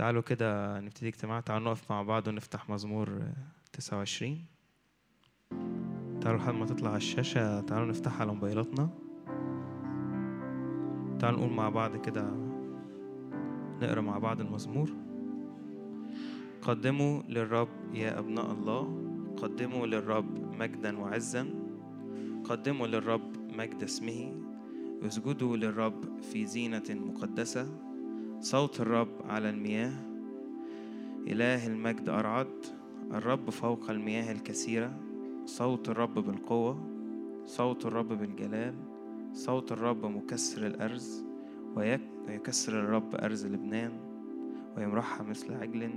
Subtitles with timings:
[0.00, 3.22] تعالوا كده نبتدي اجتماع تعالوا نقف مع بعض ونفتح مزمور
[3.72, 4.44] 29
[6.20, 8.90] تعالوا لحد ما تطلع على الشاشة تعالوا نفتحها على موبايلاتنا.
[11.18, 12.30] تعالوا نقول مع بعض كده
[13.82, 14.90] نقرأ مع بعض المزمور.
[16.62, 18.82] قدموا للرب يا أبناء الله.
[19.36, 21.46] قدموا للرب مجدا وعزا.
[22.44, 24.42] قدموا للرب مجد اسمه.
[25.06, 27.89] اسجدوا للرب في زينة مقدسة.
[28.40, 29.92] صوت الرب على المياه.
[31.26, 32.66] إله المجد أرعد.
[33.12, 35.00] الرب فوق المياه الكثيرة.
[35.44, 36.80] صوت الرب بالقوة.
[37.46, 38.74] صوت الرب بالجلال.
[39.32, 41.24] صوت الرب مكسر الأرز.
[41.76, 43.92] ويكسر الرب أرز لبنان.
[44.76, 45.90] ويمرحها مثل عجل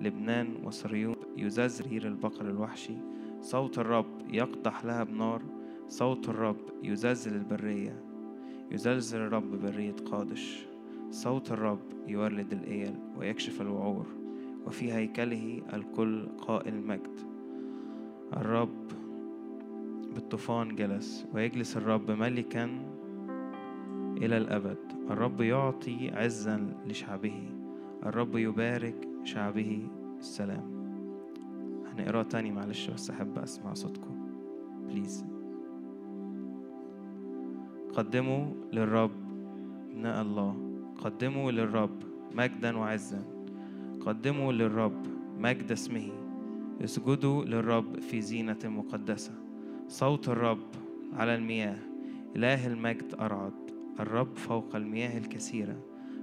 [0.00, 1.16] لبنان وصريون.
[1.36, 2.96] يززرير البقر الوحشي.
[3.40, 5.42] صوت الرب يقدح لها بنار
[5.88, 8.02] صوت الرب يزلزل البرية.
[8.70, 10.66] يزلزل الرب برية قادش.
[11.14, 11.78] صوت الرب
[12.08, 14.06] يولد الإيل ويكشف الوعور
[14.66, 17.20] وفي هيكله الكل قائل مجد.
[18.36, 18.90] الرب
[20.14, 22.64] بالطوفان جلس ويجلس الرب ملكا
[24.16, 24.78] إلى الأبد.
[25.10, 27.50] الرب يعطي عزا لشعبه.
[28.06, 30.96] الرب يبارك شعبه السلام.
[31.86, 34.28] هنقراه تاني معلش بس أحب أسمع صوتكم.
[34.88, 35.24] بليز
[37.92, 39.10] قدموا للرب
[39.90, 40.63] ابناء الله.
[40.98, 42.02] قدموا للرب
[42.34, 43.24] مجدا وعزا.
[44.00, 45.06] قدموا للرب
[45.38, 46.08] مجد اسمه.
[46.84, 49.32] اسجدوا للرب في زينة مقدسة.
[49.88, 50.66] صوت الرب
[51.12, 51.78] على المياه.
[52.36, 53.52] إله المجد أرعد.
[54.00, 55.76] الرب فوق المياه الكثيرة.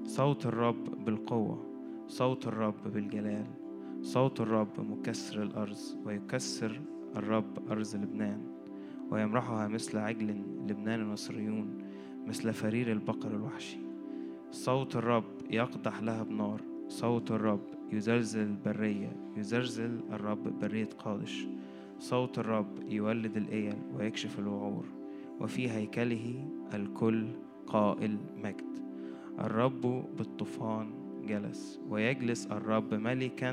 [0.04, 1.66] صوت الرب بالقوة.
[2.08, 3.46] صوت الرب بالجلال.
[4.02, 6.82] صوت الرب مكسر الأرز ويكسر
[7.16, 8.42] الرب أرز لبنان.
[9.12, 10.30] ويمرحها مثل عجل
[10.70, 11.78] لبنان وصريون
[12.28, 13.91] مثل فرير البقر الوحشي.
[14.52, 16.62] صوت الرب يقدح لها بنار.
[16.88, 21.48] صوت الرب يزلزل البرية يزلزل الرب برية قادش.
[22.00, 24.86] صوت الرب يولد الإيل ويكشف الوعور.
[25.40, 27.28] وفي هيكله الكل
[27.68, 28.80] قائل مجد.
[29.40, 29.82] الرب
[30.18, 30.92] بالطوفان
[31.28, 31.80] جلس.
[31.90, 33.52] ويجلس الرب ملكا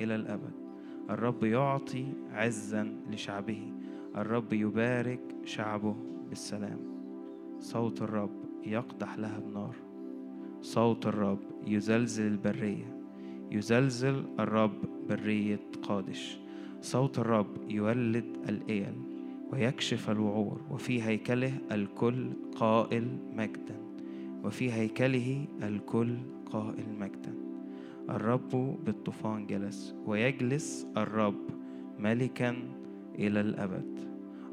[0.00, 0.52] إلى الأبد.
[1.10, 3.72] الرب يعطي عزا لشعبه.
[4.16, 5.96] الرب يبارك شعبه
[6.28, 6.78] بالسلام.
[7.58, 9.83] صوت الرب يقدح لها بنار.
[10.64, 13.00] صوت الرب يزلزل البرية.
[13.50, 16.38] يزلزل الرب برية قادش.
[16.80, 18.94] صوت الرب يولد الإيل
[19.52, 23.76] ويكشف الوعور وفي هيكله الكل قائل مجدا.
[24.44, 26.16] وفي هيكله الكل
[26.46, 27.34] قائل مجدا.
[28.10, 31.42] الرب بالطوفان جلس ويجلس الرب
[31.98, 32.56] ملكا
[33.18, 33.98] إلى الأبد.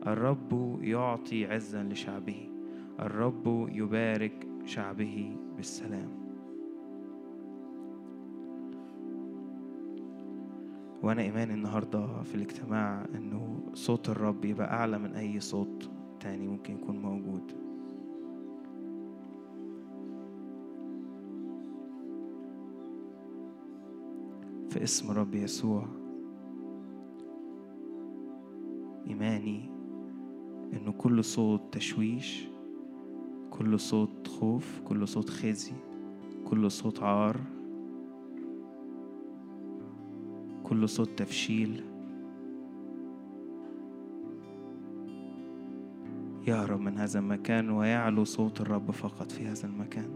[0.08, 2.50] الرب يعطي عزا لشعبه.
[3.00, 6.10] الرب يبارك شعبه بالسلام.
[11.04, 15.90] وأنا ايماني النهارده في الاجتماع إنه صوت الرب يبقى أعلى من أي صوت
[16.20, 17.52] تاني ممكن يكون موجود.
[24.70, 25.88] في اسم رب يسوع
[29.08, 29.70] إيماني
[30.74, 32.51] إنه كل صوت تشويش
[33.52, 35.74] كل صوت خوف كل صوت خزي
[36.46, 37.40] كل صوت عار
[40.64, 41.84] كل صوت تفشيل.
[46.48, 50.10] يهرب من هذا المكان ويعلو صوت الرب فقط في هذا المكان.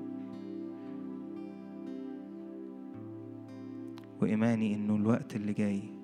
[4.21, 5.94] وإيماني إنه الوقت اللي جاي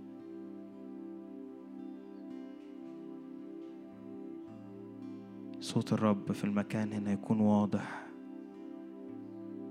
[5.62, 8.08] صوت الرب في المكان هنا يكون واضح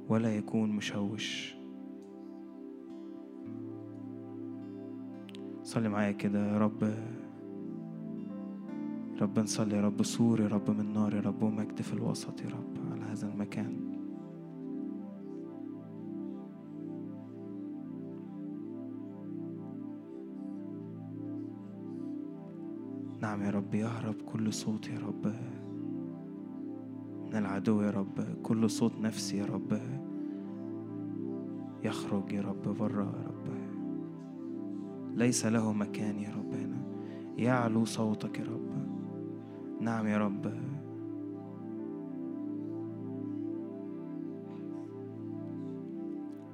[0.09, 1.57] ولا يكون مشوش.
[5.63, 6.95] صلي معايا كده يا رب.
[9.21, 10.03] رب نصلي يا رب.
[10.03, 11.43] سور يا رب من نار يا رب.
[11.43, 13.77] ومجد في الوسط يا رب على هذا المكان.
[23.21, 23.75] نعم يا رب.
[23.75, 25.35] يهرب كل صوت يا رب.
[27.31, 28.43] من العدو يا رب.
[28.43, 29.81] كل صوت نفسي يا رب
[31.85, 33.49] يخرج يا رب بره يا رب.
[35.19, 36.55] ليس له مكان يا رب.
[36.55, 36.83] هنا
[37.37, 38.71] يعلو صوتك يا رب.
[39.81, 40.55] نعم يا رب.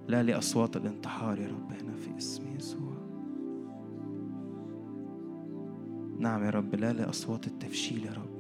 [0.09, 1.73] لا لأصوات الانتحار يا رب.
[1.83, 2.97] هنا في اسم يسوع.
[6.19, 6.75] نعم يا رب.
[6.75, 8.36] لا لأصوات التفشيل يا رب.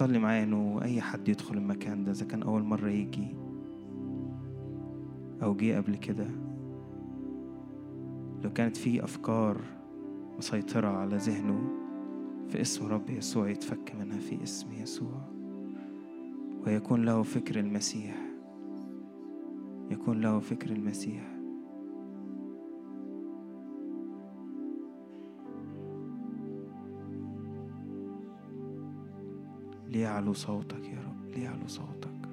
[0.00, 3.36] صلي معايا إنه أي حد يدخل المكان ده إذا كان أول مرة يجي
[5.42, 6.26] أو جه قبل كده
[8.44, 9.60] لو كانت في أفكار
[10.38, 11.60] مسيطرة على ذهنه
[12.48, 15.20] في اسم رب يسوع يتفك منها في اسم يسوع.
[16.66, 18.16] ويكون له فكر المسيح.
[19.90, 21.39] يكون له فكر المسيح.
[30.00, 32.28] ليعلو صوتك يا رب ليعلو صوتك.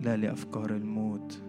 [0.00, 1.42] لا لأفكار الموت.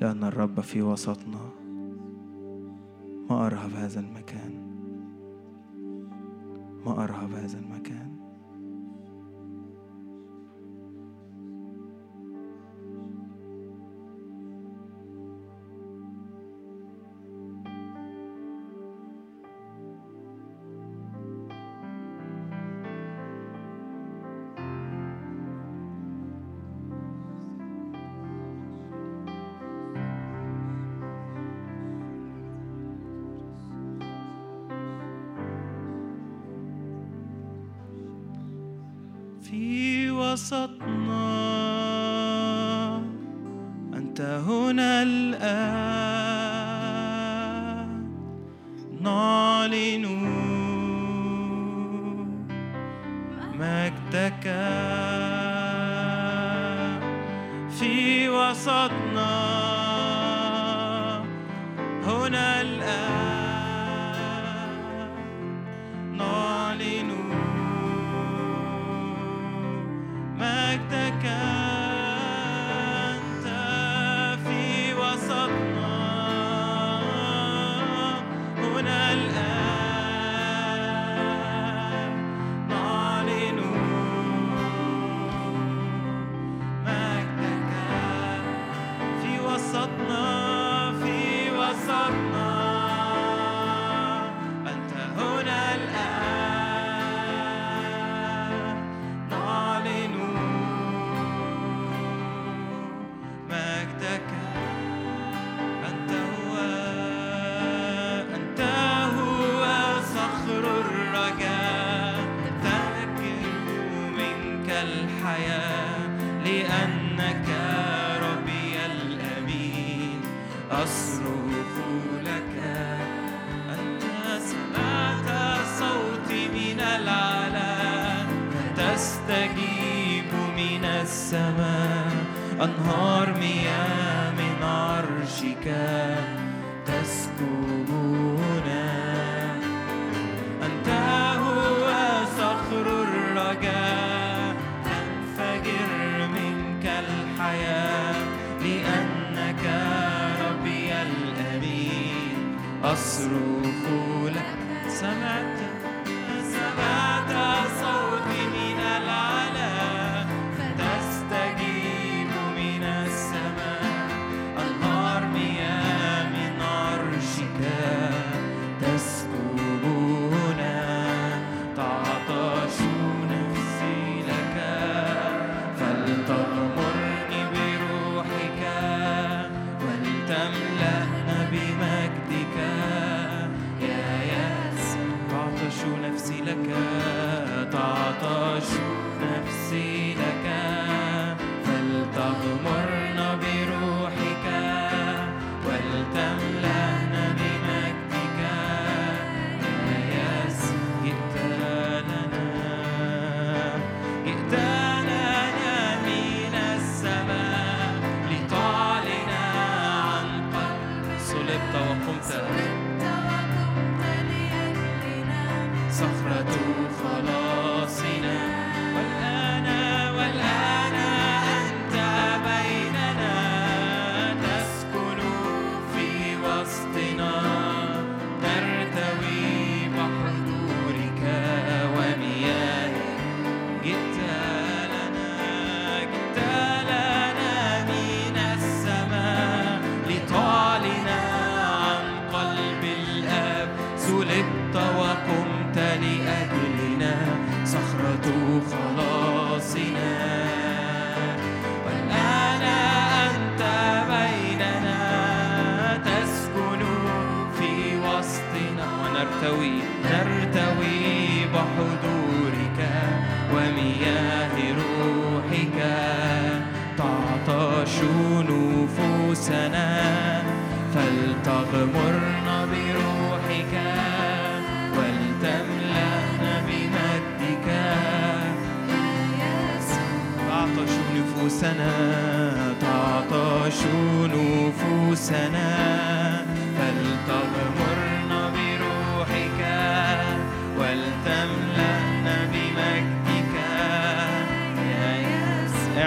[0.00, 1.50] لأن الرب في وسطنا
[3.30, 4.52] ما أرهب هذا المكان.
[6.86, 8.19] ما أرهب هذا المكان.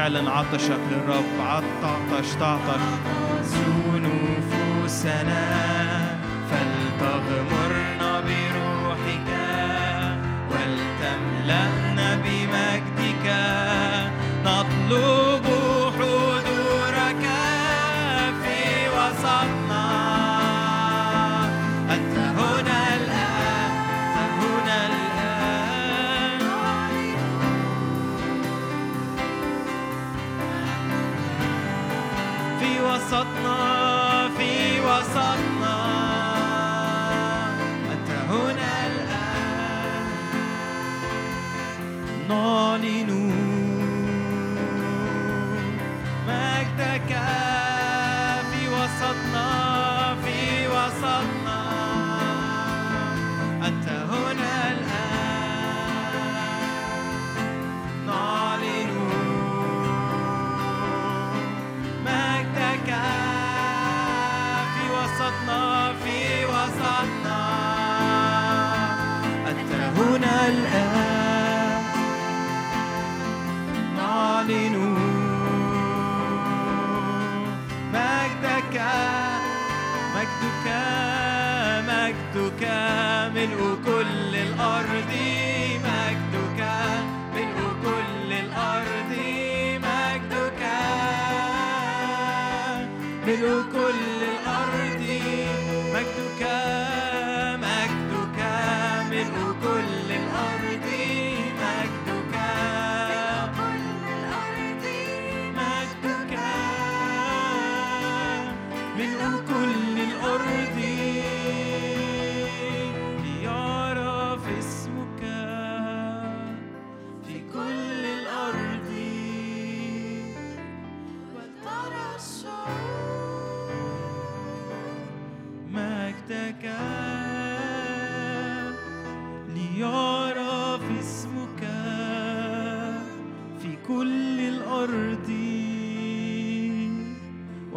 [0.04, 1.24] اعلن عطشك للرب.
[1.40, 2.82] عطش تعطش
[3.44, 5.63] زو نفوسنا.
[33.04, 35.63] وسطنا في وسطنا.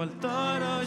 [0.06, 0.85] el toro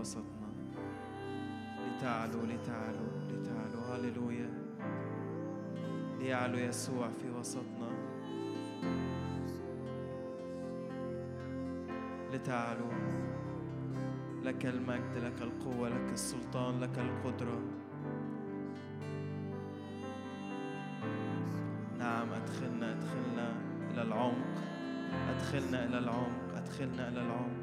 [0.00, 0.48] وسطنا.
[1.86, 3.80] لتعلو لتعلو لتعلو.
[3.80, 4.50] هاللويا
[6.18, 7.90] ليعلو يسوع في وسطنا.
[12.32, 12.90] لتعلو.
[14.44, 17.60] لك المجد لك القوة لك السلطان لك القدرة.
[21.98, 23.52] نعم أدخلنا أدخلنا
[23.92, 24.54] إلى العمق.
[25.30, 26.56] أدخلنا إلى العمق.
[26.56, 27.57] أدخلنا إلى العمق.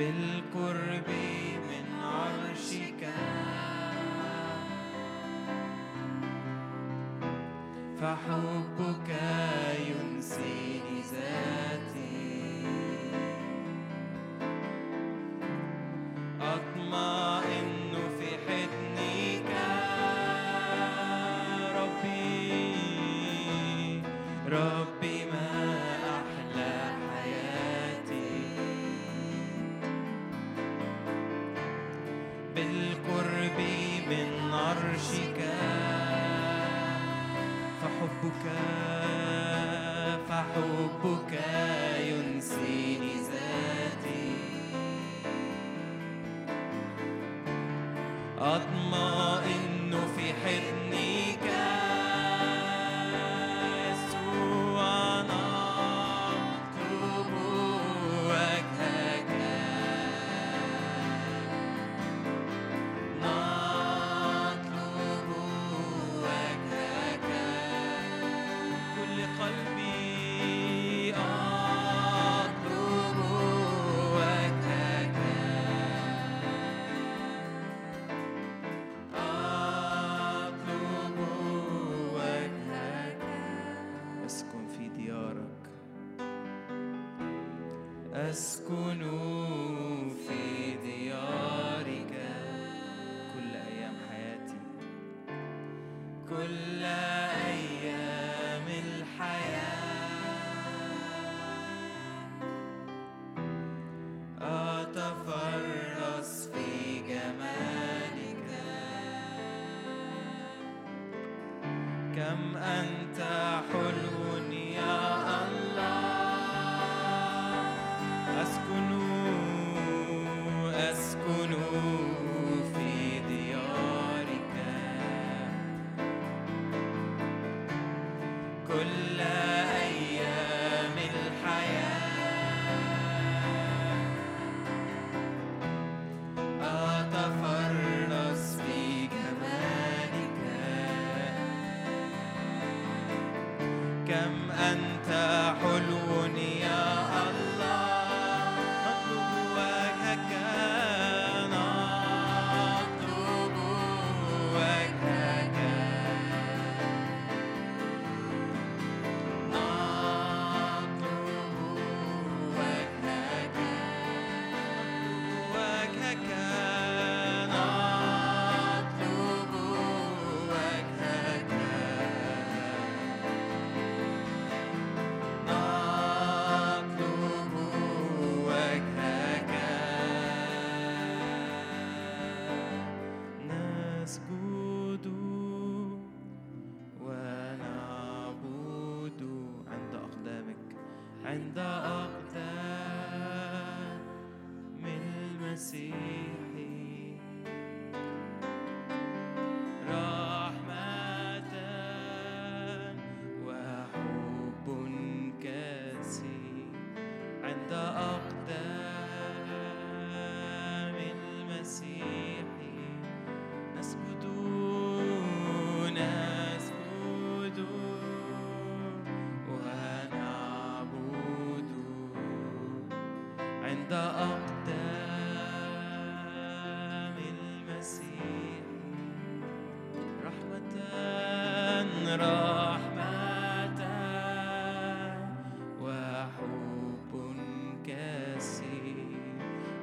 [0.00, 1.08] بالقرب
[1.68, 3.02] من عرشك.
[8.00, 9.10] فحبك
[9.88, 10.79] ينسيني.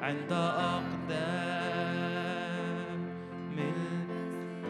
[0.08, 0.88] عند أقدام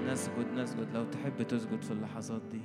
[0.07, 0.87] نسجد نسجد.
[0.93, 2.61] لو تحب تسجد في اللحظات دي.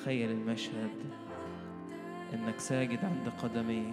[0.00, 0.90] كثير تخيل المشهد
[2.34, 3.92] إنك ساجد عند قدميه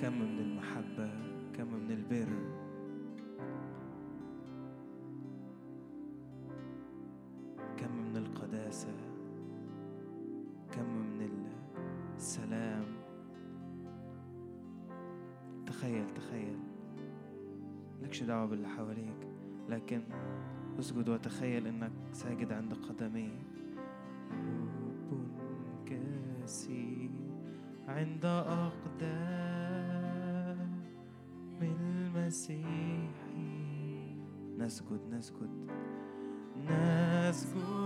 [0.00, 1.10] كم من المحبة
[1.54, 2.28] كم من البر.
[7.76, 8.96] كم من القداسة
[10.72, 10.88] كم
[11.18, 11.46] من
[12.16, 12.84] السلام.
[15.66, 16.58] تخيل تخيل.
[18.02, 19.28] لكش دعوة باللي حواليك
[19.68, 20.02] لكن
[20.78, 23.38] اسجد وتخيل إنك ساجد عند قدميه
[25.10, 25.28] حب
[25.86, 27.10] كثير
[27.88, 29.46] عند أقدام
[31.62, 32.66] المسيح.
[34.58, 35.70] نسجد نسجد.
[36.56, 37.85] نسجد.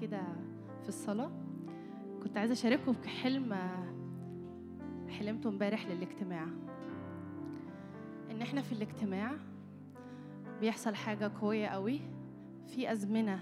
[0.00, 0.22] كده
[0.82, 1.30] في الصلاة.
[2.22, 3.56] كنت عايزة أشارككم بحلم
[5.08, 6.46] حلمته امبارح للاجتماع.
[8.30, 9.32] إن إحنا في الاجتماع
[10.60, 12.00] بيحصل حاجة قوية قوي.
[12.66, 13.40] في أزمنة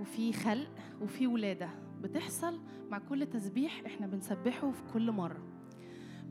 [0.00, 1.68] وفي خلق وفي ولادة
[2.02, 5.42] بتحصل مع كل تسبيح إحنا بنسبحه في كل مرة.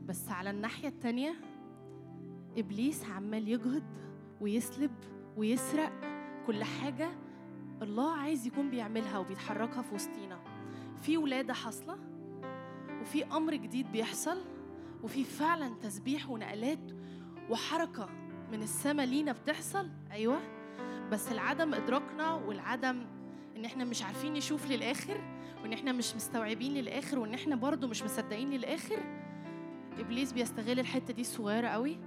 [0.06, 1.34] بس على الناحية التانية
[2.56, 3.84] إبليس عمال يجهد
[4.40, 4.90] ويسلب
[5.36, 5.92] ويسرق
[6.46, 7.10] كل حاجة
[7.82, 10.38] الله عايز يكون بيعملها وبيتحركها في وسطينا.
[11.02, 11.98] في ولادة حاصلة
[13.00, 14.38] وفي أمر جديد بيحصل
[15.02, 16.92] وفي فعلا تسبيح ونقلات
[17.50, 18.08] وحركة
[18.52, 19.90] من السماء لينا بتحصل.
[20.12, 20.40] أيوة.
[21.12, 23.06] بس العدم إدراكنا والعدم
[23.56, 25.20] إن إحنا مش عارفين نشوف للآخر
[25.62, 28.98] وإن إحنا مش مستوعبين للآخر وإن إحنا برضو مش مصدقين للآخر
[29.98, 31.98] إبليس بيستغل الحتة دي الصغيرة قوي.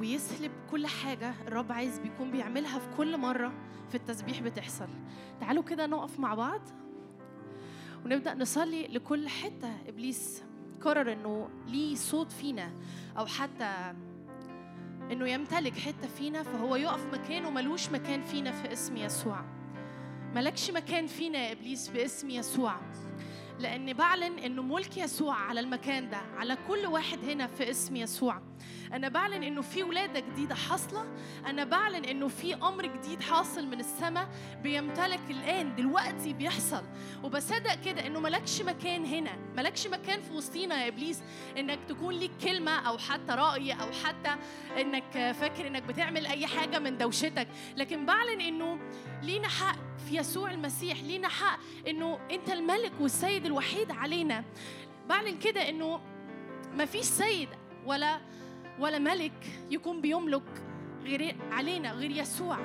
[0.00, 3.52] ويسلب كل حاجة الرب عايز بيكون بيعملها في كل مرة
[3.88, 4.88] في التسبيح بتحصل.
[5.40, 6.60] تعالوا كده نقف مع بعض
[8.04, 9.72] ونبدأ نصلي لكل حتة.
[9.88, 10.42] إبليس
[10.80, 12.72] قرر إنه ليه صوت فينا
[13.18, 13.94] أو حتى
[15.12, 19.44] إنه يمتلك حتة فينا فهو يقف مكانه ملوش مكان فينا في اسم يسوع.
[20.34, 22.76] ملكش مكان فينا يا إبليس باسم يسوع
[23.58, 28.42] لأن بعلن إنه ملك يسوع على المكان ده على كل واحد هنا في اسم يسوع.
[28.92, 31.06] أنا بعلن إنه في ولادة جديدة حاصلة.
[31.46, 34.28] أنا بعلن إنه في أمر جديد حاصل من السماء
[34.62, 36.82] بيمتلك الآن دلوقتي بيحصل.
[37.22, 39.38] وبصدق كده إنه ملكش مكان هنا.
[39.56, 41.22] ملكش مكان في وسطينا يا إبليس.
[41.58, 44.36] إنك تكون ليك كلمة أو حتى رأي أو حتى
[44.80, 47.48] إنك فاكر إنك بتعمل أي حاجة من دوشتك.
[47.76, 48.78] لكن بعلن إنه
[49.22, 49.76] لينا حق
[50.08, 51.00] في يسوع المسيح.
[51.02, 54.44] لينا حق إنه أنت الملك والسيد الوحيد علينا.
[55.08, 56.00] بعلن كده إنه
[56.74, 57.48] مفيش سيد
[57.86, 58.20] ولا
[58.80, 59.32] ولا ملك
[59.70, 60.42] يكون بيملك
[61.04, 62.58] غير علينا غير يسوع.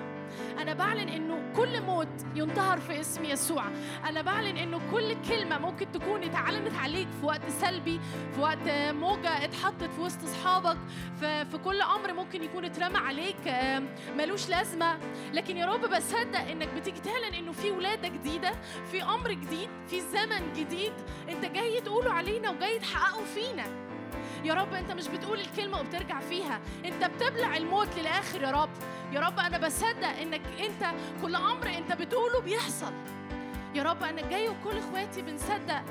[0.58, 3.64] أنا بعلن إنه كل موت ينتهر في اسم يسوع.
[4.10, 8.00] أنا بعلن إنه كل كلمة ممكن تكون اتعلنت عليك في وقت سلبي
[8.36, 10.78] في وقت موجة اتحطت في وسط أصحابك
[11.20, 13.54] في, كل أمر ممكن يكون اترمى عليك
[14.18, 14.98] ملوش لازمة.
[15.34, 18.52] لكن يا رب بصدق إنك بتيجي تعلن إنه في ولادة جديدة
[18.92, 20.94] في أمر جديد في زمن جديد.
[21.30, 23.85] أنت جاي تقوله علينا وجاي تحققه فينا.
[24.46, 26.60] يا رب انت مش بتقول الكلمة وبترجع فيها.
[26.86, 28.70] انت بتبلع الموت للآخر يا رب.
[29.14, 32.94] يا رب أنا بصدق انك انت كل أمر انت بتقوله بيحصل.
[33.76, 35.84] يا رب أنا جاي وكل اخواتي بنصدق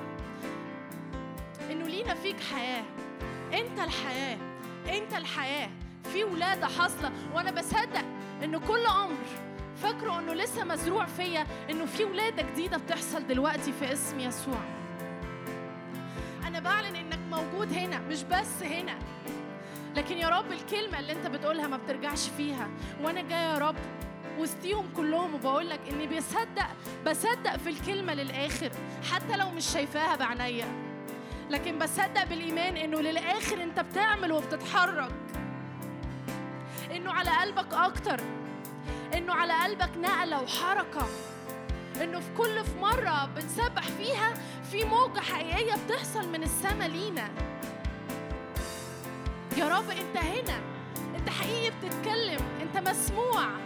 [1.70, 2.84] انه لينا فيك حياة.
[3.52, 4.38] انت الحياة.
[4.88, 5.70] انت الحياة.
[6.12, 7.12] في ولادة حاصلة.
[7.34, 8.04] وأنا بصدق
[8.44, 9.24] انه كل أمر
[9.82, 14.60] فاكره انه لسه مزروع فيا انه في ولادة جديدة بتحصل دلوقتي في اسم يسوع.
[16.46, 18.98] أنا بعلن انك موجود هنا مش بس هنا.
[19.96, 22.68] لكن يا رب الكلمة اللي انت بتقولها ما بترجعش فيها.
[23.02, 23.76] وأنا جاية يا رب
[24.38, 26.66] وسطيهم كلهم وبقول لك إني بصدق
[27.06, 28.70] بصدق في الكلمة للآخر
[29.12, 30.66] حتى لو مش شايفاها بعينيا
[31.50, 35.12] لكن بصدق بالإيمان إنه للآخر أنت بتعمل وبتتحرك.
[36.96, 38.20] إنه على قلبك أكتر.
[39.14, 41.06] إنه على قلبك نقلة وحركة.
[42.02, 44.34] إنه في كل في مرة بنسبح فيها
[44.70, 47.30] في موجة حقيقية بتحصل من السما لينا.
[49.56, 50.60] يا رب انت هنا.
[51.16, 52.40] انت حقيقي بتتكلم.
[52.62, 53.63] انت مسموع.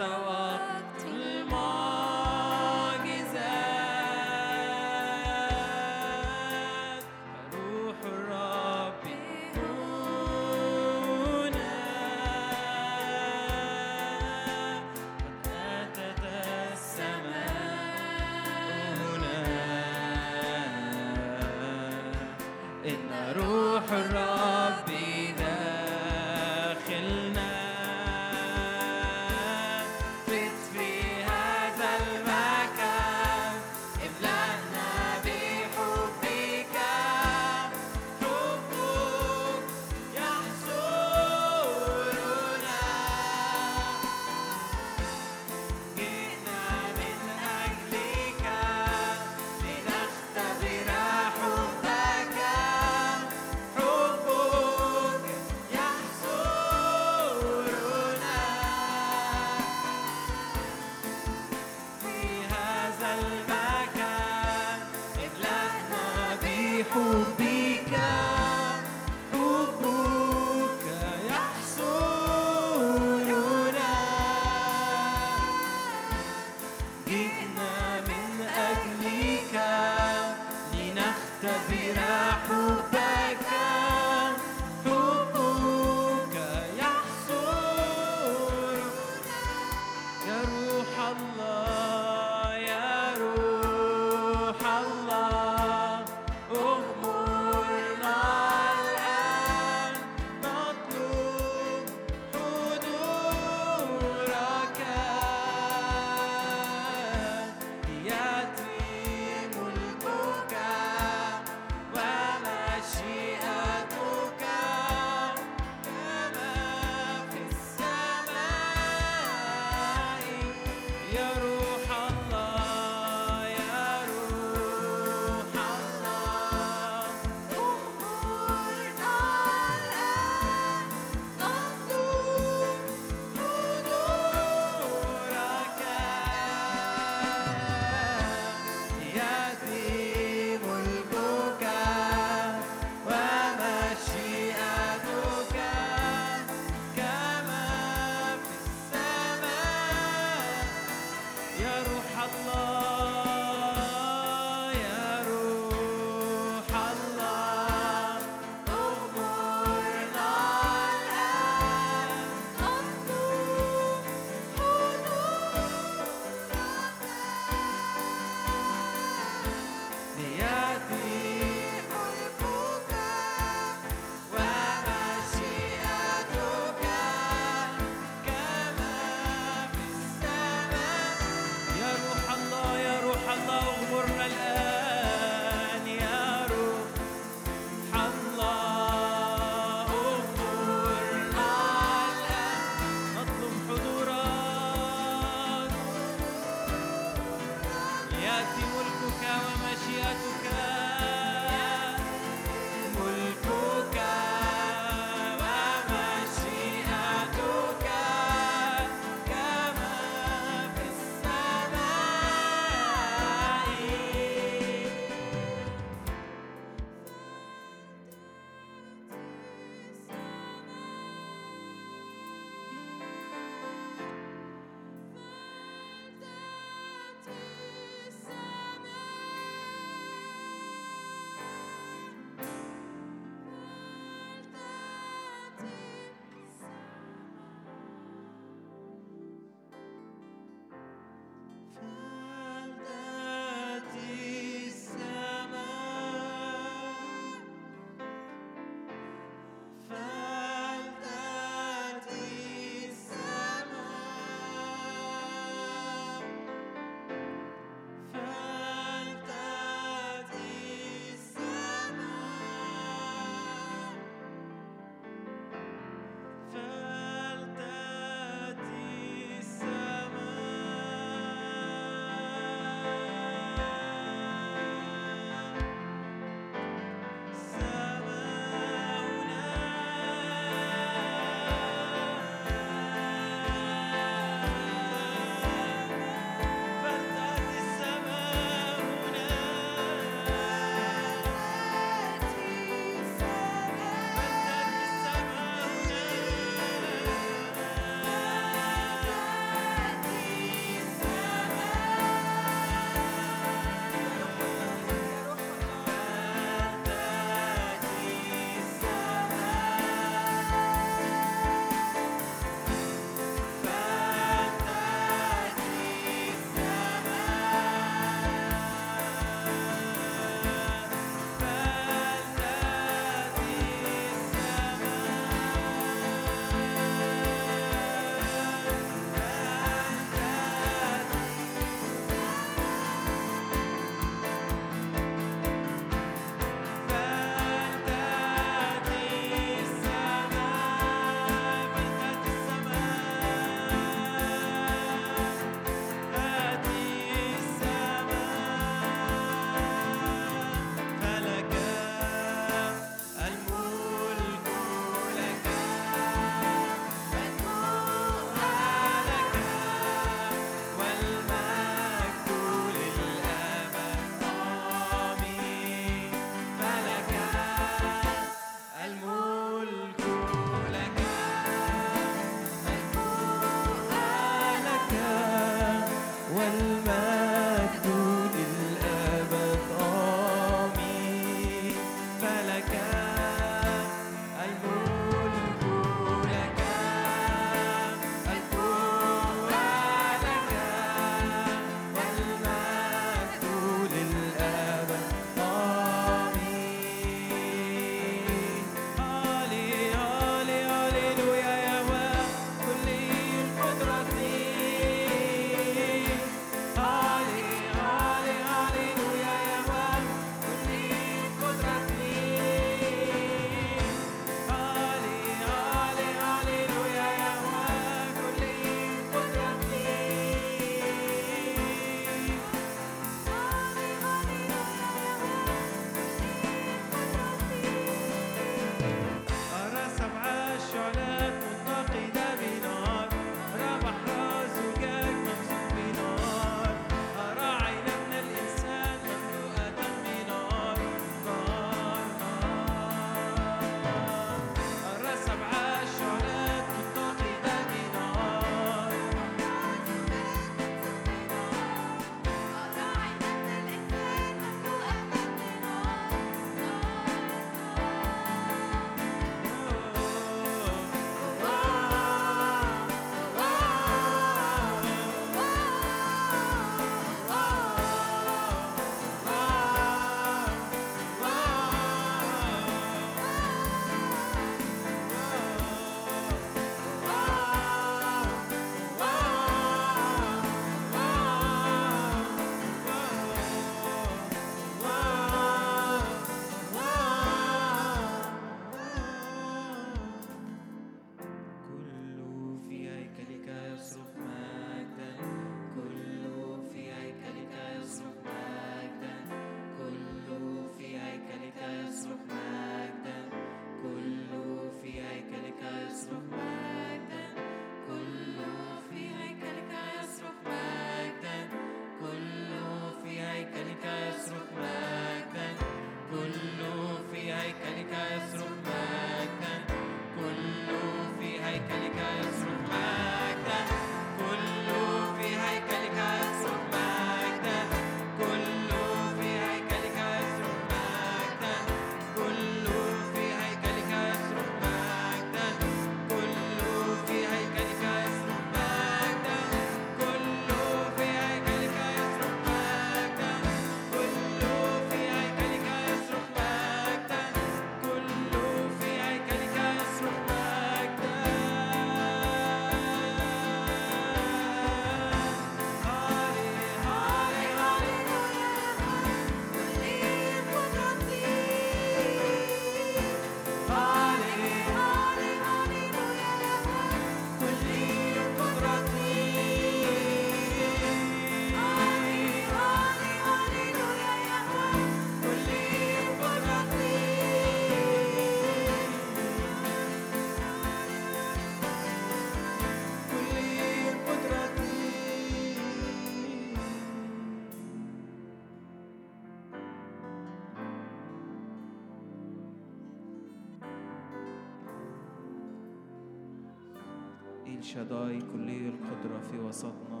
[597.78, 600.00] شداي كلي القدرة في وسطنا.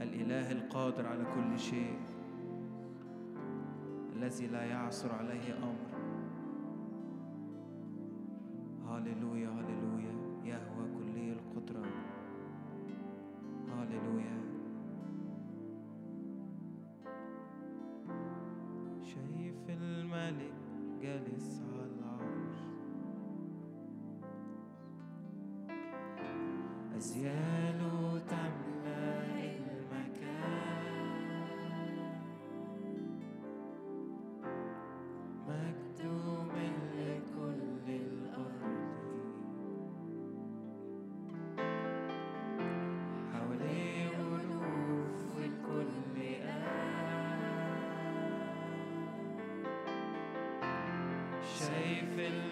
[0.00, 1.98] الإله القادر على كل شيء
[4.16, 5.67] الذي لا يعثر عليه أمر.
[52.18, 52.47] within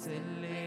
[0.00, 0.59] وسلم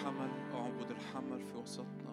[0.00, 2.10] الحمل أعبد الحمل في وسطنا.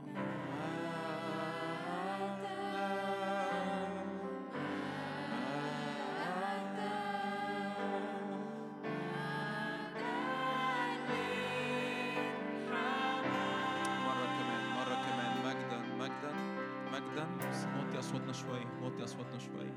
[17.99, 19.71] أصواتنا شوي نوطي أصواتنا شوي.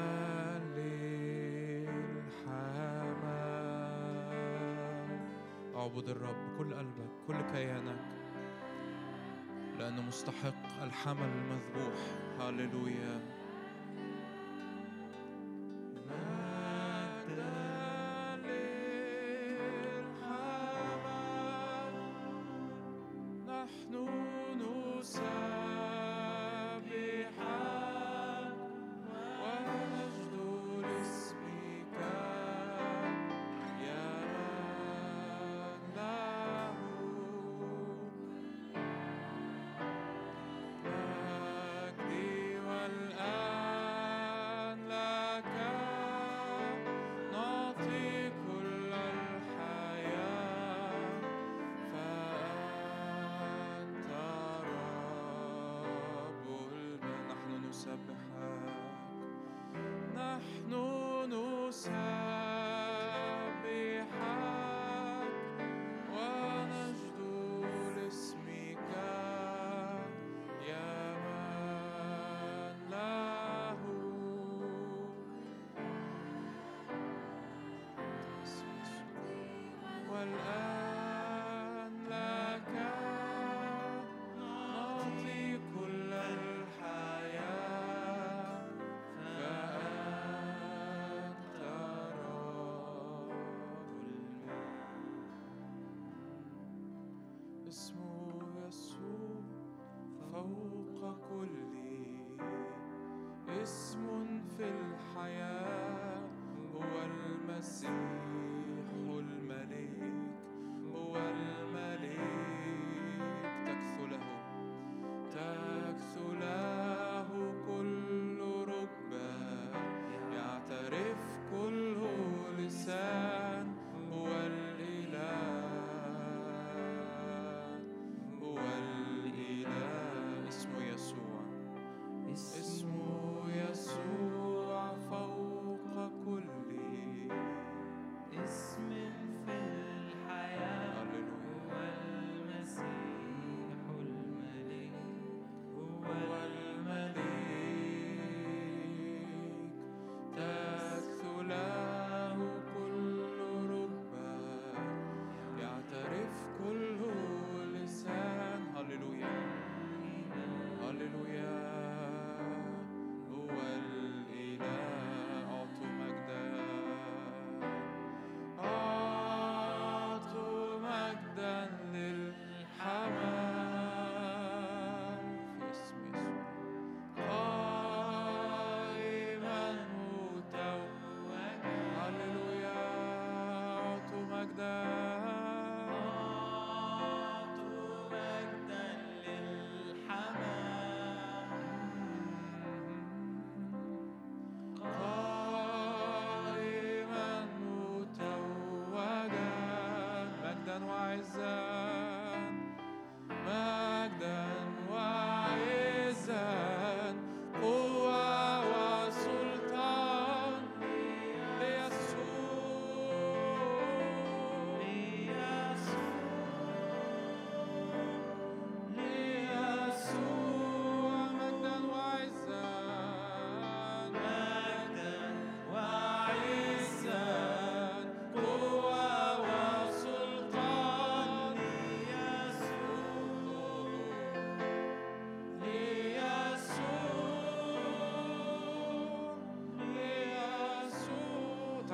[5.87, 8.01] اعبد الرب بكل قلبك كل كيانك.
[9.79, 11.95] لأنه مستحق الحمل المذبوح.
[12.41, 13.36] هللويا.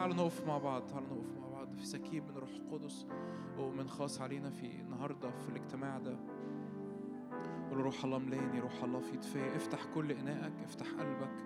[0.03, 3.07] تعالوا نقف مع بعض تعالوا نقف مع بعض في سكيب من روح القدس
[3.59, 6.17] ومن خاص علينا في النهارده في الاجتماع ده.
[7.73, 9.57] روح الله ملاني روح الله في فيا.
[9.57, 11.45] افتح كل انائك افتح قلبك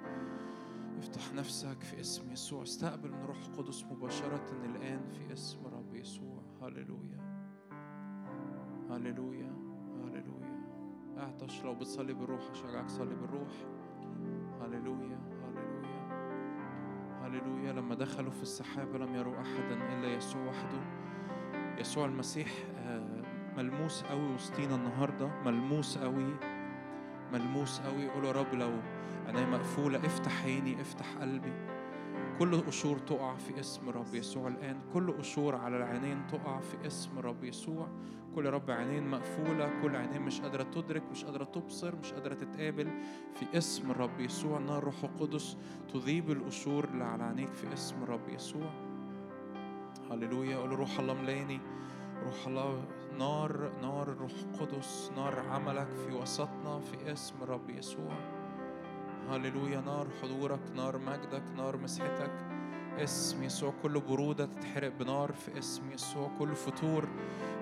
[0.98, 2.62] افتح نفسك في اسم يسوع.
[2.62, 6.42] استقبل من روح القدس مباشرة الآن في اسم رب يسوع.
[6.62, 7.46] هللويا.
[8.90, 9.56] هللويا.
[10.04, 10.66] هللويا.
[11.18, 11.64] اعطش.
[11.64, 13.52] لو بتصلي بالروح أشجعك صلي بالروح.
[17.46, 20.80] هللويا لما دخلوا في السحابة لم يروا أحدا إلا يسوع وحده.
[21.78, 23.22] يسوع المسيح آه،
[23.56, 26.34] ملموس قوي وسطينا النهاردة ملموس قوي
[27.32, 28.70] ملموس قوي قول يا رب لو
[29.26, 31.52] عيني مقفولة افتح عيني افتح قلبي.
[32.38, 34.48] كل قشور تقع في اسم رب يسوع.
[34.48, 37.88] الآن كل قشور على العينين تقع في اسم رب يسوع.
[38.34, 39.82] كل رب عينين مقفولة.
[39.82, 42.90] كل عينين مش قادرة تدرك مش قادرة تبصر مش قادرة تتقابل
[43.34, 44.58] في اسم الرب يسوع.
[44.58, 45.56] نار روح القدس
[45.92, 48.70] تذيب القشور اللي على عينيك في اسم الرب يسوع.
[50.10, 50.56] هللويا.
[50.56, 51.60] قول روح الله ملاني
[52.24, 52.84] روح الله
[53.18, 58.35] نار نار الروح القدس نار عملك في وسطنا في اسم الرب يسوع.
[59.30, 62.30] هللويا نار حضورك نار مجدك نار مسحتك.
[62.98, 65.32] اسم يسوع كل برودة تتحرق بنار.
[65.32, 67.08] في اسم يسوع كل فتور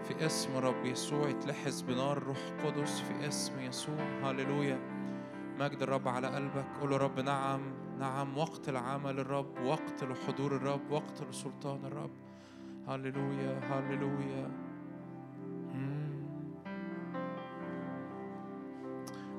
[0.02, 2.22] في اسم رب يسوع يتلحس بنار.
[2.22, 4.00] روح قدس في اسم يسوع.
[4.22, 4.78] هللويا.
[5.58, 6.66] مجد الرب على قلبك.
[6.80, 7.60] قول رب نعم.
[7.98, 12.10] نعم وقت العمل الرب وقت لحضور الرب وقت لسلطان الرب.
[12.88, 14.63] هللويا هللويا.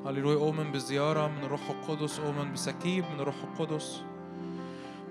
[0.05, 4.03] هللويا أؤمن بزيارة من الروح القدس أؤمن بسكيب من الروح القدس.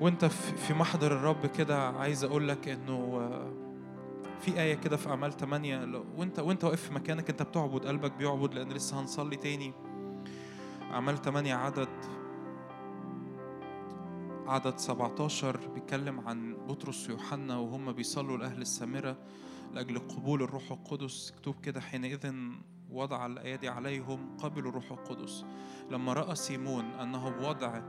[0.01, 3.53] وأنت في محضر الرب كده عايز أقول لك إنه آه،
[4.41, 8.13] في آية كده في أعمال 8 لو- وانت وأنت واقف في مكانك أنت بتعبد قلبك
[8.13, 9.73] بيعبد لأن لسه هنصلي تاني.
[10.93, 11.89] أعمال 8 عدد
[14.47, 19.17] عدد 17 بيتكلم عن بطرس ويوحنا وهم بيصلوا لأهل السامرة
[19.73, 21.33] لأجل قبول الروح القدس.
[21.37, 22.33] مكتوب كده حينئذ
[22.95, 25.45] وضع الأيادي عليهم قبلوا الروح القدس.
[25.91, 27.83] لما رأى سيمون أنه بوضع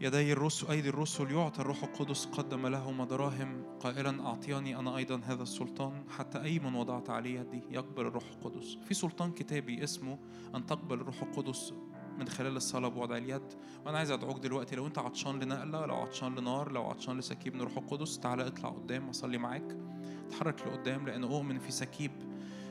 [0.00, 5.42] يدي الرسل أيدي الرسل يعطى الروح القدس قدم لهما دراهم قائلا أعطيني أنا أيضا هذا
[5.42, 6.04] السلطان.
[6.18, 8.78] حتى أي من وضعت عليه يدي يقبل الروح القدس.
[8.84, 10.18] في سلطان كتابي اسمه
[10.54, 11.74] أن تقبل الروح القدس
[12.18, 13.52] من خلال الصلاة بوضع اليد.
[13.86, 17.60] وأنا عايز أدعوك دلوقتي لو أنت عطشان لنقلة لو عطشان لنار لو عطشان لسكيب من
[17.60, 19.76] الروح القدس تعالى اطلع قدام أصلي معاك.
[20.26, 22.29] اتحرك لقدام لأن أؤمن في سكيب.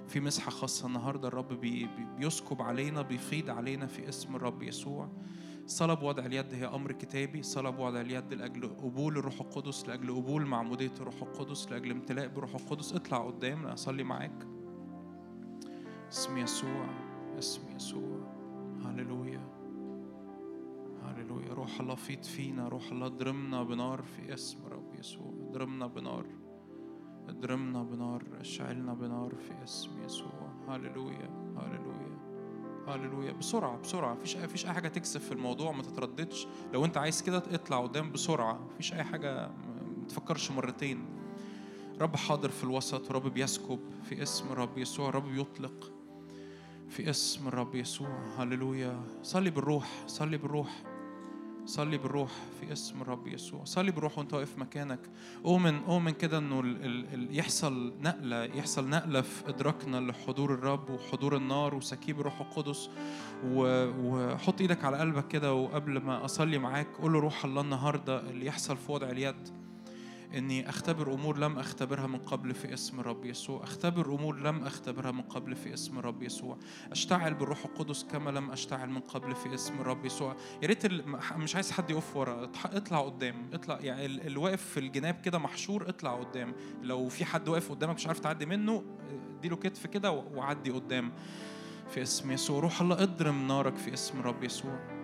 [0.09, 5.09] في مسحة خاصة النهاردة الرب بي بي- بيسكب علينا بيفيض علينا في اسم الرب يسوع.
[5.65, 7.39] الصلاة بوضع اليد هي أمر كتابي.
[7.39, 12.55] الصلاة بوضع اليد لأجل قبول الروح القدس لأجل قبول معمودية الروح القدس لأجل امتلاء بالروح
[12.55, 12.93] القدس.
[12.93, 14.47] اطلع قدام أصلي معاك.
[16.11, 16.85] اسم يسوع
[17.39, 18.19] اسم يسوع.
[18.85, 19.49] هللويا.
[21.03, 21.53] هللويا.
[21.53, 25.33] روح الله فيض فينا روح الله اضرمنا بنار في اسم رب يسوع.
[25.49, 26.25] اضرمنا بنار.
[27.29, 30.51] اضرمنا بنار اشعلنا بنار في اسم يسوع.
[30.67, 32.19] هللويا هللويا
[32.87, 33.31] هللويا.
[33.31, 34.13] بسرعة بسرعة.
[34.13, 36.47] مفيش مفيش أي حاجة تكسب في الموضوع ما تترددش.
[36.73, 38.59] لو أنت عايز كده اطلع قدام بسرعة.
[38.73, 39.47] مفيش أي حاجة
[39.97, 41.05] ما تفكرش مرتين.
[42.01, 45.09] رب حاضر في الوسط ورب بيسكب في اسم الرب يسوع.
[45.09, 45.91] رب بيطلق
[46.89, 48.25] في اسم الرب يسوع.
[48.37, 48.99] هللويا.
[49.23, 50.83] صلي بالروح صلي بالروح.
[51.69, 53.63] صلي بالروح في اسم الرب يسوع.
[53.63, 54.99] صلي بالروح وانت واقف مكانك.
[55.45, 61.35] اؤمن اؤمن كده إنه ال ال يحصل نقلة يحصل نقلة في إدراكنا لحضور الرب وحضور
[61.35, 62.89] النار وسكيب الروح القدس.
[63.45, 68.45] وحط إيدك على قلبك كده وقبل ما أصلي معاك قول له روح الله النهارده اللي
[68.45, 69.58] يحصل في وضع اليد.
[70.35, 73.63] إني أختبر أمور لم أختبرها من قبل في اسم الرب يسوع.
[73.63, 76.57] أختبر أمور لم أختبرها من قبل في اسم الرب يسوع.
[76.91, 80.35] أشتعل بالروح القدس كما لم أشتعل من قبل في اسم الرب يسوع.
[80.61, 80.85] يا ريت
[81.33, 82.49] مش عايز حد يقف ورا.
[82.65, 83.49] اطلع قدام.
[83.53, 83.79] اطلع.
[83.81, 86.53] يعني ال- اللي واقف في الجناب كده محشور اطلع قدام.
[86.81, 88.83] لو في حد واقف قدامك مش عارف تعدي منه
[89.37, 91.11] اديله كتف كده وعدي قدام
[91.89, 92.59] في اسم يسوع.
[92.59, 94.98] روح الله اضرم نارك في اسم الرب يسوع.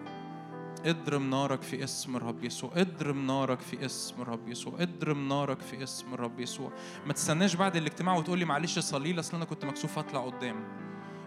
[0.85, 2.71] اضرم نارك في اسم الرب يسوع.
[2.75, 4.73] اضرم نارك في اسم الرب يسوع.
[4.79, 6.71] اضرم نارك في اسم الرب يسوع.
[7.05, 10.63] ما تستناش بعد الاجتماع وتقول لي معلش صلي لي أصل أنا كنت مكسوف أطلع قدام.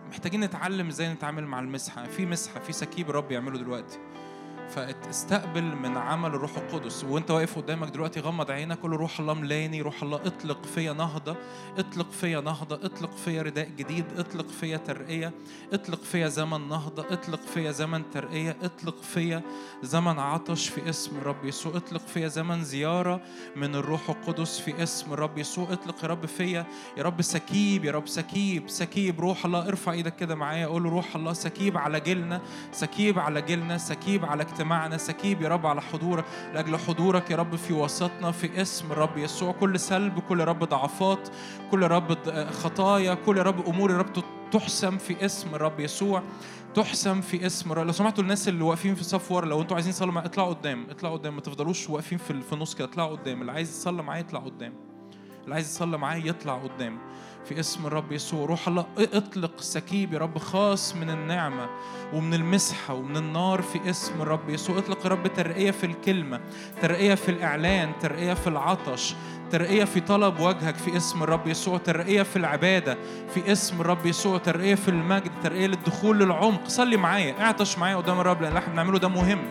[0.09, 2.07] محتاجين نتعلم إزاي نتعامل مع المسحة.
[2.07, 3.99] في مسحة في سكيب الرب يعمله دلوقتي.
[4.69, 7.05] فاستقبل من عمل الروح القدس.
[7.05, 11.37] وانت واقف قدامك دلوقتي غمض عينك قول روح الله ملاني روح الله اطلق فيا نهضة
[11.79, 15.33] اطلق فيا نهضة اطلق فيا رداء جديد اطلق فيا ترقية
[15.73, 19.43] اطلق فيا زمن نهضة اطلق فيا زمن ترقية اطلق فيا
[19.83, 23.21] زمن عطش في اسم الرب يسوع اطلق فيا زمن زيارة
[23.57, 26.67] من الروح القدس في اسم الرب يسوع اطلق يا رب فيا
[26.97, 31.17] يا رب سكيب يا رب سكيب سكيب روح الله ارفع إيدك كده معايا قول روح
[31.17, 32.41] الله سكيب على جيلنا
[32.73, 36.25] سكيب على جيلنا سكيب على اجتماعنا سكيب يا رب على حضورك
[36.55, 39.53] لأجل حضورك يا رب في وسطنا في اسم الرب يسوع.
[39.53, 41.29] كل سلب كل رب ضعفات
[41.71, 42.19] كل رب
[42.51, 44.07] خطايا كل رب أمور يا رب
[44.53, 46.23] تحسم في اسم الرب يسوع
[46.75, 47.87] تحسم في اسم الرب.
[47.87, 51.17] لو سمحتوا الناس اللي واقفين في صف ورا لو أنتوا عايزين تصلوا اطلعوا قدام اطلعوا
[51.17, 51.35] قدام.
[51.35, 53.41] ما تفضلوش واقفين في في النص كده اطلعوا قدام.
[53.41, 54.73] اللي عايز يصلي معايا يطلع قدام.
[55.45, 56.99] اللي عايز يصلي معايا يطلع قدام.
[57.49, 58.47] في اسم الرب يسوع.
[58.47, 61.67] روح الله اطلق سكيب يا رب خاص من النعمة
[62.13, 64.79] ومن المسحة ومن النار في اسم الرب يسوع.
[64.79, 66.41] اطلق يا رب ترقية في الكلمة
[66.83, 69.15] ترقية في الإعلان ترقية في العطش
[69.51, 71.79] ترقية في طلب وجهك في اسم الرب يسوع.
[71.79, 72.99] ترقية في العبادة
[73.35, 74.39] في اسم الرب يسوع.
[74.39, 76.69] ترقية في المجد ترقية للدخول للعمق.
[76.69, 79.43] صلي معايا اعطش معايا قدام الرب لأن اللي إحنا بنعمله ده مهم.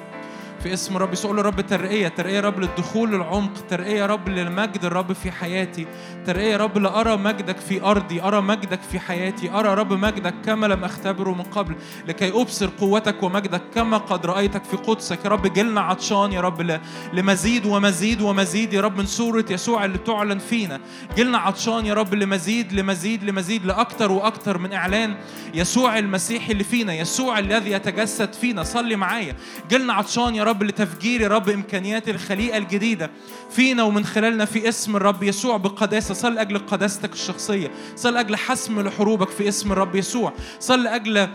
[0.64, 4.86] في اسم الرب يسوع له رب ترقية ترقية رب للدخول للعمق ترقية يا رب للمجد
[4.86, 5.88] الرب في حياتي.
[6.26, 9.50] ترقية يا رب لأرى مجدك في أرضي أرى مجدك في حياتي.
[9.52, 11.76] أرى رب مجدك كما لم أختبره من قبل
[12.08, 15.26] لكي أبصر قوتك ومجدك كما قد رأيتك في قدسك.
[15.26, 16.80] يا رب جلنا عطشان يا رب
[17.14, 20.80] لمزيد ومزيد ومزيد يا رب من صورة يسوع اللي تعلن فينا.
[21.18, 25.16] جلنا عطشان يا رب لمزيد لمزيد لمزيد لأكتر وأكتر من إعلان
[25.54, 28.64] يسوع المسيح اللي فينا يسوع الذي يتجسد فينا.
[28.64, 29.36] صلي معايا.
[29.70, 33.12] جلنا عطشان يا رب لتفجير يا رب إمكانيات الخليقة الجديدة.
[33.50, 36.14] فينا ومن خلالنا في اسم الرب يسوع بقداسة.
[36.14, 37.72] صل لأجل قداستك الشخصية.
[37.96, 40.34] صل لأجل حسم لحروبك في اسم الرب يسوع.
[40.60, 41.30] صل لأجل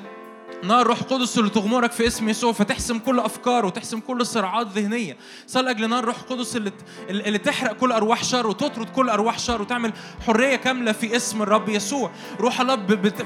[0.62, 5.16] نار روح قدس اللي تغمرك في اسم يسوع فتحسم كل أفكار وتحسم كل صراعات ذهنية.
[5.47, 6.72] صل أجل نار روح قدس اللي
[7.10, 9.93] اللي تحرق كل أرواح شر وتطرد كل أرواح شر وتعمل
[10.26, 12.10] حرية كاملة في اسم الرب يسوع.
[12.40, 12.74] روح الله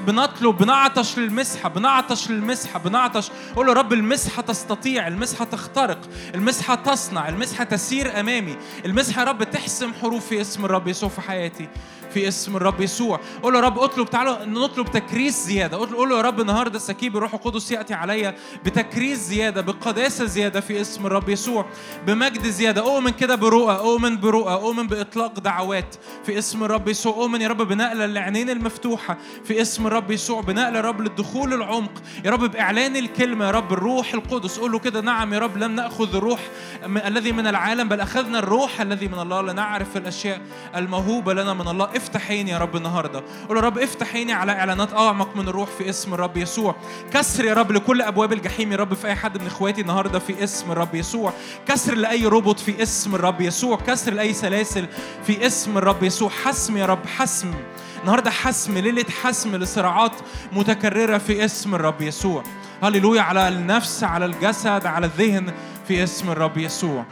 [0.06, 3.30] بنطلب بنعطش للمسحة بنعطش للمسحة بنعطش.
[3.56, 6.00] قول له رب المسحة تستطيع المسحة تخترق
[6.34, 8.56] المسحة تصنع المسحة تسير أمامي.
[8.84, 11.68] المسحة يا رب تحسم حروف في اسم الرب يسوع في حياتي.
[12.10, 13.20] في اسم الرب يسوع.
[13.42, 15.76] قول له يا رب اطلب تعالوا نطلب تكريس زيادة.
[15.76, 18.34] قول له يا رب النهارده سكيب الروح القدس يأتي عليا
[18.64, 21.66] بتكريس زيادة بقداسة زيادة في اسم الرب يسوع
[22.06, 22.80] بمجد زيادة.
[22.80, 27.14] أؤمن كده برؤى أؤمن برؤى أؤمن بإطلاق دعوات في اسم الرب يسوع.
[27.14, 32.02] أؤمن يا رب بنقلة العينين المفتوحة في اسم الرب يسوع بنقلة يا رب للدخول العمق.
[32.24, 34.58] يا رب بإعلان الكلمة يا رب الروح القدس.
[34.58, 36.40] قول له كده نعم يا رب لم نأخذ الروح
[36.84, 39.42] الذي من العالم بل أخذنا الروح الذي من الله.
[39.42, 40.40] لنعرف الأشياء
[40.76, 41.95] الموهوبة لنا من الله.
[41.96, 43.22] افتح عيني يا رب النهارده.
[43.48, 46.74] قول يا رب افتح عيني على إعلانات أعمق من الروح في اسم الرب يسوع.
[47.12, 50.44] كسر يا رب لكل أبواب الجحيم يا رب في أي حد من إخواتي النهارده في
[50.44, 51.32] اسم الرب يسوع.
[51.68, 53.76] كسر لأي ربط في اسم الرب يسوع.
[53.76, 54.86] كسر لأي سلاسل
[55.26, 56.30] في اسم الرب يسوع.
[56.30, 57.54] حسم يا رب حسم.
[58.00, 60.12] النهارده حسم ليلة حسم لصراعات
[60.52, 62.42] متكررة في اسم الرب يسوع.
[62.82, 65.52] هللويا على النفس على الجسد على الذهن
[65.88, 67.04] في اسم الرب يسوع.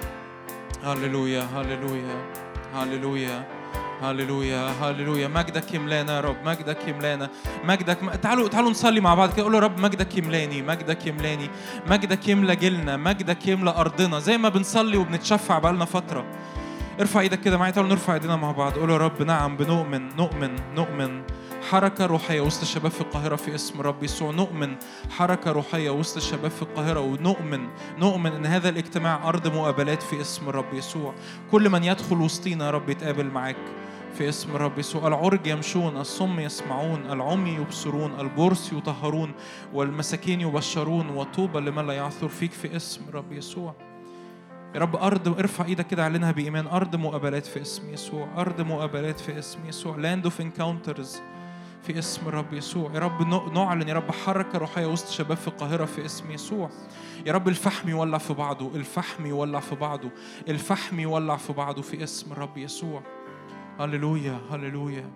[0.85, 2.17] هللويا هللويا
[2.75, 3.54] هللويا.
[4.11, 7.31] هللويا هللويا مجدك يملانا يا رب مجدك يملانا
[7.65, 8.11] مجدك م...
[8.11, 9.33] تعالوا تعالوا نصلي مع بعض.
[9.33, 11.51] كده قول يا رب مجدك يملاني مجدك يملاني
[11.87, 16.25] مجدك يملى جيلنا مجدك يملى ارضنا زي ما بنصلي وبنتشفع بقالنا فترة.
[17.01, 18.73] ارفع إيدك كده معايا تعالوا نرفع ايدينا مع بعض.
[18.73, 21.23] قول يا رب نعم بنؤمن نؤمن نؤمن.
[21.71, 24.31] حركة روحية وسط الشباب في القاهرة في اسم رب يسوع.
[24.31, 24.77] نؤمن.
[25.11, 27.01] حركة روحية وسط الشباب في القاهرة.
[27.01, 27.69] ونؤمن.
[27.99, 31.15] نؤمن إن هذا الاجتماع أرض مقابلات في اسم الرب يسوع.
[31.51, 33.57] كل من يدخل وسطينا يا رب يتقابل معاك.
[34.15, 39.33] في اسم الرب يسوع العرج يمشون الصم يسمعون العمي يبصرون البرص يطهرون
[39.73, 43.75] والمساكين يبشرون وطوبى لمن لا يعثر فيك في اسم الرب يسوع.
[44.75, 46.67] يا رب أرض ارفع إيدك كده اعلنها بإيمان.
[46.67, 48.29] أرض مقابلات في اسم يسوع.
[48.37, 49.97] أرض مقابلات في اسم يسوع.
[49.97, 51.23] land of encounters
[51.83, 52.95] في اسم الرب يسوع.
[52.95, 53.23] يا رب
[53.55, 56.71] نعلن يا رب حركة روحية وسط شباب في القاهرة في اسم يسوع.
[57.27, 58.71] يا رب الفحم يولع في بعضه.
[58.75, 60.11] الفحم يولع في بعضه.
[60.49, 63.03] الفحم يولع في بعضه في اسم الرب يسوع.
[63.79, 65.11] هللويا هللويا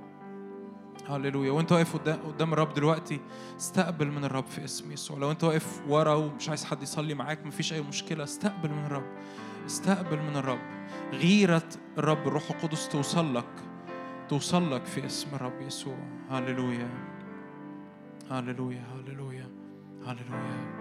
[1.08, 1.52] هللويا.
[1.52, 3.20] وانت واقف قدام الرب دلوقتي
[3.56, 5.18] استقبل من الرب في اسم يسوع.
[5.18, 8.24] لو انت واقف ورا ومش عايز حد يصلي معاك مفيش أي مشكلة.
[8.24, 9.06] استقبل من الرب
[9.66, 10.58] استقبل من الرب.
[11.12, 11.68] غيرة
[11.98, 13.64] الرب الروح القدس توصل لك
[14.28, 15.98] توصل لك في اسم الرب يسوع.
[16.30, 16.88] هللويا
[18.30, 19.48] هللويا هللويا
[20.06, 20.77] هللويا.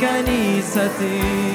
[0.00, 1.45] كنيستي.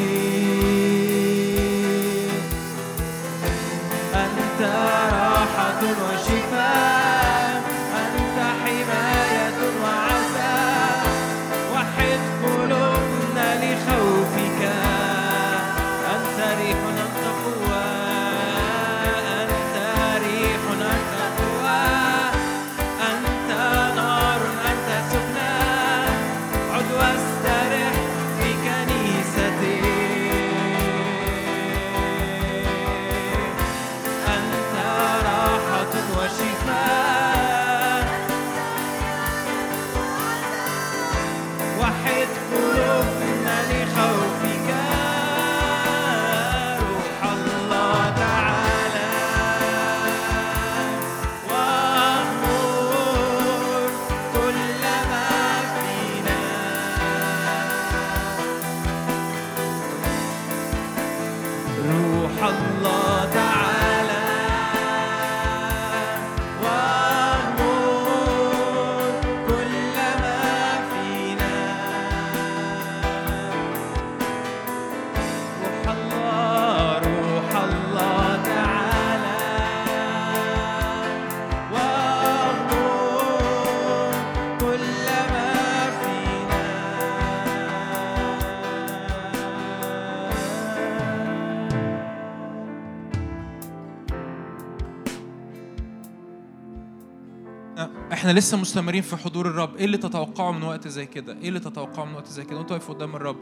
[98.22, 99.76] إحنا لسه مستمرين في حضور الرب.
[99.76, 102.72] إيه اللي تتوقعه من وقت زي كده؟ إيه اللي تتوقعه من وقت زي كده؟ وانت
[102.72, 103.38] واقف قدام الرب.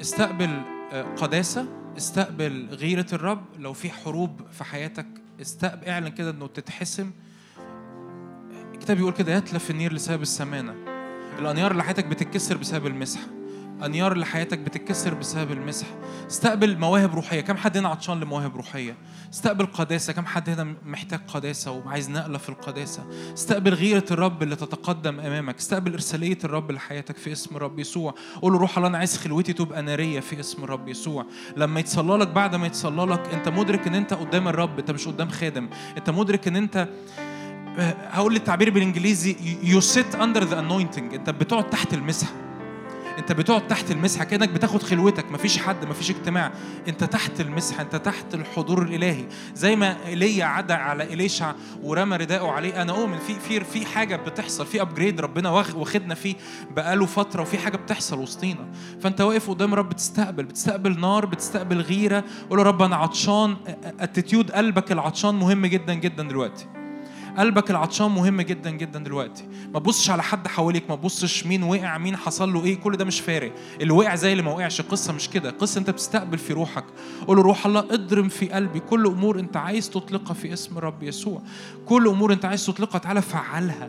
[0.00, 0.62] استقبل
[0.92, 1.66] آه، قداسة.
[1.96, 3.44] استقبل غيرة الرب.
[3.58, 5.06] لو في حروب في حياتك
[5.40, 7.10] استقبل اعلن كده انه تتحسم.
[8.74, 10.74] الكتاب بيقول كده يتلف النير لسبب السمانة.
[11.38, 13.20] الأنيار اللي حياتك بتتكسر بسبب المسح
[13.84, 15.86] أنيار اللي حياتك بتتكسر بسبب المسح.
[16.30, 17.40] استقبل مواهب روحية.
[17.40, 18.96] كم حد هنا عطشان لمواهب روحية؟
[19.32, 20.12] استقبل قداسة.
[20.12, 23.02] كم حد هنا محتاج قداسة وعايز نقلة في القداسة؟
[23.34, 25.58] استقبل غيرة الرب اللي تتقدم أمامك.
[25.58, 28.14] استقبل إرسالية الرب لحياتك في اسم الرب يسوع.
[28.42, 31.26] قول له روح الله أنا عايز خلوتي تبقى نارية في اسم الرب يسوع.
[31.56, 35.08] لما يتصلى لك بعد ما يتصلى لك أنت مدرك إن أنت قدام الرب أنت مش
[35.08, 35.68] قدام خادم.
[35.96, 36.88] أنت مدرك إن أنت
[38.10, 39.36] هقول التعبير بالإنجليزي
[39.80, 41.14] sit under the anointing.
[41.14, 42.32] أنت بتقعد تحت المسحه
[43.20, 46.52] انت بتقعد تحت المسحة كأنك بتاخد خلوتك مفيش حد مفيش اجتماع.
[46.88, 49.24] انت تحت المسحة انت تحت الحضور الإلهي.
[49.54, 51.52] زي ما إيليا عدى على إليشع
[51.82, 56.14] ورمى رداءه عليه أنا اؤمن في في في حاجة بتحصل في upgrade ربنا واخ- واخدنا
[56.14, 56.34] فيه
[56.70, 58.68] بقاله فترة وفي حاجة بتحصل وسطينا.
[59.00, 62.24] فأنت واقف قدام رب بتستقبل بتستقبل نار بتستقبل غيرة.
[62.50, 63.56] قول له رب أنا عطشان
[64.00, 66.66] attitude قلبك العطشان مهم جدا جدا دلوقتي.
[67.40, 69.44] قلبك العطشان مهم جدا جدا دلوقتي.
[69.74, 73.04] ما تبصش على حد حواليك ما تبصش مين وقع مين حصل له إيه كل ده
[73.04, 73.52] مش فارق.
[73.80, 75.48] اللي وقع زي اللي ما وقعش القصة مش كده.
[75.48, 76.84] القصة أنت بتستقبل في روحك.
[77.26, 78.80] قول له روح الله اضرم في قلبي.
[78.80, 81.42] كل أمور أنت عايز تطلقها في اسم الرب يسوع.
[81.86, 83.88] كل أمور أنت عايز تطلقها تعالى فعلها.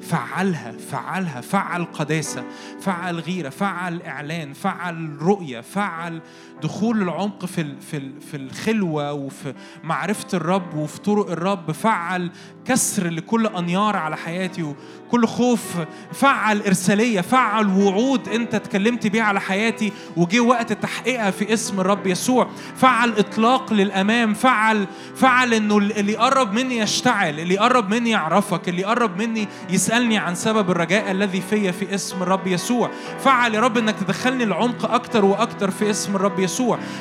[0.00, 1.40] فعلها فعلها.
[1.40, 2.44] فعل قداسة.
[2.80, 3.48] فعل غيرة.
[3.48, 4.52] فعل إعلان.
[4.52, 5.60] فعل رؤية.
[5.60, 6.20] فعل
[6.62, 9.54] دخول العمق في في في الخلوة وفي
[9.84, 12.30] معرفة الرب وفي طرق الرب فعل
[12.64, 15.76] كسر لكل أنيار على حياتي وكل خوف
[16.12, 22.06] فعل إرسالية فعل وعود أنت اتكلمت بيها على حياتي وجه وقت تحقيقها في اسم الرب
[22.06, 22.48] يسوع.
[22.76, 28.82] فعل إطلاق للأمام فعل فعل إنه اللي يقرب مني يشتعل اللي يقرب مني يعرفك اللي
[28.82, 32.90] يقرب مني يسألني عن سبب الرجاء الذي فيا في اسم الرب يسوع.
[33.18, 36.49] فعل يا رب إنك تدخلني العمق أكتر وأكتر في اسم الرب يسوع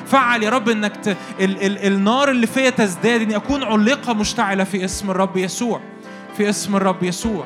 [0.06, 1.08] فعل يا رب إنك ت...
[1.08, 1.18] ال...
[1.40, 1.78] ال...
[1.78, 5.82] النار اللي فيا تزداد إني أكون علقة مشتعلة في اسم الرب يسوع.
[6.38, 7.46] في اسم الرب يسوع.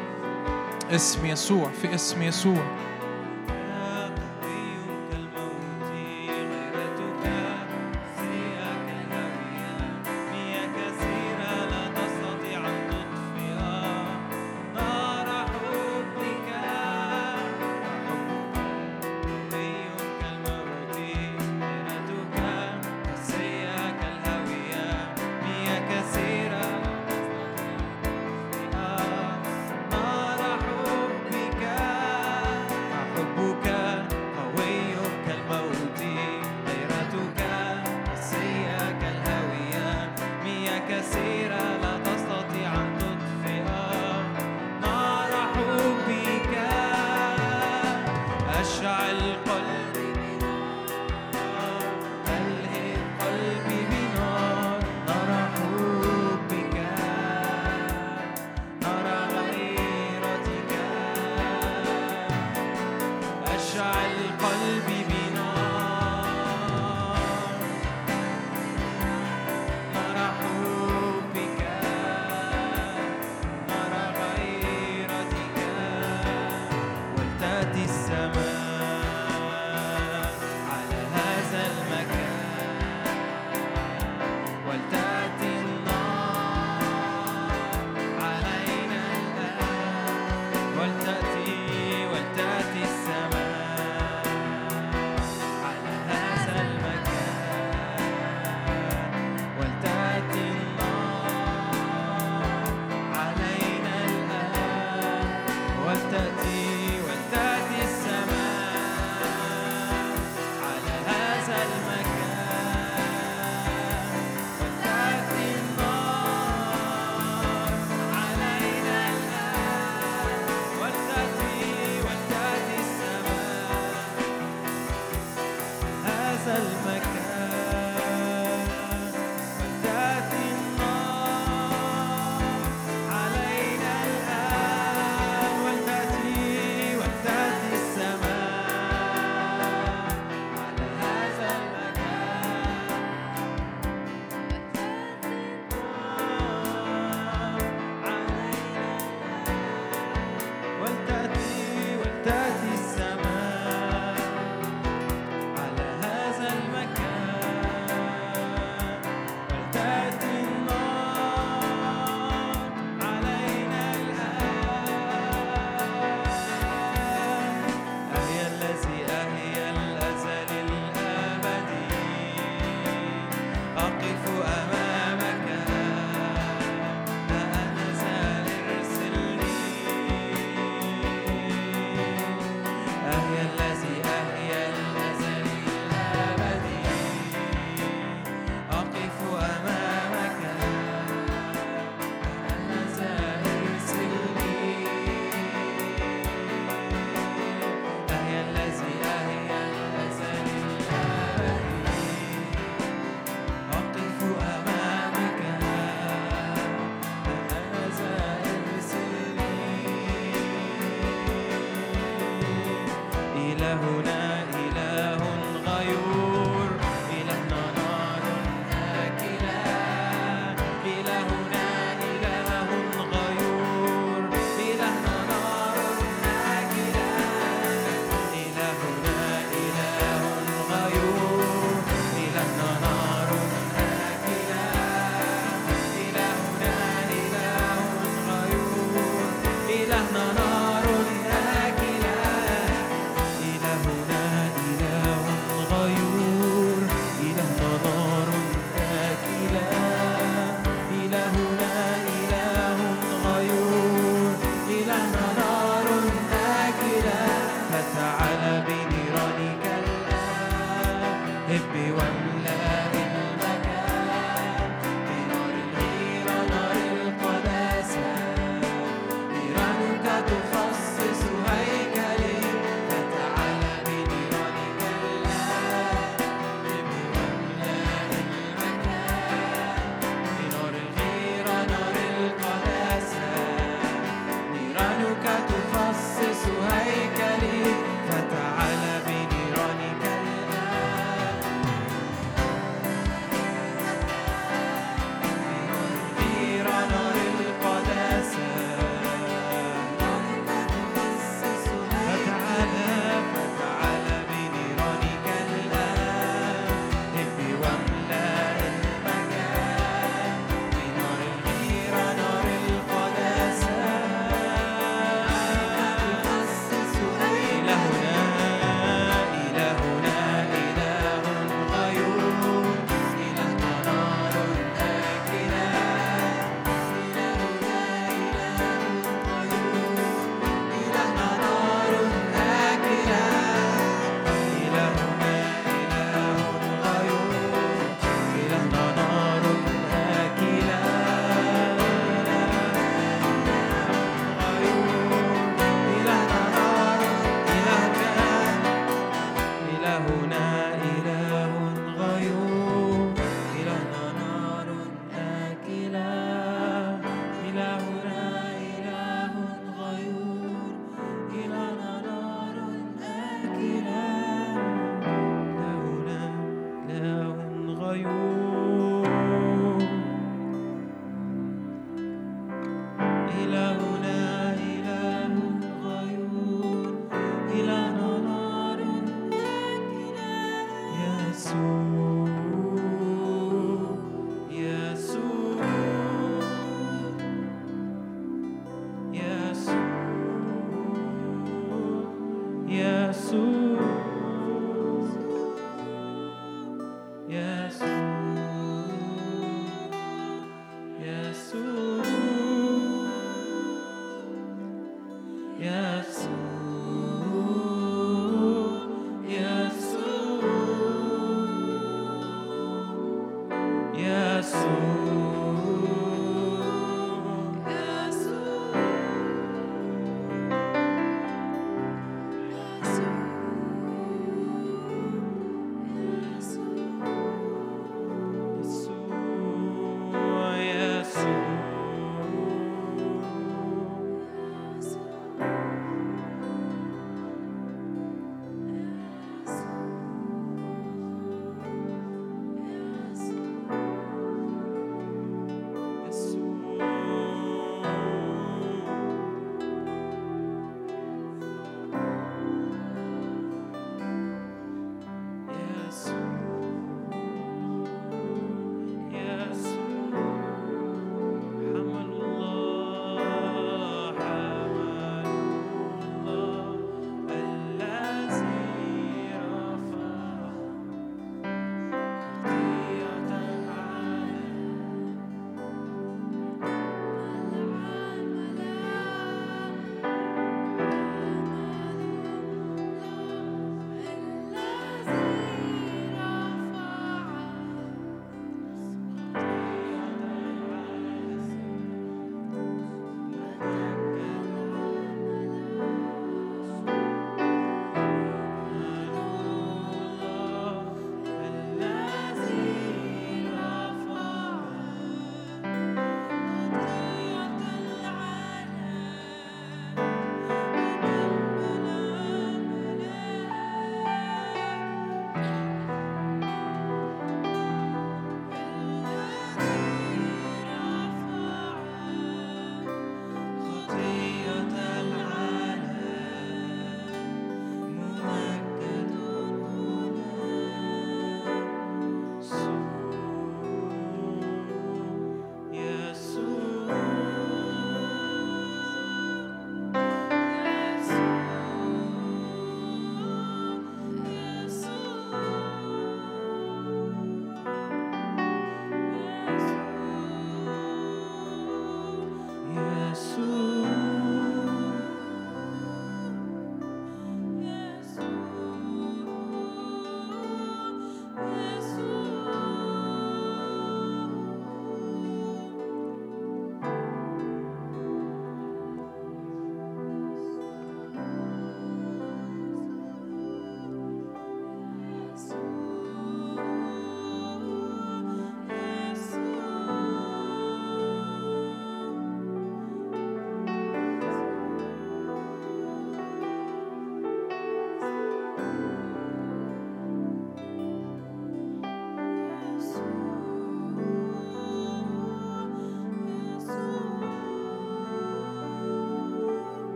[0.92, 1.70] اسم يسوع.
[1.82, 2.64] في اسم يسوع.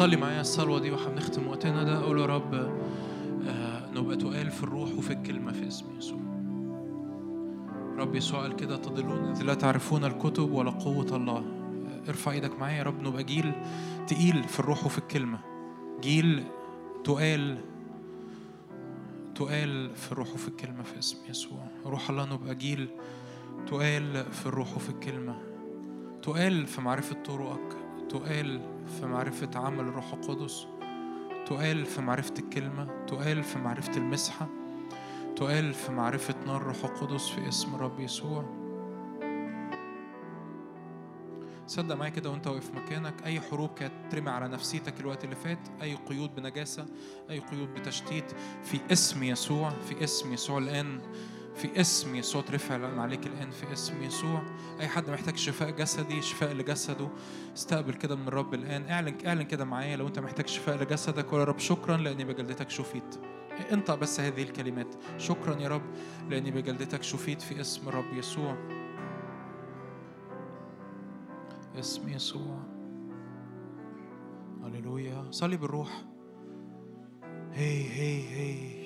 [0.00, 2.02] صلي معايا الصلوة دي وهنختم وقتنا ده.
[2.02, 6.20] قول يا رب آه، نبقى تقال في الروح وفي الكلمة في اسم يسوع.
[7.98, 11.44] رب يسوع قال كده تضلون إذ لا تعرفون الكتب ولا قوة الله.
[12.08, 13.52] ارفع إيدك معايا يا رب نبقى جيل
[14.06, 15.38] تقيل في الروح وفي الكلمة.
[16.00, 16.44] جيل
[17.04, 17.58] تقال
[19.34, 21.68] تقال في الروح وفي الكلمة في اسم يسوع.
[21.86, 22.88] روح الله نبقى جيل
[23.66, 25.36] تقال في الروح وفي الكلمة.
[26.22, 27.76] تقال في معرفة طرقك.
[28.08, 28.60] تقال
[28.90, 30.66] في معرفة عمل الروح القدس
[31.46, 34.48] تقال في معرفة الكلمة تقال في معرفة المسحة
[35.36, 38.44] تقال في معرفة نار الروح القدس في اسم رب يسوع.
[41.66, 45.68] صدق معايا كده وانت واقف مكانك أي حروب كانت ترمي على نفسيتك الوقت اللي فات
[45.82, 46.86] أي قيود بنجاسة
[47.30, 51.00] أي قيود بتشتيت في اسم يسوع في اسم يسوع الآن.
[51.60, 54.42] في اسم يسوع ترفع الآن عليك الان في اسم يسوع.
[54.80, 57.08] أي حد محتاج شفاء جسدي شفاء لجسده
[57.56, 58.88] استقبل كده من الرب الآن.
[58.88, 61.58] اعلن اعلن كده معايا لو انت محتاج شفاء لجسدك قول يا رب.
[61.58, 63.16] شكرا لأني بجلدتك شفيت.
[63.72, 64.94] انطق بس هذه الكلمات.
[65.18, 65.82] شكرا يا رب
[66.30, 68.56] لأني بجلدتك شفيت في اسم الرب يسوع.
[71.78, 72.58] اسم يسوع.
[74.64, 75.30] هللويا.
[75.30, 76.04] صلي بالروح.
[77.52, 78.79] هي هي هي.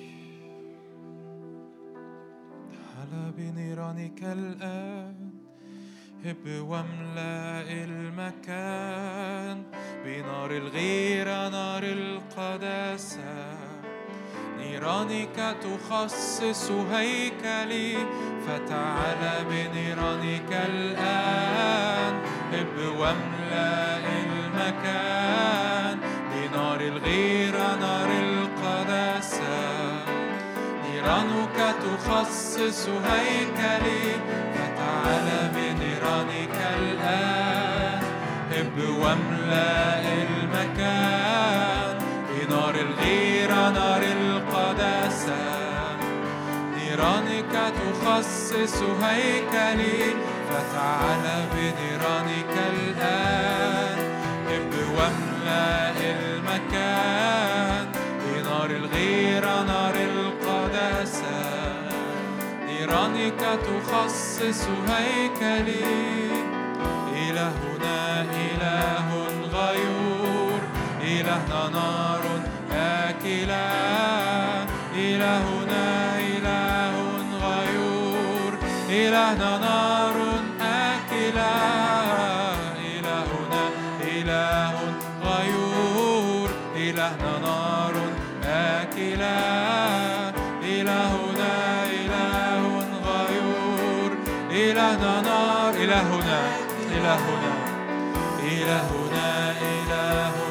[2.95, 5.15] تعال بنيرانك الآن.
[6.25, 9.63] هب واملأ المكان
[10.05, 13.57] بنار الغيرة نار القداسة.
[14.57, 17.97] نيرانك تخصص هيكلي
[18.47, 22.13] فتعال بنيرانك الآن.
[22.53, 25.99] هب واملأ المكان
[26.31, 28.04] بنار الغيرة نار
[31.05, 34.05] نيرانك تخصص هيكلي
[34.55, 38.01] فتعال بنيرانك الآن.
[38.51, 41.97] هب واملأ المكان
[42.29, 45.43] بنار الغيرة نار القداسة.
[46.75, 49.99] نيرانك تخصص هيكلي
[50.49, 53.97] فتعال بنيرانك الآن.
[54.49, 57.85] هب واملأ المكان
[58.25, 59.95] بنار الغيرة نار
[62.85, 65.85] نيرانك تخصص هيكلي.
[67.13, 69.07] إلهنا إله
[69.53, 70.59] غيور.
[71.01, 72.23] إلهنا نار
[72.73, 73.67] آكلة.
[74.95, 76.95] إلهنا إله
[77.41, 78.53] غيور.
[78.89, 80.04] إلهنا نار
[97.05, 97.53] إلهنا
[98.43, 100.44] إلهنا إله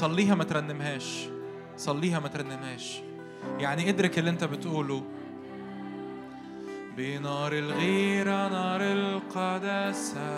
[0.00, 1.28] صليها ما ترنمهاش.
[1.76, 3.00] صليها ما ترنمهاش.
[3.58, 5.02] يعني ادرك اللي انت بتقوله.
[6.96, 10.30] بنار الغيرة نار القداسة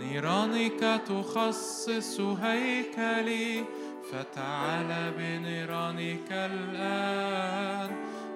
[0.00, 3.64] نيرانك تخصص هيكلي
[4.12, 7.90] فتعال بنيرانك الآن.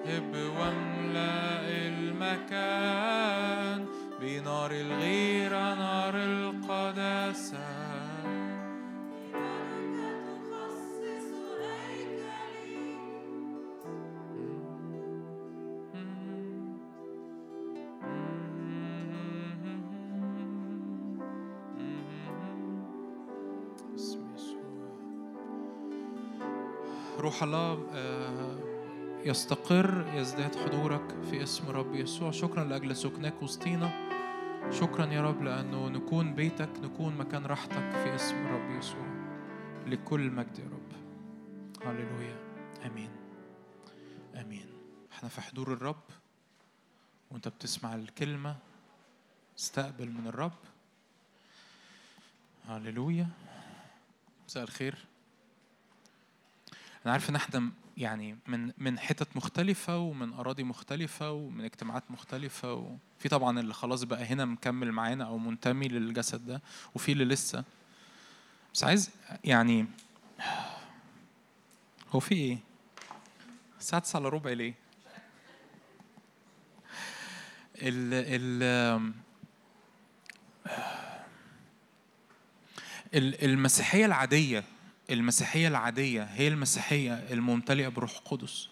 [0.05, 3.05] هب واملأ المكان.
[4.21, 7.86] بنار الغيرة نار القداسة.
[27.27, 28.59] روح الله آه،
[29.25, 32.31] يستقر يزداد حضورك في اسم رب يسوع.
[32.31, 33.89] شكرا لأجل سكنك وسطينا.
[34.71, 39.05] شكرا يا رب لأنه نكون بيتك نكون مكان راحتك في اسم رب يسوع.
[39.87, 40.91] لكل مجد يا رب.
[41.87, 42.35] هللويا.
[42.85, 43.09] آمين.
[44.35, 44.67] آمين.
[45.13, 46.03] إحنا في حضور الرب.
[47.31, 48.55] وأنت بتسمع الكلمة
[49.59, 50.59] استقبل من الرب.
[52.67, 53.27] هللويا.
[54.47, 55.05] مساء الخير.
[57.07, 62.73] أنا عارف إن إحنا يعني من من حتت مختلفة ومن أراضي مختلفة ومن اجتماعات مختلفة
[62.73, 66.61] وفي طبعا اللي خلاص بقى هنا مكمل معانا أو منتمي للجسد ده
[66.95, 67.63] وفي اللي لسه
[68.73, 69.09] بس عايز
[69.43, 69.85] يعني
[72.11, 72.57] هو في إيه؟
[73.79, 74.73] الساعة 9 إلا ربع ليه؟
[77.81, 79.03] ال
[83.13, 84.63] ال- المسيحية العادية
[85.09, 88.67] المسيحية العادية هي المسيحية الممتلئة بروح القدس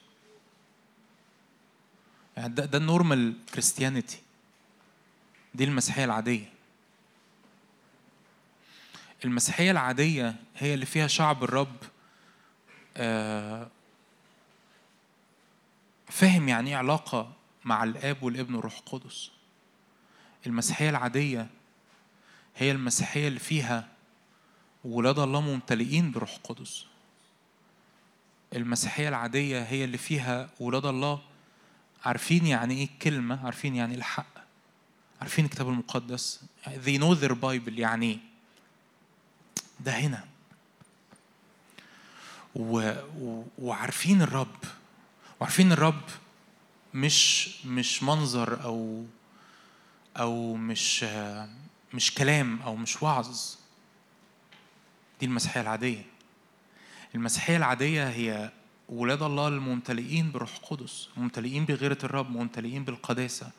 [2.38, 4.18] يعني ده ده النورمال كريستيانيتي
[5.56, 6.50] دي المسيحية العادية.
[9.26, 11.76] المسيحية العادية هي اللي فيها شعب الرب
[12.98, 13.68] آه،
[16.08, 17.32] فاهم يعني إيه علاقة
[17.66, 19.32] مع الآب والابن والروح القدس
[20.48, 21.48] المسيحية العادية
[22.56, 23.88] هي المسيحية اللي فيها
[24.86, 26.86] ولاد الله ممتلئين بروح القدس.
[28.56, 31.22] المسيحية العادية هي اللي فيها ولاد الله
[32.06, 34.26] عارفين يعني إيه الكلمة عارفين يعني إيه الحق
[35.22, 36.40] عارفين الكتاب المقدس.
[36.66, 38.18] They know their Bible يعني إيه؟
[39.80, 40.26] ده هنا.
[42.56, 42.94] و...
[43.20, 43.44] و...
[43.60, 44.56] وعارفين الرب
[45.40, 46.02] وعارفين الرب
[46.94, 49.06] مش مش منظر أو
[50.18, 51.06] أو مش
[51.94, 53.56] مش كلام أو مش وعظ.
[55.20, 56.06] دي المسيحية العادية.
[57.16, 58.52] المسيحية العادية هي
[58.90, 63.52] ولاد الله الممتلئين بروح القدس ممتلئين بغيرة الرب ممتلئين بالقداسة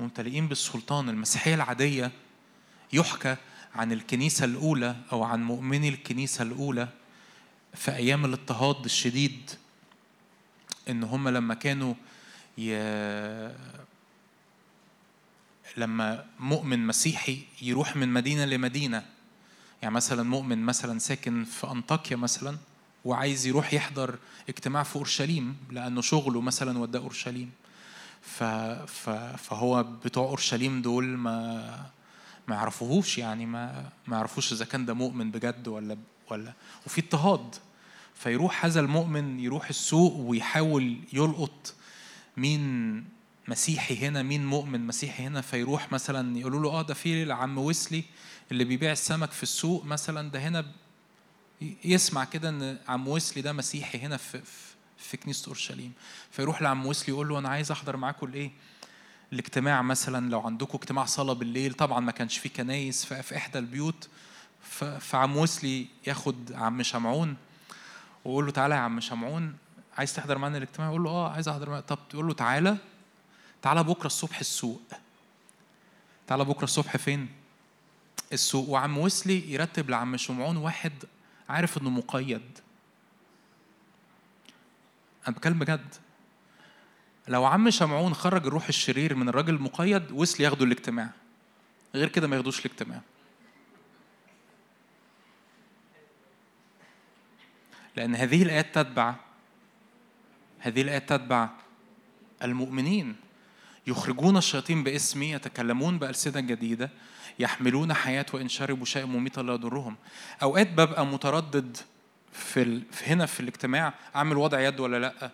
[0.00, 1.08] ممتلئين بالسلطان.
[1.08, 2.12] المسيحية العادية
[2.92, 3.36] يحكى
[3.74, 6.88] عن الكنيسة الأولى أو عن مؤمني الكنيسة الأولى
[7.74, 9.50] في أيام الاضطهاد الشديد
[10.88, 11.94] إن هم لما كانوا
[12.58, 12.74] ي...
[15.76, 19.06] لما مؤمن مسيحي يروح من مدينة لمدينة
[19.82, 22.56] يعني مثلا مؤمن مثلا ساكن في أنطاكيا مثلا
[23.04, 27.50] وعايز يروح يحضر اجتماع في أورشليم لأنه شغله مثلا وداه أورشليم.
[28.22, 28.42] ف...
[28.86, 29.10] ف...
[29.36, 31.90] فهو بتوع أورشليم دول ما
[32.48, 35.96] ما يعرفوهوش يعني ما ما يعرفوش إذا كان ده مؤمن بجد ولا
[36.30, 36.52] ولا
[36.86, 37.54] وفي اضطهاد.
[38.14, 41.74] فيروح هذا المؤمن يروح السوق ويحاول يلقط
[42.36, 43.04] مين
[43.48, 45.40] مسيحي هنا مين مؤمن مسيحي هنا.
[45.40, 48.04] فيروح مثلا يقولوا له آه ده في العم ويسلي.
[48.52, 50.64] اللي بيبيع السمك في السوق مثلا ده هنا
[51.84, 54.40] يسمع كده إن عم ويسلي ده مسيحي هنا في
[54.98, 55.92] في- كنيسة أورشليم.
[56.30, 58.50] فيروح لعم ويسلي يقول له أنا عايز أحضر معاكم الايه
[59.32, 61.74] الاجتماع مثلا لو عندكم اجتماع صلاة بالليل.
[61.74, 64.08] طبعا ما كانش في كنايس في إحدى البيوت.
[65.00, 67.36] فعم ويسلي ياخد عم شمعون
[68.24, 69.56] ويقول له تعالى يا عم شمعون
[69.98, 71.80] عايز تحضر معانا الاجتماع؟ يقول له آه عايز أحضر معانا.
[71.86, 72.76] طب تقول له تعالى
[73.62, 74.82] تعالى بكرة الصبح السوق.
[76.26, 77.28] تعالى بكرة الصبح فين؟
[78.32, 80.92] السوق وعم ويسلي يرتب لعم شمعون واحد
[81.48, 82.58] عارف إنه مقيد.
[85.28, 85.94] أنا بتكلم بجد.
[87.28, 91.10] لو عم شمعون خرج الروح الشرير من الراجل المقيد ويسلي ياخده الاجتماع.
[91.94, 93.00] غير كده ما ياخدوش الاجتماع.
[97.96, 99.14] لأن هذه الآيات تتبع
[100.58, 101.48] هذه الآيات تتبع
[102.42, 103.16] المؤمنين.
[103.86, 106.90] يخرجون الشياطين باسمي يتكلمون بألسنة جديدة.
[107.40, 109.96] يحملون حياة وإن شربوا شيئا مميتا لا يضرهم.
[110.42, 111.76] أوقات ببقى متردد
[112.32, 112.82] في, ال...
[113.06, 115.30] هنا في الاجتماع أعمل وضع يد ولا لأ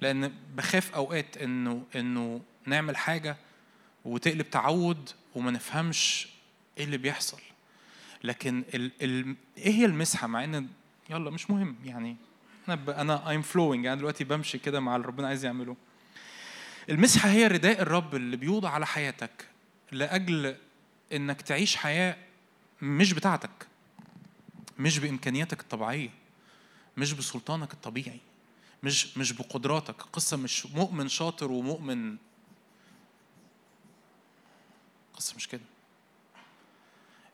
[0.00, 3.36] لأن بخاف أوقات إنه إنه نعمل حاجة
[4.04, 6.28] وتقلب تعود وما نفهمش
[6.78, 7.38] إيه اللي بيحصل.
[8.24, 8.90] لكن ال...
[9.02, 9.36] ال...
[9.58, 10.68] إيه هي المسحة؟ مع إن
[11.10, 12.16] يلا مش مهم يعني.
[12.68, 12.90] أنا ب...
[12.90, 15.76] أنا ايم فلوينج أنا دلوقتي بمشي كده مع اللي ربنا عايز يعمله.
[16.90, 19.46] المسحة هي رداء الرب اللي بيوضع على حياتك
[19.92, 20.56] لأجل
[21.12, 22.16] إنك تعيش حياة
[22.82, 23.66] مش بتاعتك
[24.78, 26.10] مش بإمكانياتك الطبيعية
[26.96, 28.20] مش بسلطانك الطبيعي
[28.82, 30.02] مش مش بقدراتك.
[30.02, 32.16] قصه مش مؤمن شاطر ومؤمن
[35.14, 35.60] قصه مش كده.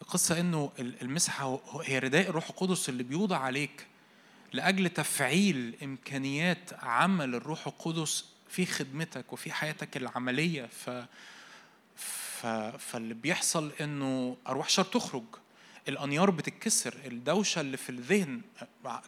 [0.02, 3.86] القصة إنه المسحة هو- هي رداء الروح القدس اللي بيوضع عليك
[4.52, 10.66] لأجل تفعيل إمكانيات عمل الروح القدس في خدمتك وفي حياتك العملية.
[10.66, 10.90] ف...
[12.78, 15.24] فاللي بيحصل إنه أرواح شر تخرج.
[15.88, 18.40] الأنيار بتتكسر الدوشة اللي في الذهن.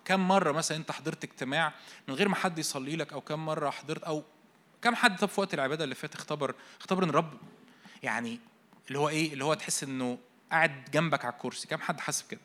[0.04, 1.72] كم مرة مثلا أنت حضرت اجتماع
[2.08, 4.22] من غير ما حد يصلي لك أو كم مرة حضرت أو
[4.82, 7.32] كم حد طب في وقت العبادة اللي فات اختبر اختبر إن الرب
[8.02, 8.38] يعني
[8.88, 10.18] اللي هو إيه؟ اللي هو تحس إنه
[10.50, 11.68] قاعد جنبك على الكرسي.
[11.68, 12.40] كم حد حاسس كده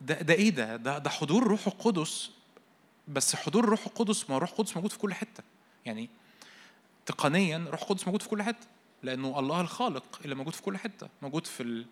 [0.00, 2.30] ده ده إيه ده؟ ده ده حضور روح القدس.
[3.08, 5.42] بس حضور روح القدس ما روح القدس موجود في كل حتة.
[5.86, 6.08] يعني
[7.06, 8.66] تقنيا روح القدس موجود في كل حتة
[9.02, 11.86] لأنه الله الخالق اللي موجود في كل حتة موجود في ال...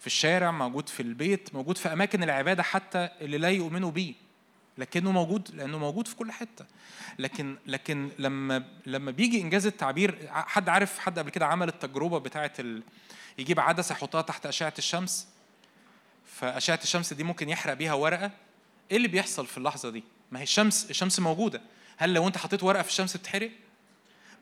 [0.00, 4.14] في الشارع موجود في البيت موجود في أماكن العبادة حتى اللي لا يؤمنوا بيه
[4.78, 6.64] لكنه موجود لأنه موجود في كل حتة.
[7.18, 12.52] لكن لكن لما لما بيجي إنجاز التعبير حد عارف حد قبل كده عمل التجربة بتاعه
[12.58, 12.82] ال...
[13.38, 15.28] يجيب عدسة يحطها تحت أشعة الشمس
[16.26, 18.30] فأشعة الشمس دي ممكن يحرق بيها ورقة
[18.90, 21.60] إيه اللي بيحصل في اللحظة دي؟ ما هي الشمس الشمس موجودة.
[21.96, 23.50] هل لو أنت حطيت ورقة في الشمس بتتحرق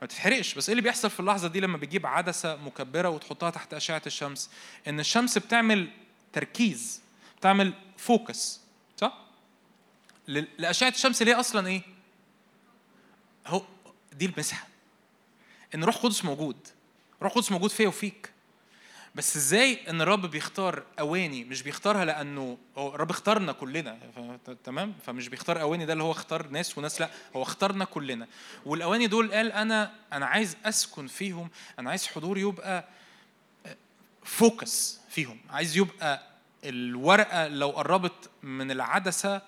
[0.03, 3.75] ما بتتحرقش بس إيه اللي بيحصل في اللحظة دي لما بتجيب عدسة مكبرة وتحطها تحت
[3.75, 4.51] أشعة الشمس؟
[4.89, 5.89] إن الشمس بتعمل
[6.33, 7.01] تركيز
[7.39, 8.61] بتعمل فوكس
[8.97, 9.19] صح؟
[10.29, 11.83] لأشعة الشمس اللي هي أصلا إيه؟
[13.47, 13.63] هو
[14.13, 14.67] دي المسحة.
[15.75, 16.57] إن روح قدس موجود.
[17.23, 18.32] روح قدس موجود فيا وفيك.
[19.15, 23.99] بس إزاي ان الرب بيختار اواني مش بيختارها لأنه هو الرب اختارنا كلنا
[24.65, 28.27] تمام؟ فمش بيختار اواني ده اللي هو اختار ناس وناس لا هو اختارنا كلنا.
[28.67, 32.85] والأواني دول قال أنا أنا عايز أسكن فيهم أنا عايز حضوري يبقى
[34.25, 35.41] فوكس فيهم.
[35.51, 36.23] عايز يبقى
[36.65, 39.43] الورقة لو قربت من العدسة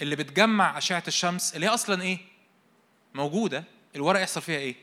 [0.00, 2.18] اللي بتجمع أشعة الشمس اللي هي أصلا إيه؟
[3.14, 3.64] موجودة.
[3.96, 4.74] الورقة يحصل فيها إيه؟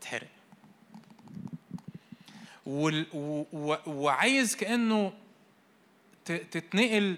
[0.00, 0.28] تحرق.
[3.86, 5.12] وعايز كأنه
[6.24, 7.16] تتنقل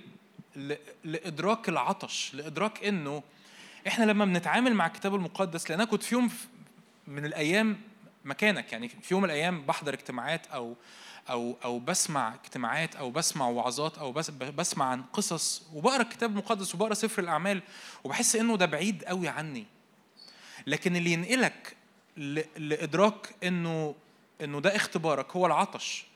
[1.04, 3.22] لإدراك العطش لإدراك إنه
[3.86, 6.30] إحنا لما بنتعامل مع الكتاب المقدس لأن أنا كنت في يوم
[7.06, 7.80] من الأيام
[8.24, 10.74] مكانك يعني في يوم من الأيام بحضر اجتماعات أو
[11.30, 16.74] أو أو بسمع اجتماعات أو بسمع وعظات أو بس بسمع عن قصص وبقرأ الكتاب المقدس
[16.74, 17.62] وبقرأ سفر الأعمال
[18.04, 19.66] وبحس إنه ده بعيد قوي عني.
[20.66, 21.76] لكن اللي ينقلك
[22.56, 23.94] لإدراك إنه
[24.42, 26.06] إنه ده اختبارك هو العطش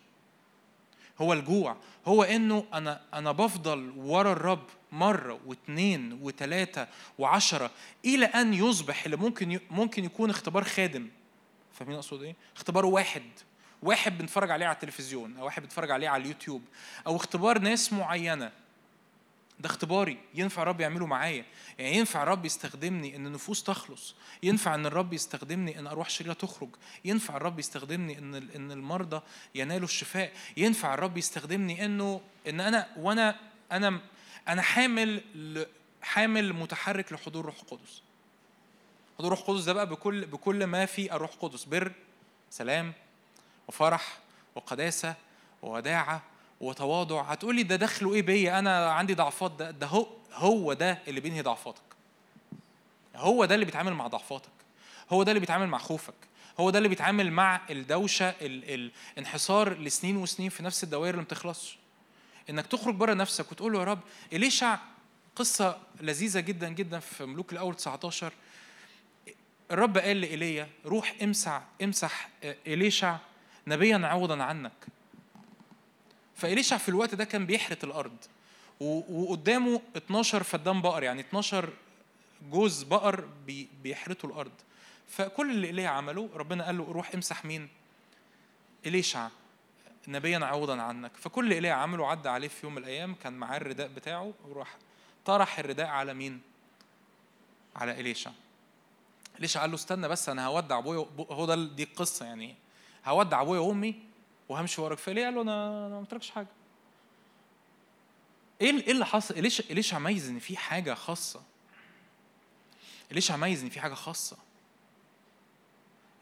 [1.18, 1.76] هو الجوع
[2.06, 6.88] هو إنه أنا أنا بفضل ورا الرب مرة واثنين وثلاثه
[7.18, 7.70] وعشرة
[8.04, 11.08] إلى أن يصبح اللي ممكن ممكن يكون اختبار خادم
[11.72, 13.22] فاهمين أقصد إيه؟ اختبار واحد
[13.82, 16.62] واحد بنتفرج عليه على التلفزيون أو واحد بنتفرج عليه على اليوتيوب
[17.06, 18.52] أو اختبار ناس معينة
[19.60, 21.44] ده اختباري ينفع الرب يعمله معايا؟
[21.78, 26.68] يعني ينفع الرب يستخدمني إن النفوس تخلص؟ ينفع إن الرب يستخدمني إن ارواح شريرة تخرج؟
[27.04, 29.22] ينفع الرب يستخدمني إن إن المرضى
[29.54, 33.36] ينالوا الشفاء؟ ينفع الرب يستخدمني إنه إن أنا وأنا
[33.72, 34.00] أنا
[34.48, 35.20] أنا حامل
[36.02, 38.02] حامل متحرك لحضور روح القدس.
[39.18, 41.92] حضور روح القدس ده بقى بكل بكل ما في الروح القدس بر
[42.50, 42.92] سلام
[43.68, 44.18] وفرح
[44.54, 45.14] وقداسة
[45.62, 46.22] ووداعة
[46.60, 47.22] وتواضع.
[47.22, 49.52] هتقولي ده دخله إيه بيا؟ أنا عندي ضعفات.
[49.52, 51.82] ده ده هو هو ده اللي بينهي ضعفاتك.
[53.16, 54.50] هو ده اللي بيتعامل مع ضعفاتك.
[55.10, 56.14] هو ده اللي بيتعامل مع خوفك.
[56.60, 61.24] هو ده اللي بيتعامل مع الدوشة ال- الانحصار لسنين وسنين في نفس الدوائر اللي ما
[61.24, 61.78] بتخلصش.
[62.50, 63.98] إنك تخرج بره نفسك وتقول له يا رب
[64.32, 64.78] إليشع
[65.36, 68.32] قصة لذيذة جدا جدا في ملوك الأول 19
[69.70, 72.28] الرب قال لإيليا روح امسح امسح
[72.66, 73.16] إليشع
[73.66, 74.72] نبيا عوضا عنك.
[76.40, 78.16] فإليشع في الوقت ده كان بيحرث الأرض.
[78.80, 81.70] وقدامه 12 فدان بقر يعني 12
[82.50, 84.52] جوز بقر بي- بيحرثوا الأرض.
[85.08, 87.68] فكل اللي إيليا عمله ربنا قال له روح امسح مين؟
[88.86, 89.28] إليشع
[90.08, 91.10] نبيا عوضا عنك.
[91.16, 94.76] فكل اللي إيليا عمله عدى عليه في يوم من الأيام كان معاه الرداء بتاعه وراح
[95.24, 96.40] طرح الرداء على مين؟
[97.76, 98.30] على إليشع.
[99.38, 102.54] ليش قال له استنى بس أنا هودع وأبو- هو ده دي القصة يعني.
[103.06, 103.94] هودع أبويا وأمي
[104.50, 106.46] وهمشي وراك فليه قال له أنا أنا ما قلتلكش حاجة.
[108.60, 111.42] إيه إيه اللي حصل؟ ليش ليش ميز إن في حاجة خاصة؟
[113.10, 114.36] ليش ميز إن في حاجة خاصة؟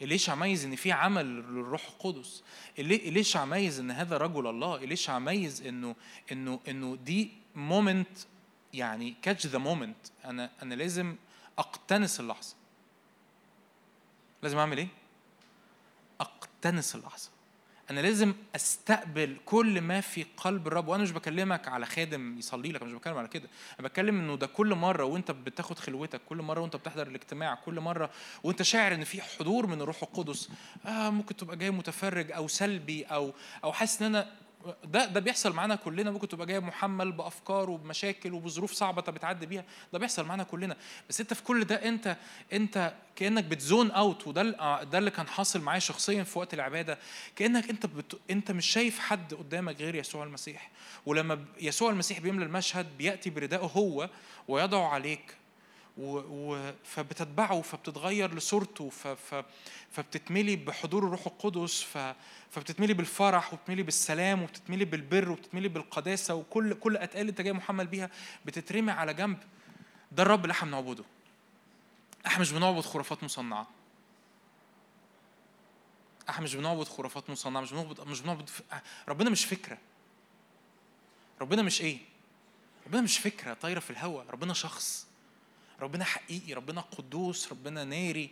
[0.01, 2.43] ليش ميز إن في عمل للروح القدس؟
[2.79, 5.97] ليش ميز إن هذا رجل الله؟ ليش ميز إنه
[6.33, 8.19] إنه إنه دي moment
[8.75, 11.17] يعني catch the moment أنا أنا لازم
[11.59, 12.55] أقتنص اللحظة.
[14.43, 14.89] لازم أعمل إيه؟
[16.21, 17.38] أقتنص اللحظة.
[17.90, 22.82] أنا لازم أستقبل كل ما في قلب الرب وأنا مش بكلمك على خادم يصلي لك
[22.82, 23.48] مش بتكلم على كده.
[23.81, 27.81] أنا بتكلم إنه ده كل مرة وأنت بتاخد خلوتك كل مرة وأنت بتحضر الاجتماع كل
[27.81, 28.10] مرة
[28.43, 30.48] وأنت شاعر إن في حضور من الروح القدس.
[30.86, 33.32] آه ممكن تبقى جاي متفرج أو سلبي أو
[33.65, 34.32] أو حاسس إن أنا
[34.85, 36.10] ده ده بيحصل معانا كلنا.
[36.10, 39.64] ممكن تبقى جاي محمل بأفكار وبمشاكل وبظروف صعبة أنت بتعدي بيها.
[39.93, 40.76] ده بيحصل معانا كلنا.
[41.09, 42.16] بس أنت في كل ده أنت
[42.52, 46.98] أنت كأنك بتزون أوت وده آه، ده اللي كان حاصل معايا شخصيا في وقت العبادة.
[47.36, 48.18] كأنك أنت بت...
[48.30, 50.70] أنت مش شايف حد قدامك غير يسوع المسيح.
[51.06, 54.10] ولما يسوع المسيح بيملى المشهد بيأتي بردائه هو
[54.48, 55.35] ويضع عليك.
[55.99, 56.19] و...
[56.19, 56.73] و...
[56.85, 59.07] فبتتبعه فبتتغير لصورته ف...
[59.07, 59.45] ف...
[59.91, 62.15] فبتتملي بحضور الروح القدس ف...
[62.51, 68.11] فبتتملي بالفرح وبتتملي بالسلام وبتتملي بالبر وبتتملي بالقداسة وكل كل أتقال انت جاي محمل بيها
[68.45, 69.39] بتترمي على جنب.
[70.12, 71.05] ده الرب اللي إحنا بنعبده.
[72.27, 73.66] إحنا مش بنعبد خرافات مصنعة.
[76.29, 78.51] إحنا مش بنعبد خرافات مصنعة مش بنعبد مش بنعبد.
[79.09, 79.79] ربنا مش فكرة.
[81.41, 81.99] ربنا مش إيه؟
[82.87, 85.07] ربنا مش فكرة طايرة في الهواء ربنا شخص.
[85.81, 88.31] ربنا حقيقي ربنا قدوس ربنا ناري.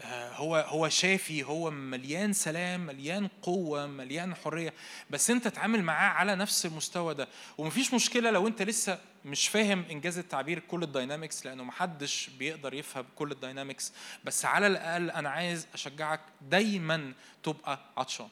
[0.00, 4.74] آه، هو هو شافي هو مليان سلام مليان قوة مليان حرية.
[5.10, 7.28] بس انت تعامل معاه على نفس المستوى ده.
[7.58, 12.74] ومفيش مشكلة لو انت لسه مش فاهم إنجاز التعبير كل ال dynamics لأنه محدش بيقدر
[12.74, 13.92] يفهم كل ال dynamics
[14.24, 17.12] بس على الأقل أنا عايز أشجعك دايما
[17.42, 18.28] تبقى عطشان.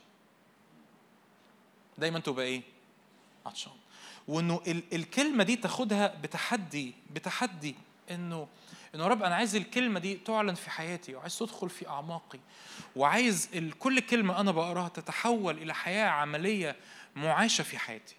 [1.98, 2.62] دايما تبقى إيه؟
[3.46, 3.72] عطشان.
[4.28, 7.74] وإنه ال- الكلمة دي تاخدها بتحدي بتحدي
[8.10, 8.48] إنه
[8.94, 12.38] إنه يا رب أنا عايز الكلمة دي تعلن في حياتي وعايز تدخل في أعماقي
[12.96, 16.76] وعايز كل كلمة أنا بقراها تتحول إلى حياة عملية
[17.16, 18.14] معاشه في حياتي.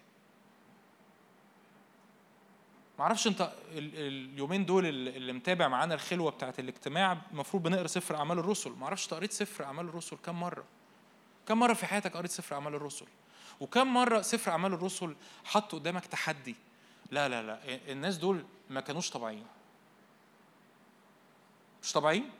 [2.98, 3.40] معرفش أنت
[3.72, 3.96] ال-
[4.32, 8.70] اليومين دول اللي اللي متابع معانا الخلوة بتاعت الاجتماع المفروض بنقرأ سفر أعمال الرسل.
[8.70, 10.64] معرفش أنت قريت سفر أعمال الرسل كم مرة؟
[11.48, 13.06] كم مرة في حياتك قريت سفر أعمال الرسل؟
[13.60, 16.56] وكم مرة سفر أعمال الرسل حط قدامك تحدي؟
[17.10, 17.60] لا لا لا
[17.92, 19.46] الناس دول ما كانوش طبيعيين.
[21.82, 22.30] مش طبيعيين؟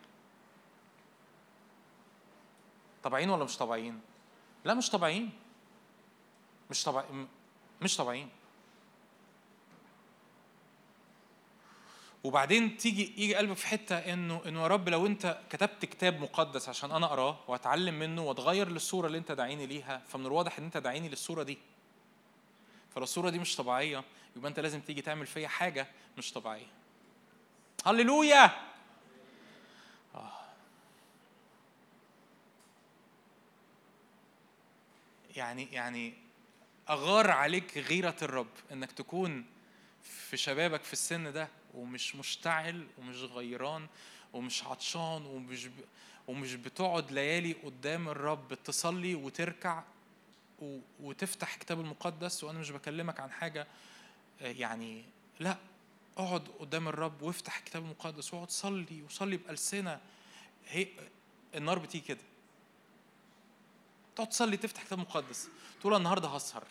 [3.02, 4.00] طبيعيين ولا مش طبيعيين؟
[4.64, 5.30] لا مش طبيعيين.
[6.70, 7.26] مش طبيعي
[7.82, 8.28] مش طبيعيين.
[12.24, 16.68] وبعدين تيجي يجي قلبك في حتة إنه إنه يا رب لو أنت كتبت كتاب مقدس
[16.68, 20.76] عشان أنا أقراه وأتعلم منه وأتغير للصورة اللي أنت داعيني ليها فمن الواضح إن أنت
[20.76, 21.58] داعيني للصورة دي.
[22.94, 24.04] فلو الصورة دي مش طبيعية
[24.36, 25.86] يبقى أنت لازم تيجي تعمل فيا حاجة
[26.18, 26.66] مش طبيعية.
[27.86, 28.69] هللويا!
[35.36, 36.14] يعني يعني
[36.88, 39.44] أغار عليك غيرة الرب إنك تكون
[40.02, 43.86] في شبابك في السن ده ومش مشتعل ومش غيران
[44.32, 45.72] ومش عطشان ومش ب...
[46.28, 49.82] ومش بتقعد ليالي قدام الرب تصلي وتركع
[50.62, 50.78] و...
[51.00, 52.44] وتفتح كتاب المقدس.
[52.44, 53.66] وأنا مش بكلمك عن حاجة
[54.40, 55.04] آه، يعني
[55.40, 55.56] لا
[56.18, 60.00] اقعد قدام الرب وافتح الكتاب المقدس واقعد صلي وصلي بألسنة.
[60.68, 60.86] هي
[61.54, 62.20] النار بتيجي كده.
[64.16, 65.48] تقعد تصلي تفتح كتاب مقدس
[65.80, 66.64] تقول النهارده هسهر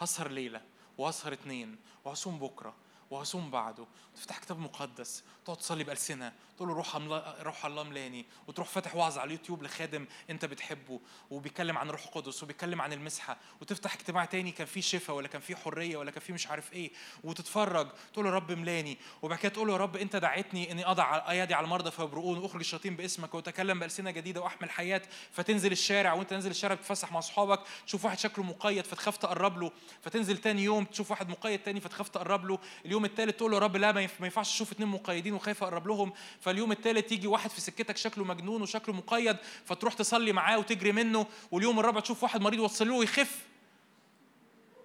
[0.00, 0.60] هسهر ليلة
[0.98, 2.74] وهسهر اتنين وهصوم بكرة
[3.10, 3.86] وهصوم بعده
[4.16, 6.96] تفتح كتاب مقدس تقعد تصلي بألسنة تقول له روح
[7.40, 11.00] روح الله ملاني وتروح فاتح وعظ على اليوتيوب لخادم انت بتحبه
[11.30, 15.40] وبيتكلم عن روح القدس وبيتكلم عن المسحة وتفتح اجتماع تاني كان فيه شفاء ولا كان
[15.40, 16.90] فيه حرية ولا كان فيه مش عارف إيه
[17.24, 18.98] وتتفرج تقول له رب ملاني.
[19.22, 22.60] وبعد كده تقول له يا رب انت دعيتني اني اضع ايادي على المرضى فيبرؤون واخرج
[22.60, 25.02] الشياطين باسمك واتكلم بألسنة جديدة واحمل حياة
[25.32, 29.72] فتنزل الشارع وانت نازل الشارع بتتفسح مع اصحابك تشوف واحد شكله مقيد فتخاف تقرب له
[30.02, 33.62] فتنزل تاني يوم تشوف واحد مقيد تاني فتخاف تقرب له اليوم الثالث تقول له يا
[33.62, 36.12] رب لا ما ينفعش أشوف اتنين مقيدين وخايف أقرب لهم
[36.46, 41.26] فاليوم الثالث يجي واحد في سكتك شكله مجنون وشكله مقيد فتروح تصلي معاه وتجري منه
[41.50, 43.38] واليوم الرابع تشوف واحد مريض وتصلي له ويخف.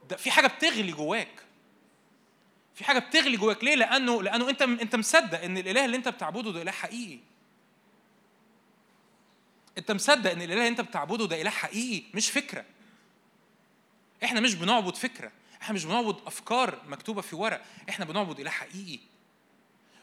[0.09, 1.43] ده في حاجة بتغلي جواك.
[2.75, 3.63] في حاجة بتغلي جواك.
[3.63, 7.19] ليه؟ لأنه لأنه أنت أنت مصدق إن الإله اللي أنت بتعبده ده إله حقيقي.
[9.77, 12.65] أنت مصدق إن الإله اللي أنت بتعبده ده إله حقيقي مش فكرة.
[14.23, 15.31] إحنا مش بنعبد فكرة.
[15.61, 17.61] إحنا مش بنعبد أفكار مكتوبة في ورق.
[17.89, 19.10] إحنا بنعبد إله حقيقي.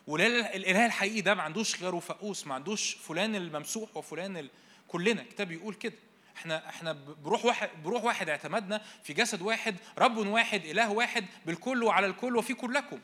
[0.08, 4.50] والإله الإله الحقيقي ده ما عندوش غيره فقوس ما عندوش فلان الممسوح وفلان ال...
[4.88, 5.94] كلنا الكتاب بيقول كده.
[6.36, 11.82] إحنا إحنا بروح واحد بروح واحد اعتمدنا في جسد واحد رب واحد إله واحد بالكل
[11.84, 12.98] وعلى الكل وفي كلكم.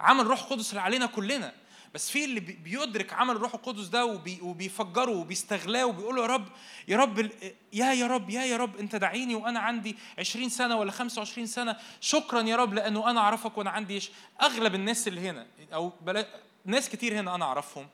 [0.00, 1.54] عمل روح اللي علينا كلنا.
[1.94, 6.48] بس في اللي بي- بيدرك عمل الروح القدس ده وبي وبيفجره وبيستغلاه وبيقول يا رب
[6.88, 7.30] يا رب
[7.72, 11.76] يا يا رب يا يا رب انت دعيني وأنا عندي 20 سنة ولا 25 سنة.
[12.00, 14.02] شكرا يا رب لأنه أنا أعرفك وأنا عندي؟
[14.42, 16.26] أغلب الناس اللي هنا أو بلا
[16.64, 17.86] ناس كتير هنا أنا أعرفهم.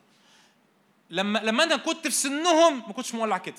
[1.10, 3.56] لما لما أنا كنت في سنهم ما كنتش مولع كده.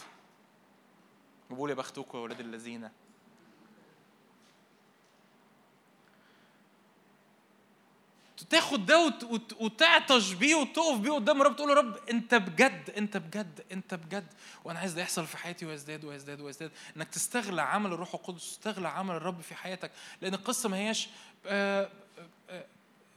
[1.49, 2.89] بقول يا بختكم يا ولاد الذين
[8.43, 12.89] تاخد ده وت- وت- وتعطش بيه وتقف بيه قدام الرب تقول له رب انت بجد
[12.97, 14.27] انت بجد انت بجد.
[14.63, 16.71] وأنا عايز ده يحصل في حياتي ويزداد ويزداد ويزداد.
[16.97, 19.91] إنك تستغلى عمل الروح القدس تستغلى عمل الرب في حياتك.
[20.21, 21.09] لأن القصة ما هياش
[21.47, 21.89] آه، آه،
[22.49, 22.65] آه،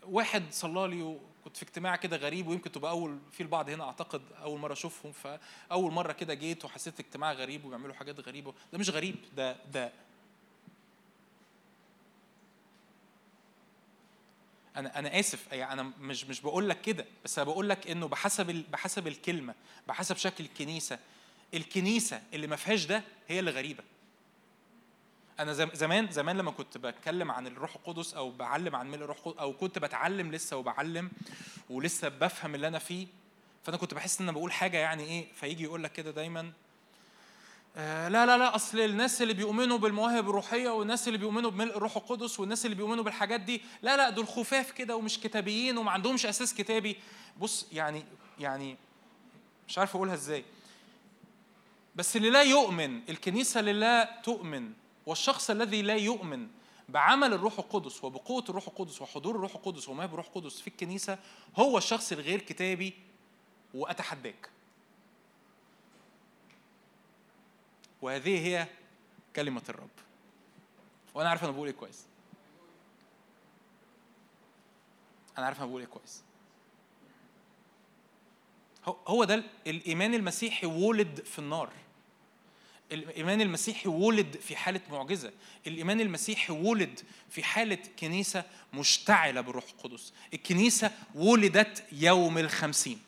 [0.06, 4.22] واحد صلى لي وكنت في اجتماع كده غريب ويمكن تبقى أول في البعض هنا أعتقد
[4.42, 8.54] أول مرة أشوفهم فأول مرة كده جيت وحسيت اجتماع غريب وبيعملوا حاجات غريبة.
[8.72, 9.92] ده مش غريب ده ده
[14.76, 15.52] أنا أنا آسف.
[15.52, 19.06] يعني أنا مش مش بقول لك كده بس أنا بقول لك إنه بحسب ال- بحسب
[19.06, 19.54] الكلمة
[19.88, 20.98] بحسب شكل الكنيسة
[21.54, 23.84] الكنيسة اللي ما فيهاش ده هي اللي غريبة.
[25.40, 29.16] أنا زم- زمان زمان لما كنت بتكلم عن الروح القدس أو بعلم عن ملء الروح
[29.18, 31.10] القدس أو كنت بتعلم لسه وبعلم
[31.70, 33.06] ولسه بفهم اللي أنا فيه
[33.64, 36.52] فأنا كنت بحس إن أنا بقول حاجة يعني إيه فيجي يقول لك كده دايما
[37.78, 41.96] آه، لا لا لا أصل الناس اللي بيؤمنوا بالمواهب الروحية والناس اللي بيؤمنوا بملء الروح
[41.96, 46.26] القدس والناس اللي بيؤمنوا بالحاجات دي لا لا دول خفاف كده ومش كتابيين وما عندهمش
[46.26, 46.96] أساس كتابي.
[47.40, 48.04] بص يعني
[48.40, 48.76] يعني
[49.68, 50.44] مش عارف أقولها إزاي.
[51.96, 54.72] بس اللي لا يؤمن الكنيسة اللي لا تؤمن
[55.06, 56.48] والشخص الذي لا يؤمن
[56.88, 61.18] بعمل الروح القدس وبقوة الروح القدس وحضور الروح القدس ومواهب الروح القدس في الكنيسة
[61.56, 62.92] هو الشخص الغير كتابي
[63.74, 64.48] وأتحداك.
[68.02, 68.66] وهذه هي
[69.36, 69.88] كلمة الرب.
[71.14, 72.04] وأنا عارف أنا بقول إيه كويس.
[75.38, 76.22] أنا عارف أنا بقول إيه كويس.
[79.06, 81.70] هو- ده الإيمان المسيحي ولد في النار.
[82.92, 85.32] الإيمان المسيحي ولد في حالة معجزة.
[85.66, 87.00] الإيمان المسيحي ولد
[87.30, 88.44] في حالة كنيسة
[88.74, 90.12] مشتعلة بالروح القدس.
[90.34, 93.00] الكنيسة ولدت يوم الخمسين.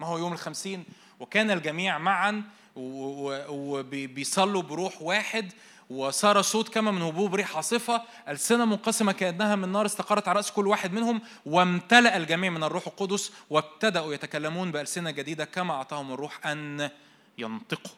[0.00, 0.84] ما هو يوم الخمسين؟
[1.20, 2.42] وكان الجميع معا
[2.76, 5.52] وبيصلوا بروح واحد
[5.90, 10.50] وصار صوت كما من هبوب ريح عاصفة ألسنة منقسمة كأنها من نار استقرت على رأس
[10.50, 16.46] كل واحد منهم وامتلأ الجميع من الروح القدس وابتدأوا يتكلمون بألسنة جديدة كما أعطاهم الروح
[16.46, 16.90] أن
[17.38, 17.92] ينطقوا.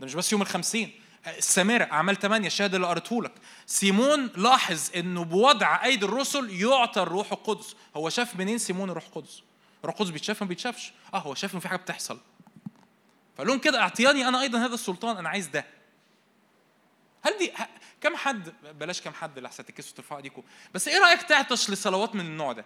[0.00, 0.92] ده مش بس يوم الخمسين.
[1.26, 3.32] السامرة أعمال 8 الشهادة اللي قريته لك.
[3.66, 7.76] سيمون لاحظ إنه بوضع أيدي الرسل يعطى الروح القدس.
[7.96, 9.42] هو شاف منين سيمون الروح القدس؟
[9.80, 10.92] الروح القدس بيتشاف ما بيتشافش.
[11.14, 12.18] آه هو شاف إن في حاجة بتحصل.
[13.34, 15.64] فقال لهم كده اعطياني أنا أيضا هذا السلطان أنا عايز ده.
[17.22, 17.52] هل دي
[18.00, 20.42] كم حد بلاش كم حد لحسن تكسوا ترفعوا ايديكم
[20.74, 22.64] بس إيه رأيك تعطش لصلوات من النوع ده؟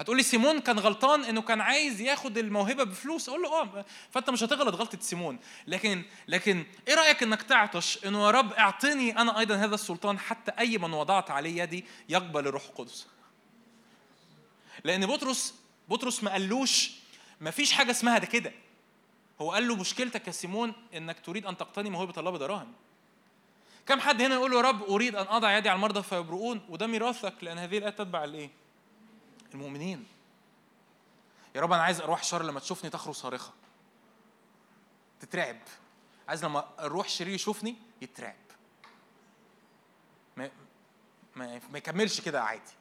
[0.00, 4.42] هتقولي سيمون كان غلطان انه كان عايز ياخد الموهبة بفلوس أقول له آه فانت مش
[4.42, 5.38] هتغلط غلطة سيمون.
[5.66, 10.52] لكن لكن إيه رأيك انك تعطش انه يا رب اعطني أنا أيضا هذا السلطان حتى
[10.58, 13.06] أي من وضعت عليه يدي يقبل الروح القدس؟
[14.84, 15.54] لأن بطرس
[15.88, 16.90] بطرس ما قالوش
[17.40, 18.52] ما فيش حاجة اسمها ده كده.
[19.40, 22.72] هو قال له مشكلتك يا سيمون إنك تريد أن تقتني موهبة الله بدراهم.
[23.86, 26.86] كم حد هنا يقول له يا رب أريد أن أضع يدي على المرضى فيبرؤون وده
[26.86, 28.50] ميراثك لأن هذه الآية تتبع الايه
[29.54, 30.06] المؤمنين.
[31.54, 33.52] يا رب أنا عايز ارواح شر لما تشوفني تخرج صارخة.
[35.20, 35.56] تترعب.
[36.28, 38.34] عايز لما الروح شرير يشوفني يترعب.
[40.36, 40.50] ما,
[41.36, 42.72] ما يكملش كده عادي.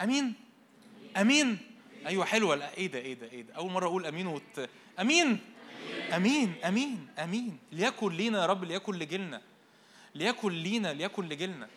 [0.00, 0.34] أمين؟
[1.16, 1.58] أمين.
[2.06, 2.54] أيوه حلوة.
[2.56, 3.54] لا إيه ده إيه ده إيه ده.
[3.54, 4.70] أول مرة أقول أمين وت...
[5.00, 5.38] أمين.
[6.16, 7.58] أمين أمين أمين.
[7.72, 9.42] ليكن لينا يا رب ليكن لجيلنا.
[10.14, 11.68] ليكن لينا ليكن لجيلنا.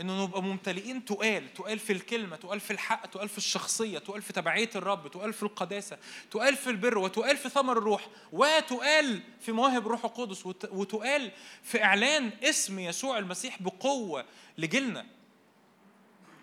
[0.00, 4.32] إنه نبقى ممتلئين تقال تقال في الكلمة تقال في الحق تقال في الشخصية تقال في
[4.32, 5.98] تبعية الرب تقال في القداسة
[6.30, 11.30] تقال في البر وتقال في ثمر الروح وتقال في مواهب روح القدس وت- وتقال
[11.62, 14.24] في إعلان اسم يسوع المسيح بقوة
[14.58, 15.06] لجيلنا.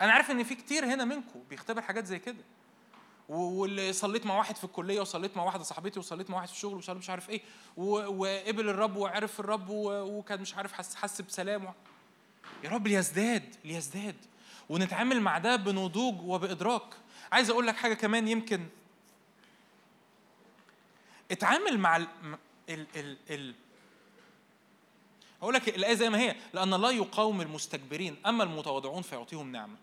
[0.01, 2.43] أنا عارف إن في كتير هنا منكم بيختبر حاجات زي كده.
[3.29, 6.53] و- واللي صليت مع واحد في الكلية وصليت مع واحدة صاحبتي وصليت مع واحد في
[6.53, 7.41] الشغل وصليت مش عارف إيه
[7.77, 11.73] و- وقبل الرب وعرف الرب و- وكان مش عارف حس حس بسلام
[12.63, 14.15] يا رب ليزداد ليزداد.
[14.69, 16.93] ونتعامل مع ده بنضوج وبإدراك.
[17.31, 18.65] عايز أقول لك حاجة كمان يمكن.
[21.31, 22.07] اتعامل مع ال
[22.69, 23.55] ال ال, ال
[25.41, 26.35] أقول لك الآية زي ما هي.
[26.53, 29.75] لأن الله يقاوم المستكبرين أما المتواضعون فيعطيهم نعمة.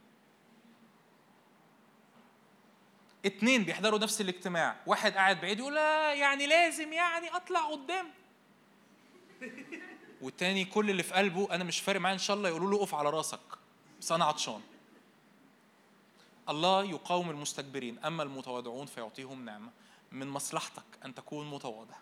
[3.27, 4.77] اتنين بيحضروا نفس الاجتماع.
[4.87, 8.07] واحد قاعد بعيد يقول لا يعني لازم يعني أطلع قدام.
[10.23, 12.49] والتاني كل اللي في قلبه أنا مش فارق معايا إن شاء الله.
[12.49, 13.41] يقولوا له أقف على راسك.
[14.01, 14.61] بس أنا عطشان.
[16.49, 19.71] الله يقاوم المستكبرين أما المتواضعون فيعطيهم نعمة.
[20.13, 21.97] من مصلحتك أن تكون متواضع.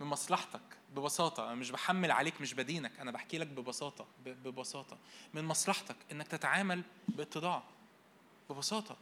[0.00, 0.60] من مصلحتك
[0.96, 4.98] ببساطة أنا مش بحمل عليك مش بدينك أنا بحكي لك ببساطة ببساطة.
[5.34, 7.62] من مصلحتك إنك تتعامل باتضاع
[8.50, 8.96] ببساطة.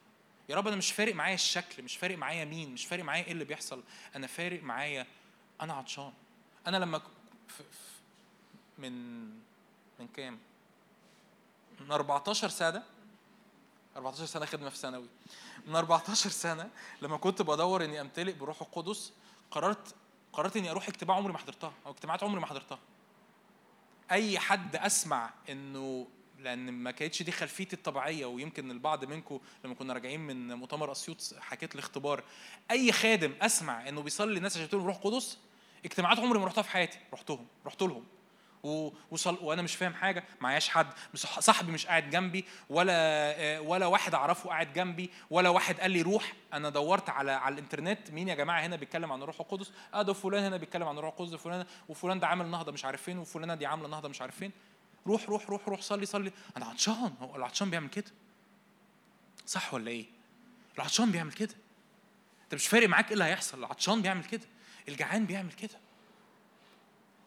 [0.49, 3.33] يا رب أنا مش فارق معايا الشكل مش فارق معايا مين مش فارق معايا إيه
[3.33, 3.83] اللي بيحصل
[4.16, 5.07] أنا فارق معايا
[5.61, 6.12] أنا عطشان.
[6.66, 7.01] أنا لما
[8.79, 9.25] من
[9.99, 10.39] من كام؟
[11.81, 12.83] من 14 سنة
[13.97, 15.07] 14 سنة خدمة في ثانوي.
[15.66, 16.70] من 14 سنة
[17.03, 19.12] لما كنت بدور إني أمتلئ بروح القدس
[19.51, 19.95] قررت
[20.33, 22.79] قررت إني أروح اجتماع عمري ما حضرتها أو اجتماعات عمري ما حضرتها.
[24.11, 26.07] أي حد أسمع إنه
[26.39, 31.35] لأن ما كانتش دي خلفيتي الطبيعية ويمكن البعض منكم لما كنا راجعين من مؤتمر أسيوط
[31.40, 32.23] حكيت الاختبار.
[32.70, 35.39] أي خادم أسمع إنه بيصلي للناس عشان يقول روح قدس
[35.85, 38.05] اجتماعات عمري ما رحتها في حياتي رحتهم رحت لهم.
[38.62, 43.86] و- وصل وأنا مش فاهم حاجة معياش حد صاحبي مش قاعد جنبي ولا آه، ولا
[43.86, 46.32] واحد أعرفه قاعد جنبي ولا واحد قال لي روح.
[46.52, 50.12] أنا دورت على على الإنترنت مين يا جماعة هنا بيتكلم عن الروح القدس؟ آه ده
[50.12, 53.55] فلان هنا بيتكلم عن الروح القدس فلان وفلان ده عامل نهضة مش عارف فين وفلانة
[53.55, 54.52] دي عاملة نهضة مش عارف فين.
[55.09, 56.32] روح روح روح روح صلي صلي.
[56.56, 57.14] أنا عطشان.
[57.20, 58.10] هو العطشان بيعمل كده؟
[59.47, 60.06] صح ولا إيه؟
[60.76, 61.55] العطشان بيعمل كده.
[62.44, 63.59] أنت مش فارق معاك إيه اللي هيحصل.
[63.59, 64.47] العطشان بيعمل كده.
[64.89, 65.78] الجعان بيعمل كده.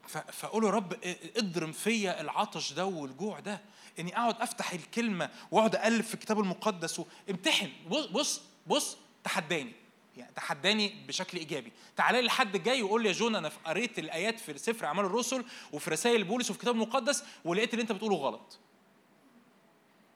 [0.08, 0.94] ف- فقول يا رب
[1.38, 3.62] اضرم فيا العطش ده والجوع ده.
[4.00, 9.74] إني أقعد أفتح الكلمة وأقعد اقلب في الكتاب المقدس وامتحن بص بص بص تحداني.
[10.18, 11.72] يعني تحداني بشكل إيجابي.
[11.96, 15.46] تعالى لي الحد الجاي وقول لي يا جون أنا قريت الآيات في سفر أعمال الرسل
[15.72, 18.60] وفي رسائل بولس وفي الكتاب المقدس ولقيت اللي أنت بتقوله غلط.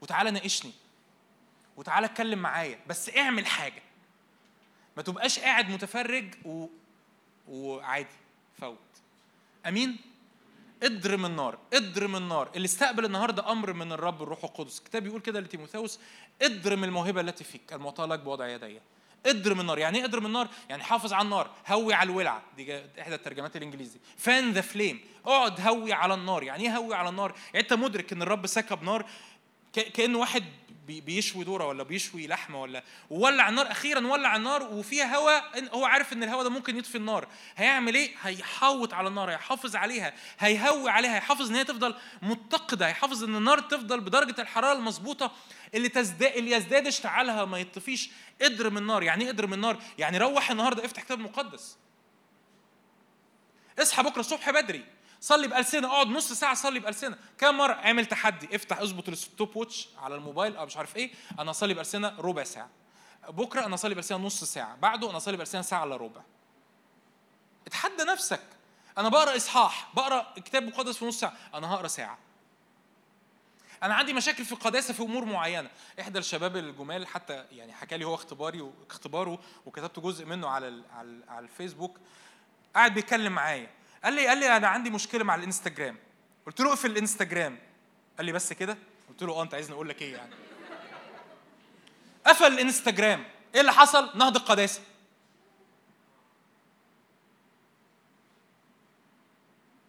[0.01, 0.71] وتعالى ناقشني.
[1.77, 2.79] وتعالى اتكلم معايا.
[2.87, 3.81] بس اعمل حاجة.
[4.97, 6.67] ما تبقاش قاعد متفرج و...
[7.47, 8.07] وعادي
[8.57, 8.77] فوت.
[9.67, 9.97] أمين؟
[10.83, 11.57] اضرم النار.
[11.73, 12.51] اضرم النار.
[12.55, 14.79] اللي استقبل النهارده أمر من الرب الروح القدس.
[14.79, 15.99] الكتاب بيقول كده لتيموثاوس.
[16.41, 17.73] اضرم الموهبة التي فيك.
[17.73, 18.79] المعطاه لك بوضع يدي.
[19.25, 19.77] اضرم النار.
[19.77, 21.51] يعني إيه اضرم النار؟ يعني حافظ على النار.
[21.67, 22.41] هوي على الولعة.
[22.57, 23.99] دي إحدى الترجمات الإنجليزي.
[24.17, 26.43] fan the flame اقعد هوي على النار.
[26.43, 29.05] يعني إيه هوي على النار؟ يعني أنت مدرك إن الرب سكب نار؟
[29.93, 30.43] كانه واحد
[30.87, 36.13] بيشوي ذره ولا بيشوي لحمة ولا وولع النار أخيرا ولع النار وفيها هواء هو عارف
[36.13, 37.27] إن الهواء ده ممكن يطفي النار.
[37.55, 43.23] هيعمل إيه؟ هيحوط على النار هيحافظ عليها هيهوي عليها هيحافظ إن هي تفضل متقدة هيحافظ
[43.23, 45.31] إن النار تفضل بدرجة الحرارة المظبوطة
[45.73, 48.09] اللي تزداد اللي يزداد اشتعالها ما يطفيش
[48.41, 49.03] اضرم النار.
[49.03, 51.77] يعني إيه اضرم النار؟ يعني روح النهارده افتح كتاب مقدس.
[53.79, 54.94] اصحى بكرة الصبح بدري.
[55.21, 57.17] صلي بألسنة اقعد نص ساعة صلي بألسنة.
[57.37, 58.55] كم مرة؟ اعمل تحدي.
[58.55, 61.11] افتح اظبط الستوب ووتش على الموبايل أو مش عارف إيه.
[61.39, 62.69] أنا أصلي بألسنة ربع ساعة.
[63.29, 64.75] بكرة أنا أصلي بألسنة نص ساعة.
[64.75, 66.21] بعده أنا أصلي بألسنة ساعة إلا ربع.
[67.67, 68.43] اتحدى نفسك.
[68.97, 69.89] أنا بقرأ إصحاح.
[69.93, 71.33] بقرأ كتاب مقدس في نص ساعة.
[71.53, 72.17] أنا هقرأ ساعة.
[73.83, 75.69] أنا عندي مشاكل في القداسة في أمور معينة.
[75.99, 80.83] إحدى الشباب الجمال حتى يعني حكى لي هو اختباري واختباره وكتبت جزء منه على
[81.27, 81.97] على الفيسبوك.
[82.75, 83.69] قاعد بيتكلم معايا.
[84.05, 85.97] قال لي قال لي أنا عندي مشكلة مع الإنستجرام.
[86.45, 87.59] قلت له اقفل الإنستجرام.
[88.17, 88.77] قال لي بس كده؟
[89.09, 90.35] قلت له آه أنت عايزني أقول لك إيه يعني؟
[92.25, 93.23] قفل الإنستجرام.
[93.55, 94.81] إيه اللي حصل؟ نهض القداسة.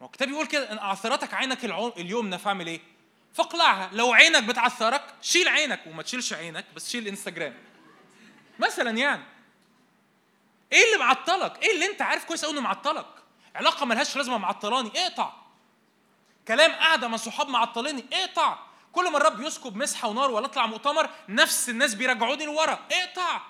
[0.01, 1.65] ما الكتاب بيقول كده إن اعثرتك عينك
[1.97, 2.81] اليمنى فاعمل إيه؟
[3.35, 3.91] فاقلعها.
[3.93, 5.81] لو عينك بتعثرك شيل عينك.
[5.87, 7.55] وما تشيلش عينك بس شيل الانستجرام
[8.59, 9.23] مثلا يعني.
[10.73, 13.16] إيه اللي معطلك؟ إيه اللي أنت عارف كويس قوي إنه معطلك؟
[13.57, 15.33] علاقة ملهاش لازمة معطلاني اقطع.
[16.49, 18.59] كلام قاعدة مع صحاب معطليني اقطع.
[18.93, 23.41] كل ما الرب يسكب مسحة ونار ولا اطلع مؤتمر نفس الناس بيرجعوني لورا اقطع.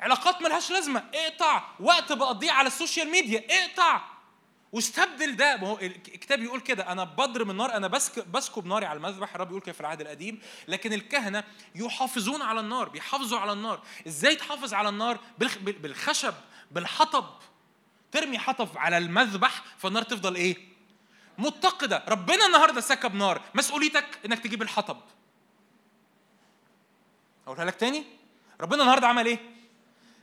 [0.00, 1.62] علاقات ملهاش لازمة اقطع.
[1.80, 4.00] وقت بقضيه على ال social media اقطع.
[4.72, 5.56] واستبدل ده.
[5.56, 9.34] ما هو الكتاب يقول كده أنا بضرب النار أنا بسك بسكب ناري على المذبح.
[9.34, 11.44] الرب يقول كده في العهد القديم لكن الكهنة
[11.74, 13.80] يحافظون على النار بيحافظوا على النار.
[14.06, 16.34] إزاي تحافظ على النار؟ بالخ- بال- بالخشب.
[16.70, 17.26] بالحطب.
[18.12, 20.56] ترمي حطب على المذبح فالنار تفضل إيه؟
[21.38, 22.04] متقدة.
[22.08, 23.42] ربنا النهارده سكب نار.
[23.54, 25.00] مسؤوليتك إنك تجيب الحطب.
[27.46, 28.04] أقولها لك تاني؟
[28.60, 29.38] ربنا النهارده عمل إيه؟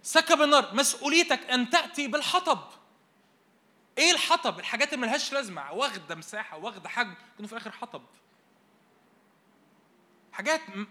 [0.03, 0.75] سكب النار.
[0.75, 2.59] مسؤوليتك أن تأتي بالحطب.
[3.97, 5.71] إيه الحطب؟ الحاجات اللي ملهاش لازمة.
[5.71, 7.13] واخدة مساحة واخدة حجم.
[7.37, 8.01] كانوا في الآخر حطب.
[10.31, 10.87] حاجات م...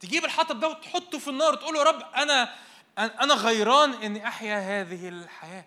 [0.00, 2.54] تجيب الحطب ده وتحطه في النار وتقول له يا رب أنا
[2.98, 5.64] أنا غيران إني أحيا هذه الحياة.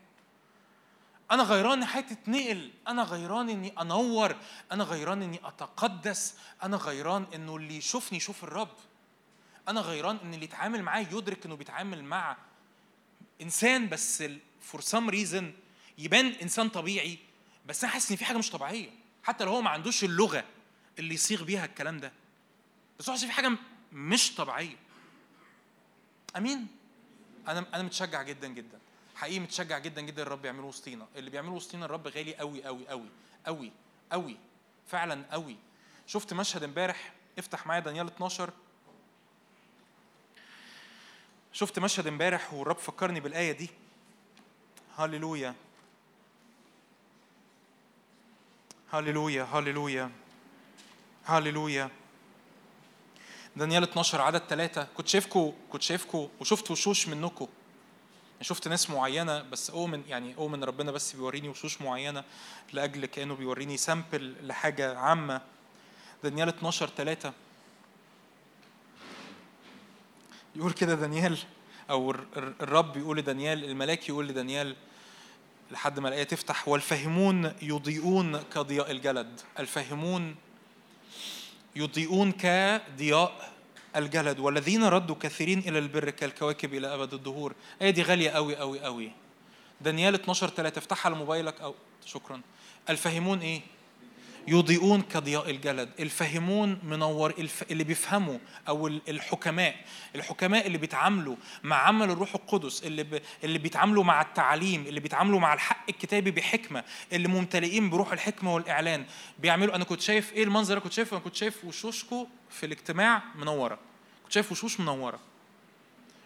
[1.32, 4.36] أنا غيران ان حياتي تتنقل أنا غيران إني أنور.
[4.72, 6.36] أنا غيران إني أتقدس.
[6.64, 8.76] أنا غيران إنه اللي يشوفني يشوف الرب.
[9.68, 12.38] أنا غيران إن اللي يتعامل معايا يدرك إنه بيتعامل مع
[13.42, 14.24] إنسان بس
[14.62, 15.54] for some reason
[15.98, 17.20] يبان إنسان طبيعي.
[17.66, 18.90] بس أنا حاسس إن في حاجة مش طبيعية.
[19.24, 20.44] حتى لو هو ما عندوش اللغة
[21.00, 22.12] اللي يصيغ بيها الكلام ده.
[23.00, 23.52] بس هو حاسس إن في حاجة
[23.92, 24.76] مش طبيعية.
[26.38, 26.79] آمين.
[27.50, 28.80] أنا أنا متشجع جدا جدا.
[29.16, 31.08] حقيقي متشجع جدا جدا الرب يعمله وسطينا.
[31.16, 33.10] اللي بيعمله وسطينا الرب غالي قوي قوي قوي
[33.46, 33.72] قوي
[34.12, 34.38] قوي
[34.88, 35.58] فعلا قوي
[36.08, 38.54] شفت مشهد امبارح؟ افتح معايا دانيال 12
[41.54, 43.70] شفت مشهد امبارح والرب فكرني بالآية دي.
[44.98, 45.56] هللويا.
[48.94, 50.12] هللويا هللويا.
[51.26, 51.90] هللويا.
[53.56, 57.48] دانيال 12 عدد ثلاثة كنت شايفكم كنت شايفكم وشفت وشوش منكم
[58.42, 62.24] شفت ناس معينة بس أؤمن يعني أؤمن ربنا بس بيوريني وشوش معينة
[62.74, 65.42] لأجل كأنه بيوريني سامبل لحاجة عامة.
[66.24, 67.34] دانيال 12 3
[70.56, 71.38] يقول كده دانيال
[71.90, 72.26] الر-
[72.62, 74.76] الرب يقول لدانيال الملاك يقول لدانيال
[75.72, 79.42] لحد ما الآية تفتح والفاهمون يضيئون كضياء الجلد.
[79.60, 80.36] الفاهمون
[81.76, 83.52] يضيئون كضياء
[83.96, 87.54] الجلد والذين ردوا كثيرين إلى البر كالكواكب إلى أبد الدهور.
[87.78, 89.12] الايه دي غالية قوي قوي قوي
[89.82, 91.76] دانيال 12 3 افتحها على موبايلك أو
[92.06, 92.42] شكرا.
[92.90, 93.62] الفاهمون إيه؟
[94.48, 97.64] يضيئون كضياء الجلد الفاهمون منور الف...
[97.72, 98.38] اللي بيفهموا
[98.68, 99.76] أو ال- الحكماء
[100.16, 103.22] الحكماء اللي بيتعاملوا مع عمل الروح القدس اللي ب...
[103.44, 106.84] اللي بيتعاملوا مع التعليم اللي بيتعاملوا مع الحق الكتابي بحكمة
[107.14, 109.06] اللي ممتلئين بروح الحكمة والإعلان
[109.40, 113.22] بيعملوا أنا كنت شايف إيه المنظر اللي كنت شايفه أنا كنت شايف وشوشكم في الاجتماع
[113.36, 113.80] منورة
[114.24, 115.20] كنت شايف وشوش منورة.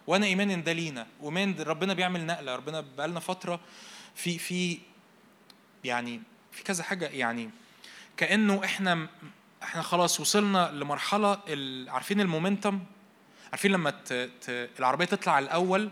[0.08, 3.60] وأنا إيمان إن ده لينا وإيمان ربنا بيعمل نقلة ربنا بقالنا فترة
[4.16, 4.78] في في
[5.84, 6.22] يعني
[6.52, 7.50] في كذا حاجة يعني
[8.18, 9.08] كأنه إحنا
[9.64, 11.38] إحنا خلاص وصلنا لمرحلة
[11.88, 12.80] عارفين المومنتم؟
[13.52, 14.14] عارفين لما ت...
[14.14, 14.50] ت...
[14.80, 15.92] العربية تطلع الأول؟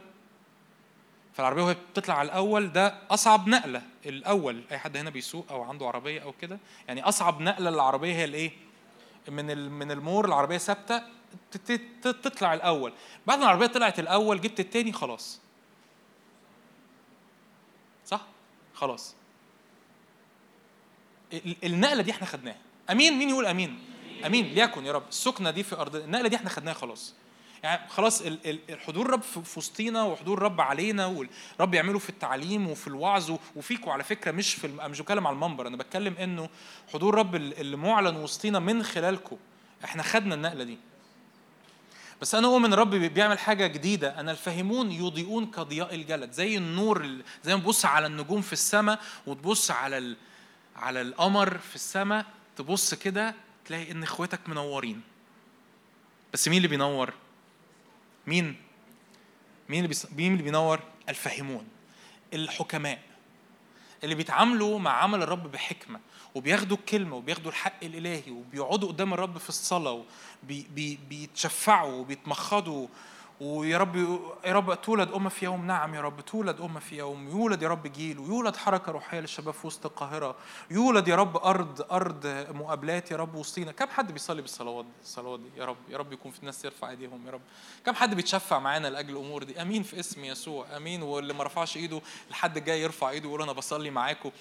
[1.33, 3.81] فالعربية وهي بتطلع على الأول ده أصعب نقلة.
[4.05, 8.25] الأول أي حد هنا بيسوق أو عنده عربية أو كده يعني أصعب نقلة للعربية هي
[8.25, 8.51] الإيه؟
[9.27, 9.71] من ال...
[9.71, 11.03] من المور العربية ثابتة
[11.51, 12.93] ت- ت- تطلع الأول.
[13.27, 15.39] بعد ما العربية طلعت الأول جبت التاني خلاص.
[18.05, 18.21] صح؟
[18.73, 19.15] خلاص.
[21.63, 22.57] النقلة دي إحنا خدناها.
[22.89, 23.79] أمين؟ مين يقول أمين؟
[24.25, 24.45] أمين.
[24.53, 25.03] ليكن يا رب.
[25.09, 27.13] السكنة دي في ارض النقلة دي إحنا خدناها خلاص.
[27.63, 28.21] يعني خلاص
[28.69, 34.03] الحضور رب في وسطينا وحضور رب علينا والرب يعمله في التعليم وفي الوعظ وفيكوا على
[34.03, 35.67] فكرة مش في مش بتكلم على المنبر.
[35.67, 36.49] أنا بتكلم إنه
[36.93, 39.37] حضور رب ال- اللي معلن وسطينا من خلالكم
[39.83, 40.77] إحنا خدنا النقلة دي.
[42.21, 44.19] بس أنا أؤمن بي- بيعمل حاجة جديدة.
[44.19, 46.31] أنا الفاهمون يضيئون كضياء الجلد.
[46.31, 50.17] زي النور ال- زي ما تبص على النجوم في السماء وتبص على ال...
[50.81, 52.25] على القمر في السماء
[52.57, 53.35] تبص كده
[53.65, 55.01] تلاقي إن إخواتك منورين.
[56.33, 57.13] بس مين اللي بينور؟
[58.27, 58.55] مين؟
[59.69, 59.95] مين اللي.
[60.15, 60.79] مين اللي بينور؟
[61.09, 61.67] الفاهمون
[62.33, 63.01] الحكماء.
[64.03, 65.99] اللي بيتعاملوا مع عمل الرب بحكمة
[66.35, 70.03] وبياخدوا الكلمة وبياخدوا الحق الإلهي وبيقعدوا قدام الرب في الصلاة
[70.43, 72.87] وبيتشفعوا وبيتمخضوا
[73.41, 73.95] ويا رب
[74.45, 77.67] يا رب تولد أمة في يوم نعم يا رب تولد أمة في يوم يولد يا
[77.67, 80.35] رب جيل ويولد حركة روحية للشباب في وسط القاهرة
[80.71, 83.71] يولد يا رب أرض أرض مقابلات يا رب وسطينا.
[83.71, 86.89] كم حد بيصلي بالصلوات دي؟ الصلوات دي؟ يا رب يا رب يكون في الناس يرفع
[86.89, 87.41] إيديهم يا رب.
[87.85, 91.01] كم حد بيتشفع معانا لأجل الأمور دي؟ آمين في اسم يسوع آمين.
[91.03, 94.31] واللي ما رفعش إيده الحد الجاي يرفع إيده ويقول أنا بصلي معاكم.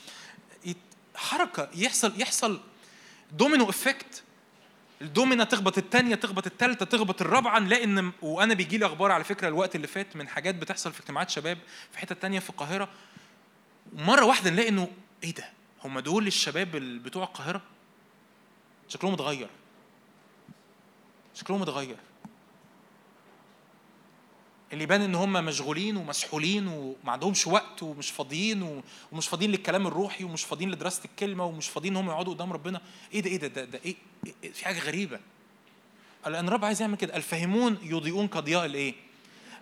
[1.15, 2.61] حركة يحصل يحصل
[3.33, 4.23] domino effect
[5.03, 9.49] الدومينة تخبط التانية تخبط التالتة تخبط الرابعة نلاقي ان وأنا بيجي لي أخبار على فكرة
[9.49, 11.59] الوقت اللي فات من حاجات بتحصل في اجتماعات شباب
[11.93, 12.89] في حتة تانية في القاهرة
[13.93, 14.89] مرة واحدة نلاقي إنه
[15.25, 15.45] إيه ده؟
[15.85, 17.63] هم دول الشباب ال- بتوع القاهرة؟
[18.89, 19.49] شكلهم اتغير
[21.35, 21.97] شكلهم اتغير
[24.73, 28.83] اللي يبان إن هم مشغولين ومسحولين وما عندهمش وقت ومش فاضيين
[29.13, 32.81] ومش فاضيين للكلام الروحي ومش فاضيين لدراسة الكلمة ومش فاضيين إن هم يقعدوا قدام ربنا.
[33.15, 33.95] إيه ده إيه ده ده, ده إيه,
[34.45, 35.21] إيه في حاجة غريبة.
[36.27, 37.17] لأن الرب عايز يعمل كده.
[37.17, 38.95] الفاهمون يضيئون كضياء الإيه؟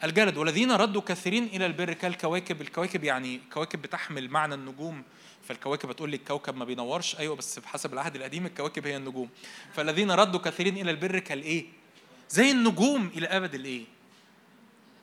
[0.05, 0.37] الجلد.
[0.37, 2.61] والذين ردوا كثيرين إلى البر كالكواكب.
[2.61, 5.03] الكواكب يعني كواكب بتحمل معنى النجوم.
[5.49, 7.17] فالكواكب هتقول لي الكوكب ما بينورش.
[7.17, 9.29] أيوه بس بحسب العهد القديم الكواكب هي النجوم.
[9.75, 11.67] فالذين ردوا كثيرين إلى البر كالإيه؟
[12.31, 13.98] زي النجوم إلى أبد الإيه؟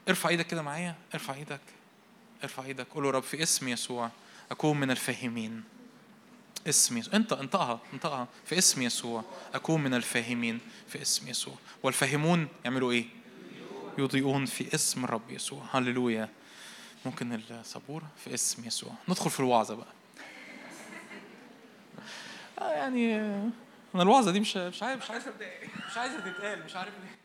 [0.10, 1.62] ارفع إيدك كده معايا ارفع إيدك
[2.44, 2.88] ارفع إيدك.
[2.96, 4.10] قول رب في اسم يسوع
[4.52, 5.64] أكون من الفاهمين.
[6.68, 7.14] اسم يسوع.
[7.14, 8.28] انت انطقها انطقها.
[8.46, 9.24] في اسم يسوع
[9.54, 10.60] أكون من الفاهمين.
[10.88, 11.56] في اسم يسوع.
[11.84, 13.06] والفاهمون يعملوا إيه؟
[13.98, 15.64] يضيئون في اسم الرب يسوع.
[15.72, 16.30] هللويا.
[17.06, 18.92] ممكن السبورة؟ في اسم يسوع.
[19.10, 19.88] ندخل في الوعظة بقى.
[22.60, 23.50] آه يعني آه،
[23.96, 25.24] أنا الوعظة دي مش مش عارف مش عايز
[25.92, 27.25] مش عايزة تتقال مش عارف ليه.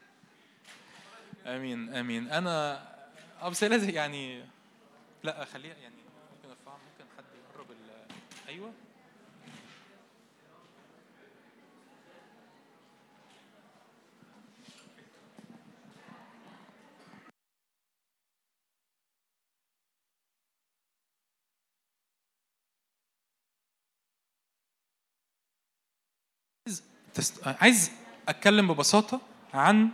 [1.46, 2.82] آمين آمين أنا
[3.42, 4.44] آه بس لازم يعني
[5.24, 5.94] لا خليها يعني
[6.36, 8.06] ممكن ارفعها ممكن حد يقرب ال
[8.48, 8.72] أيوه.
[27.46, 27.90] عايز
[28.28, 29.20] أتكلم ببساطة
[29.54, 29.88] عن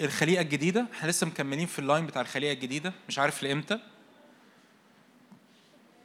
[0.00, 0.86] الخليقة الجديدة.
[0.92, 2.92] إحنا لسه مكملين في ال line بتاع الخليقة الجديدة.
[3.08, 3.78] مش عارف لإمتى.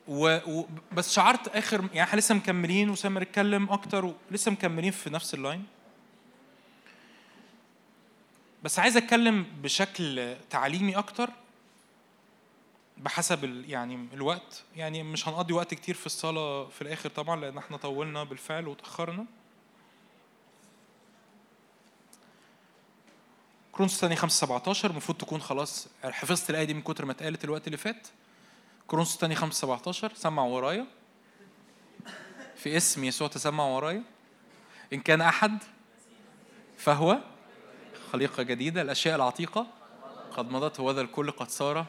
[0.07, 0.37] و...
[0.47, 0.65] و...
[0.91, 5.40] بس شعرت آخر يعني إحنا لسه مكملين وسامر اتكلم أكتر ولسه مكملين في نفس ال
[5.40, 5.65] line
[8.63, 11.29] بس عايز أتكلم بشكل تعليمي أكتر
[12.97, 13.69] بحسب ال...
[13.69, 14.63] يعني الوقت.
[14.75, 19.25] يعني مش هنقضي وقت كتير في الصلاة في الآخر طبعا لأن إحنا طولنا بالفعل وتأخرنا.
[23.79, 27.67] كورنثوس الثاني 5 17 المفروض تكون خلاص حفظت الآية دي من كتر ما اتقالت الوقت
[27.67, 28.07] اللي فات.
[28.87, 30.85] كورنثوس الثاني 5 17 سمع ورايا.
[32.55, 34.03] في اسم يسوع تسمع ورايا.
[34.93, 35.63] إن كان أحد
[36.77, 37.19] فهو
[38.11, 39.67] خليقة جديدة الأشياء العتيقة.
[40.37, 41.85] قد مضت هوذا الكل قد صار.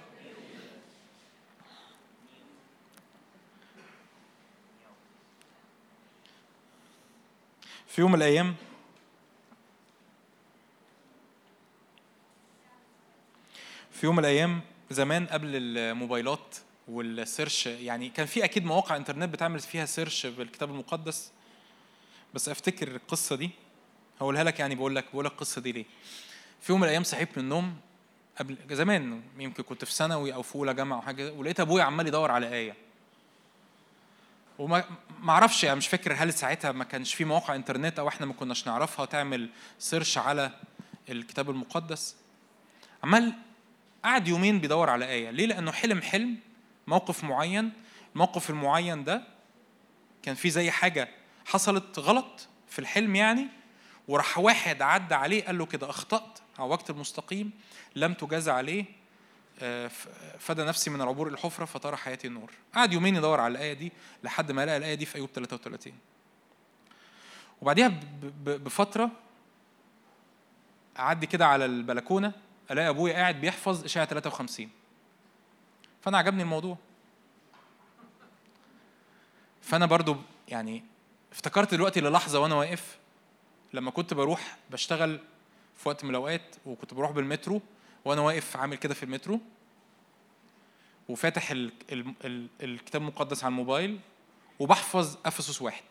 [7.86, 8.54] في يوم من الأيام
[14.01, 14.60] في يوم من الأيام
[14.90, 16.56] زمان قبل الموبايلات
[16.89, 21.32] وال search يعني كان في أكيد مواقع إنترنت بتعمل فيها search بالكتاب المقدس.
[22.35, 23.51] بس أفتكر القصة دي
[24.20, 25.85] هقولها لك يعني بقول لك بقول لك القصة دي ليه.
[26.60, 27.77] في يوم من الأيام صحيت من النوم
[28.39, 32.06] قبل زمان يمكن كنت في ثانوي أو في أولى جامعة أو حاجة ولقيت أبويا عمال
[32.06, 32.77] يدور على آية.
[34.59, 34.85] وما
[35.22, 38.32] ما أعرفش يعني مش فاكر هل ساعتها ما كانش في مواقع إنترنت أو إحنا ما
[38.32, 39.48] كناش نعرفها تعمل
[39.78, 40.51] سيرش على
[41.09, 42.16] الكتاب المقدس.
[43.05, 43.35] عمال
[44.05, 45.31] قعد يومين بيدور على آية.
[45.31, 46.36] ليه؟ لأنه حلم حلم
[46.86, 47.72] موقف معين.
[48.14, 49.22] الموقف المعين ده
[50.22, 51.09] كان فيه زي حاجة
[51.47, 53.47] حصلت غلط في الحلم يعني
[54.09, 57.51] وراح واحد عدى عليه قال له كده أخطأت عوجت المستقيم
[57.97, 58.85] لم تجازى عليه
[59.62, 59.90] آه،
[60.39, 62.51] فدى نفسي من العبور الحفرة فطار حياتي النور.
[62.74, 63.93] قعد يومين يدور على الآية دي
[64.24, 65.93] لحد ما لقى الآية دي في أيوب 33
[67.62, 68.01] وبعديها
[68.44, 69.10] بفترة
[70.98, 72.32] أعدي كده على البلكونة
[72.70, 74.70] ألاقي أبويا قاعد بيحفظ إشاعة 53
[76.02, 76.78] فأنا عجبني الموضوع.
[79.62, 80.16] فأنا برضو
[80.48, 80.84] يعني
[81.32, 82.98] افتكرت دلوقتي للحظة وأنا واقف
[83.72, 85.20] لما كنت بروح بشتغل
[85.76, 87.60] في وقت من الأوقات وكنت بروح بالمترو
[88.05, 89.40] وأنا واقف عامل كده في المترو
[91.09, 94.01] وفاتح ال ال ال الكتاب المقدس على الموبايل
[94.59, 95.84] وبحفظ أفسس واحد.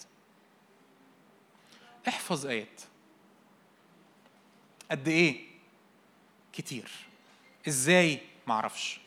[2.07, 2.81] احفظ آيات.
[4.91, 5.48] قد إيه؟
[6.53, 6.89] كتير.
[7.67, 8.99] إزاي؟ معرفش.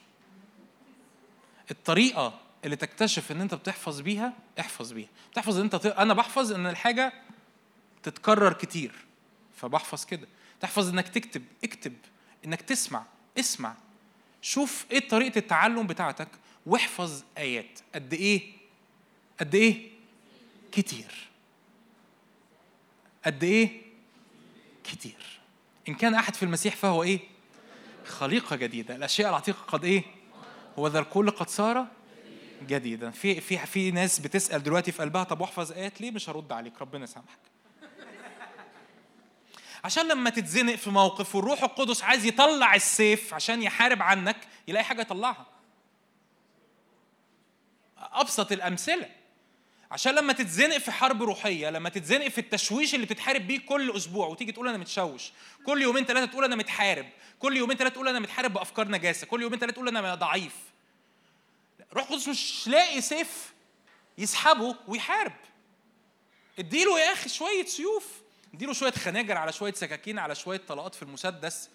[1.70, 5.08] الطريقة اللي تكتشف إن أنت بتحفظ بيها احفظ بيها.
[5.30, 5.86] بتحفظ إن أنت ت...
[5.86, 7.12] أنا بحفظ إن الحاجة
[8.02, 8.92] تتكرر كتير
[9.56, 10.28] فبحفظ كده.
[10.60, 11.94] تحفظ إنك تكتب اكتب.
[12.44, 13.04] إنك تسمع
[13.38, 13.74] اسمع.
[14.42, 16.28] شوف إيه طريقة التعلم بتاعتك
[16.66, 17.80] واحفظ آيات.
[17.94, 18.52] قد إيه؟
[19.40, 19.90] قد إيه؟
[20.72, 21.28] كتير.
[23.26, 23.82] قد إيه؟
[24.84, 25.40] كتير.
[25.88, 27.31] إن كان أحد في المسيح فهو إيه؟
[28.04, 28.96] خليقة جديدة.
[28.96, 30.04] الأشياء العتيقة قد إيه؟
[30.78, 31.86] هو ذا الكل قد صار
[32.66, 33.10] جديدا.
[33.10, 36.82] في في في ناس بتسأل دلوقتي في قلبها طب واحفظ آيات ليه؟ مش هرد عليك
[36.82, 37.38] ربنا يسامحك.
[39.84, 44.36] عشان لما تتزنق في موقف والروح القدس عايز يطلع السيف عشان يحارب عنك
[44.68, 45.46] يلاقي حاجة يطلعها.
[47.98, 49.08] أبسط الأمثلة.
[49.92, 54.26] عشان لما تتزنق في حرب روحية لما تتزنق في التشويش اللي بتحارب بيه كل أسبوع
[54.26, 55.32] وتيجي تقول أنا متشوش
[55.66, 57.06] كل يومين ثلاثة تقول أنا متحارب
[57.38, 60.54] كل يومين ثلاثة تقول أنا متحارب بأفكار نجاسة كل يومين ثلاثة تقول أنا ضعيف.
[61.92, 63.52] روح القدس مش لاقي سيف
[64.18, 65.32] يسحبه ويحارب.
[66.58, 68.08] اديله يا أخي شوية سيوف
[68.54, 71.70] اديله شوية خناجر على شوية سكاكين على شوية طلقات في المسدس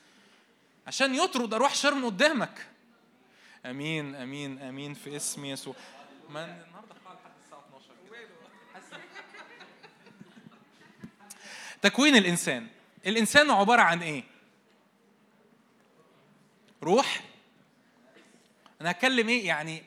[0.88, 2.66] عشان يطرد ارواح شر من قدامك.
[3.66, 5.76] آمين آمين آمين في اسم يسوع.
[6.30, 8.28] ما النهارده قاعد لحد الساعة 12 كده.
[8.74, 9.02] حاسس-
[11.90, 12.68] تكوين الإنسان.
[13.06, 14.24] الإنسان عبارة عن إيه؟
[16.84, 17.24] روح.
[18.82, 19.84] أنا هتكلم إيه يعني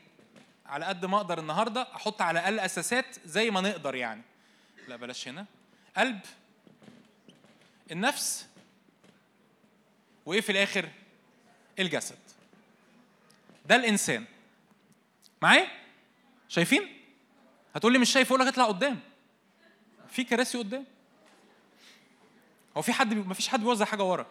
[0.67, 4.23] على قد ما أقدر النهارده أحط على الأقل أساسات زي ما نقدر يعني.
[4.89, 5.47] لا بلاش هنا.
[5.97, 6.21] قلب.
[7.91, 8.49] النفس.
[10.27, 10.89] وإيه في الآخر؟
[11.79, 12.19] الجسد.
[13.67, 14.25] ده الإنسان.
[15.43, 15.69] معايا؟
[16.49, 17.01] شايفين؟
[17.75, 19.01] هتقول لي مش شايف أقول لك اطلع قدام.
[20.09, 20.85] في كراسي قدام.
[22.77, 24.27] هو في حد ما فيش حد بيوزع حاجة ورا.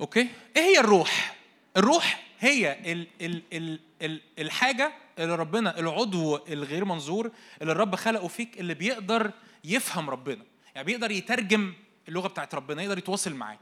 [0.00, 1.36] okay؟ إيه هي الروح؟
[1.76, 7.30] الروح هي ال ال ال ال الحاجة اللي ربنا العضو الغير منظور
[7.62, 9.30] اللي الرب خلقه فيك اللي بيقدر
[9.64, 10.44] يفهم ربنا.
[10.74, 11.74] يعني بيقدر يترجم
[12.08, 13.58] اللغة بتاعت ربنا يقدر يتواصل معاه.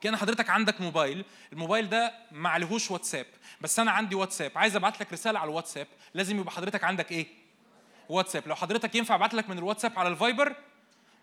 [0.00, 3.26] كأن حضرتك عندك موبايل الموبايل ده ما عليهوش واتساب
[3.60, 4.52] بس أنا عندي واتساب.
[4.56, 7.26] عايز أبعت لك رسالة على الواتساب لازم يبقى حضرتك عندك إيه؟
[8.08, 8.48] واتساب.
[8.48, 10.56] لو حضرتك ينفع أبعت لك من الواتساب على الفايبر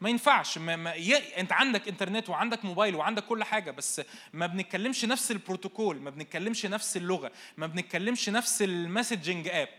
[0.02, 1.40] ما ينفعش ما ما ي...
[1.40, 4.02] انت عندك انترنت وعندك موبايل وعندك كل حاجة بس
[4.34, 9.70] ما بنتكلمش نفس البروتوكول ما بنتكلمش نفس اللغة ما بنتكلمش نفس المسجنج آب.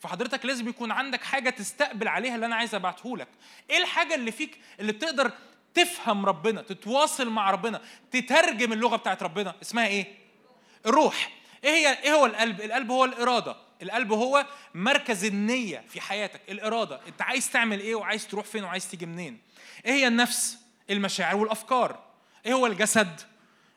[0.00, 3.28] فحضرتك لازم يكون عندك حاجة تستقبل عليها اللي أنا عايز أبعته لك.
[3.70, 5.32] إيه الحاجة اللي فيك اللي بتقدر
[5.74, 7.80] تفهم ربنا تتواصل مع ربنا
[8.10, 10.06] تترجم اللغة بتاعت ربنا؟ اسمها إيه؟
[10.86, 11.30] الروح
[11.64, 13.56] إيه هي إيه هو القلب؟ القلب هو الإرادة.
[13.82, 16.40] القلب هو مركز النية في حياتك.
[16.48, 17.00] الإرادة.
[17.08, 19.38] أنت عايز تعمل إيه وعايز تروح فين وعايز تيجي منين؟
[19.86, 20.58] إيه هي النفس؟
[20.90, 22.04] المشاعر والأفكار.
[22.46, 23.20] إيه هو الجسد؟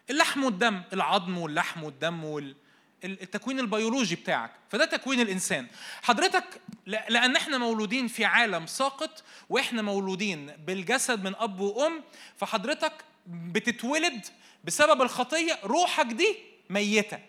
[0.09, 0.81] اللحم والدم.
[0.93, 2.55] العظم واللحم والدم وال
[3.03, 4.51] التكوين البيولوجي بتاعك.
[4.69, 5.67] فده تكوين الإنسان.
[6.01, 12.03] حضرتك لأن إحنا مولودين في عالم ساقط وإحنا مولودين بالجسد من أب وأم
[12.37, 12.93] فحضرتك
[13.27, 14.25] بتتولد
[14.63, 16.37] بسبب الخطية روحك دي
[16.69, 17.19] ميتة.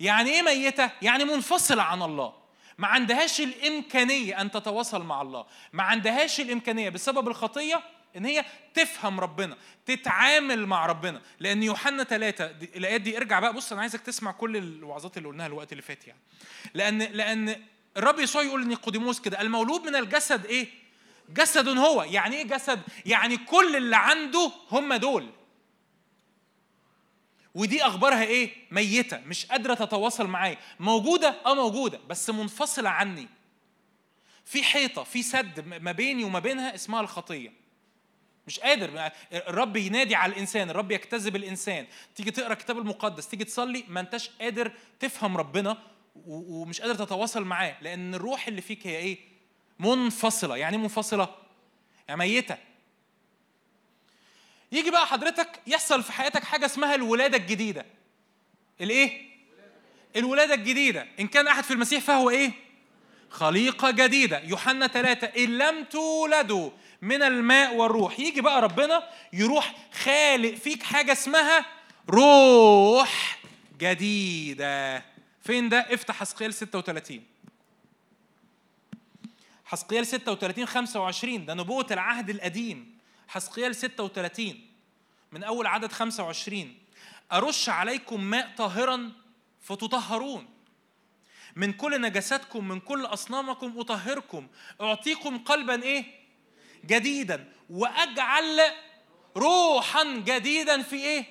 [0.00, 2.34] يعني إيه ميتة؟ يعني منفصلة عن الله.
[2.78, 5.46] ما عندهاش الإمكانية أن تتواصل مع الله.
[5.72, 7.82] ما عندهاش الإمكانية بسبب الخطية
[8.16, 8.44] إن هي
[8.74, 11.20] تفهم ربنا تتعامل مع ربنا.
[11.40, 12.44] لأن يوحنا ثلاثة
[12.76, 16.06] الآيات دي ارجع بقى بص أنا عايزك تسمع كل الوعظات اللي قلناها الوقت اللي فات
[16.06, 16.20] يعني.
[16.74, 17.62] لأن لأن
[17.96, 20.68] الرب يسوع يقول لنيقوديموس كده المولود من الجسد إيه؟
[21.28, 22.02] جسد هو.
[22.02, 25.30] يعني إيه جسد؟ يعني كل اللي عنده هم دول.
[27.56, 30.56] ودي أخبارها إيه؟ ميتة مش قادرة تتواصل معايا.
[30.80, 33.28] موجودة؟ آه موجودة بس منفصلة عني.
[34.44, 37.52] في حيطة في سد ما بيني وما بينها اسمها الخطية.
[38.46, 41.86] مش قادر الرب ينادي على الإنسان الرب يجتذب الإنسان.
[42.14, 45.76] تيجي تقرأ الكتاب المقدس تيجي تصلي ما أنتش قادر تفهم ربنا
[46.26, 49.18] ومش قادر تتواصل معاه لأن الروح اللي فيك هي إيه؟
[49.78, 50.56] منفصلة.
[50.56, 51.28] يعني إيه منفصلة؟
[52.08, 52.56] يعني ميتة.
[54.72, 57.86] يجي بقى حضرتك يحصل في حياتك حاجة اسمها الولادة الجديدة.
[58.80, 59.26] الإيه؟
[60.16, 61.06] الولادة الجديدة.
[61.20, 62.52] إن كان أحد في المسيح فهو إيه؟
[63.30, 64.38] خليقة جديدة.
[64.40, 66.70] يوحنا ثلاثة إن لم تولدوا
[67.02, 68.20] من الماء والروح.
[68.20, 71.66] يجي بقى ربنا يروح خالق فيك حاجة اسمها
[72.10, 73.38] روح
[73.78, 75.04] جديدة.
[75.44, 77.24] فين ده؟ افتح حسقيال 36
[79.64, 82.95] حسقيال 36 25 ده نبوة العهد القديم.
[83.28, 84.66] حسقيال 36
[85.32, 86.74] من أول عدد 25
[87.32, 89.12] أرش عليكم ماء طاهرا
[89.60, 90.48] فتطهرون.
[91.56, 94.48] من كل نجاساتكم من كل أصنامكم أطهركم.
[94.80, 96.04] أعطيكم قلبا إيه؟
[96.86, 97.52] جديدا.
[97.70, 98.60] وأجعل
[99.36, 101.24] روحا جديدا في إيه؟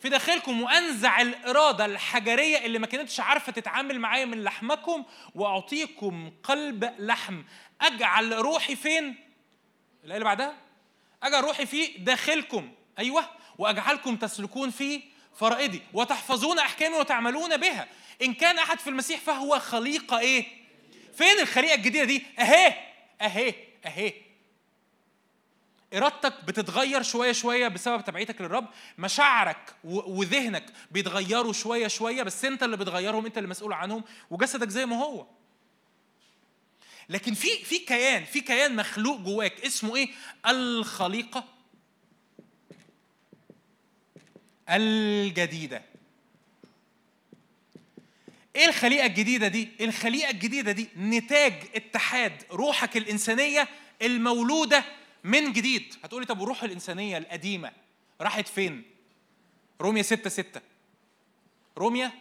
[0.00, 0.62] في داخلكم.
[0.62, 5.04] وأنزع الإرادة الحجرية اللي ما كانتش عارفة تتعامل معايا من لحمكم.
[5.34, 7.42] وأعطيكم قلب لحم.
[7.80, 9.04] أجعل روحي فين؟
[10.04, 10.54] الآية اللي بعدها؟
[11.22, 12.70] اجعل روحي في داخلكم.
[12.98, 13.24] أيوه.
[13.58, 15.02] وأجعلكم تسلكون في
[15.36, 17.88] فرائدي وتحفظون أحكامي وتعملون بها.
[18.22, 20.46] إن كان أحد في المسيح فهو خليقة إيه؟
[21.14, 22.74] فين الخليقة الجديدة دي؟ أهي.
[23.20, 23.54] أهي.
[23.86, 24.12] أهي.
[25.94, 28.66] إرادتك بتتغير شوية شوية بسبب تبعيتك للرب.
[28.98, 34.86] مشاعرك وذهنك بيتغيروا شوية شوية بس أنت اللي بتغيرهم أنت اللي مسؤول عنهم وجسدك زي
[34.86, 35.26] ما هو.
[37.12, 39.60] لكن في في كيان في كيان مخلوق جواك.
[39.60, 40.08] اسمه إيه؟
[40.46, 41.44] الخليقة
[44.68, 45.82] الجديدة.
[48.56, 53.68] إيه الخليقة الجديدة دي؟ الخليقة الجديدة دي نتاج اتحاد روحك الإنسانية
[54.02, 54.84] المولودة
[55.24, 55.94] من جديد.
[56.04, 57.72] هتقولي طب والروح الإنسانية القديمة
[58.20, 58.82] راحت فين؟
[59.80, 60.60] روميا 6 6
[61.78, 62.12] روميا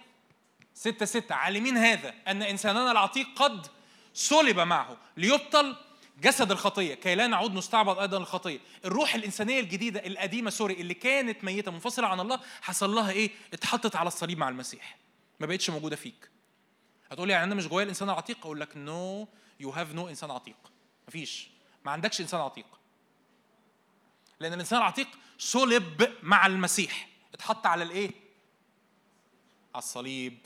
[0.73, 3.67] 6 6 عالمين هذا أن إنساننا العتيق قد
[4.13, 5.75] صلب معه ليبطل
[6.21, 8.59] جسد الخطية كي لا نعود نستعبد أيضا الخطية.
[8.85, 13.95] الروح الإنسانية الجديدة القديمة sorry اللي كانت ميتة منفصلة عن الله حصل لها إيه؟ اتحطت
[13.95, 14.97] على الصليب مع المسيح.
[15.39, 16.29] ما بقتش موجودة فيك.
[17.11, 19.27] هتقولي يعني أنا مش جوايا الإنسان العتيق أقول لك no
[19.59, 20.57] you have no إنسان عتيق.
[21.07, 21.49] مفيش.
[21.85, 22.65] ما عندكش إنسان عتيق.
[24.39, 25.07] لأن الإنسان العتيق
[25.37, 27.09] صلب مع المسيح.
[27.33, 28.11] اتحط على الإيه؟
[29.75, 30.37] على الصليب.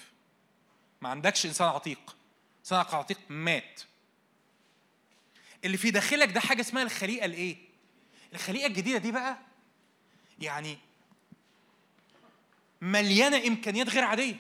[1.01, 2.15] ما عندكش إنسان عتيق.
[2.65, 3.81] انسان عتيق مات.
[5.65, 7.57] اللي في داخلك ده حاجة اسمها الخليقة الإيه؟
[8.33, 9.37] الخليقة الجديدة دي بقى
[10.39, 10.77] يعني
[12.81, 14.35] مليانة إمكانيات غير عادية.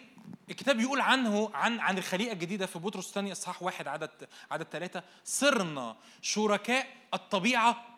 [0.49, 5.03] الكتاب يقول عنه عن عن الخليقة الجديدة في بطرس الثاني إصحاح واحد عدد عدد ثلاثة.
[5.25, 7.97] صرنا شركاء الطبيعة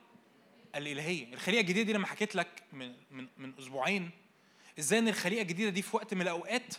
[0.75, 1.33] الإلهية.
[1.33, 4.11] الخليقة الجديدة دي لما حكيت لك من من من أسبوعين
[4.79, 6.73] إزاي إن الخليقة الجديدة دي في وقت من الأوقات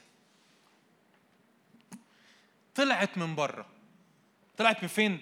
[2.75, 3.67] طلعت من بره.
[4.57, 5.21] طلعت من فين؟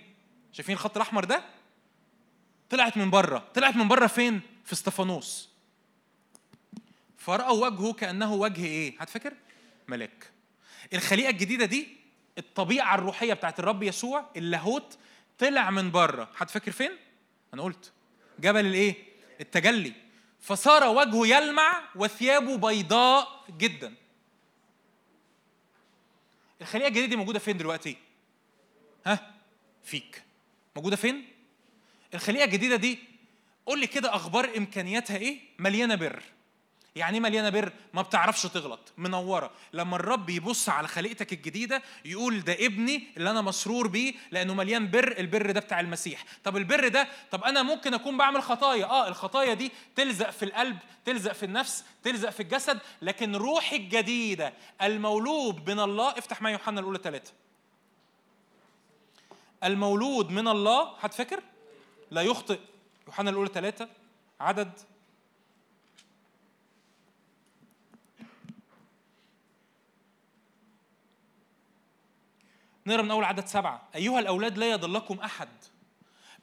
[0.53, 1.45] شايفين الخط الأحمر ده؟
[2.71, 3.49] طلعت من بره.
[3.55, 5.49] طلعت من بره فين؟ في استفانوس
[7.19, 9.33] فرأوا وجهه كأنه وجه إيه؟ هتفكر
[9.89, 10.31] ملاك.
[10.93, 11.89] الخليقة الجديدة دي
[12.39, 14.99] الطبيعة الروحية بتاعت الرب يسوع اللاهوت
[15.39, 16.29] طلع من بره.
[16.37, 16.91] هتفكر فين؟
[17.55, 17.93] أنا قلت.
[18.39, 18.95] جبل الإيه؟
[19.41, 19.93] التجلي.
[20.41, 23.95] فصار وجهه يلمع وثيابه بيضاء جدا.
[26.61, 27.97] الخليقة الجديدة دي موجودة فين دلوقتي؟
[29.07, 29.35] ها؟
[29.85, 30.23] فيك.
[30.77, 31.25] موجودة فين؟
[32.15, 32.99] الخليقة الجديدة دي
[33.67, 36.23] قول لي كده أخبار إمكانياتها إيه؟ مليانة بر.
[36.97, 38.93] يعني إيه مليانة بر؟ ما بتعرفش تغلط.
[38.97, 39.51] منورة.
[39.73, 44.91] لما الرب يبص على خليقتك الجديدة يقول ده ابني اللي أنا مسرور بيه لأنه مليان
[44.91, 46.25] بر البر ده بتاع المسيح.
[46.45, 48.85] طب البر ده طب أنا ممكن أكون بعمل خطايا.
[48.85, 54.53] آه الخطايا دي تلزق في القلب تلزق في النفس تلزق في الجسد لكن روحي الجديدة
[54.83, 57.33] المولود من الله افتح معايا يوحنا الأولى ثلاثة
[59.65, 61.43] المولود من الله هتفكر؟
[62.11, 62.59] لا يخطئ.
[63.07, 63.89] يوحنا الأولى ثلاثة
[64.41, 64.73] عدد
[72.87, 73.89] نقرأ من أول عدد سبعة.
[73.95, 75.49] أيها الأولاد لا يضلكم أحد.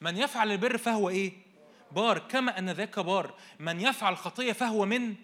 [0.01, 1.33] من يفعل البر فهو إيه؟
[1.91, 2.19] بار.
[2.19, 3.33] كما أن ذاك بار.
[3.59, 5.15] من يفعل خطية فهو من؟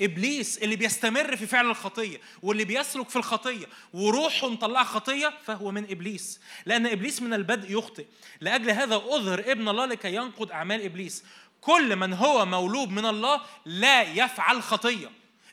[0.00, 5.90] إبليس اللي بيستمر في فعل الخطية واللي بيسلك في الخطية وروحه مطلع خطية فهو من
[5.90, 6.40] إبليس.
[6.66, 8.06] لأن إبليس من البدء يخطئ.
[8.40, 11.24] لأجل هذا أظهر ابن الله لكي ينقض أعمال إبليس.
[11.60, 15.10] كل من هو مولود من الله لا يفعل خطية.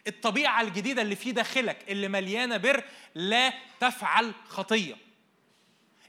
[0.08, 2.83] الطبيعة الجديدة اللي في داخلك اللي مليانة بر
[3.16, 5.10] لا تفعل خطية.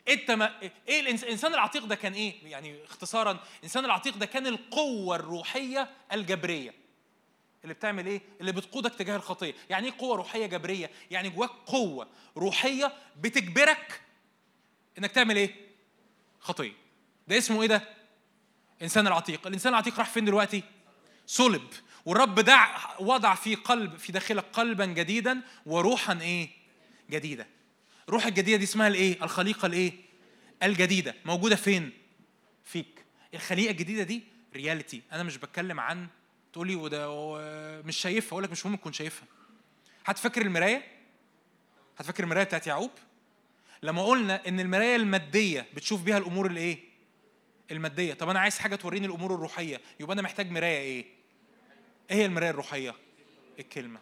[0.09, 5.17] انت ما إيه الإنسان العتيق ده كان إيه؟ يعني اختصارا الإنسان العتيق ده كان القوة
[5.17, 6.75] الروحية الجبرية.
[7.65, 9.55] اللي بتعمل إيه؟ اللي بتقودك تجاه الخطية.
[9.71, 14.01] يعني إيه قوة روحية جبرية؟ يعني جواك قوة روحية بتجبرك
[14.99, 15.55] انك تعمل إيه؟
[16.41, 16.73] خطية.
[17.29, 17.89] ده اسمه إيه ده؟
[18.83, 19.47] إنسان العتيق.
[19.47, 20.63] الإنسان العتيق راح فين دلوقتي؟
[21.27, 21.69] صلب.
[22.07, 26.49] والرب دع وضع في قلب في داخلك قلبا جديدا وروحا إيه؟
[27.11, 27.47] جديدة.
[28.13, 29.93] الروح الجديدة دي اسمها الإيه؟ الخليقة الإيه؟
[30.63, 31.15] الجديدة.
[31.25, 31.91] موجودة فين؟
[32.65, 33.05] فيك.
[33.35, 34.23] الخليقة الجديدة دي
[34.55, 36.07] رياليتي أنا مش بتكلم عن
[36.53, 37.09] تقولي وده
[37.83, 38.31] مش شايفها.
[38.33, 39.29] أقول لك مش مهم تكون شايفها.
[40.05, 40.83] هتفكر المراية؟
[41.99, 42.91] هتفكر المراية بتاعت يعقوب؟
[43.83, 46.79] لما قلنا إن المراية المادية بتشوف بيها الأمور الايه
[47.71, 48.15] المادية.
[48.15, 49.81] طب أنا عايز حاجة توريني الأمور الروحية.
[50.01, 51.05] يبقى أنا محتاج مراية إيه؟
[52.11, 52.95] إيه هي المراية الروحية؟
[53.59, 54.01] الكلمة.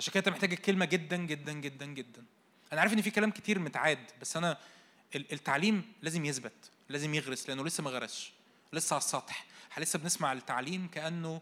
[0.00, 2.24] عشان كده انت محتاج الكلمة جدا جدا جدا جدا.
[2.72, 4.58] أنا عارف إن في كلام كتير متعاد بس أنا
[5.16, 8.32] ال- التعليم لازم يثبت لازم يغرس لأنه لسه ما غرسش
[8.72, 9.46] لسه على السطح.
[9.78, 11.40] لسه بنسمع التعليم كأنه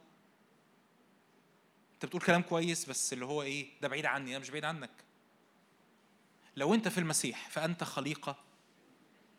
[1.94, 4.90] أنت بتقول كلام كويس بس اللي هو إيه ده بعيد عني أنا مش بعيد عنك.
[6.56, 8.36] لو أنت في المسيح فأنت خليقة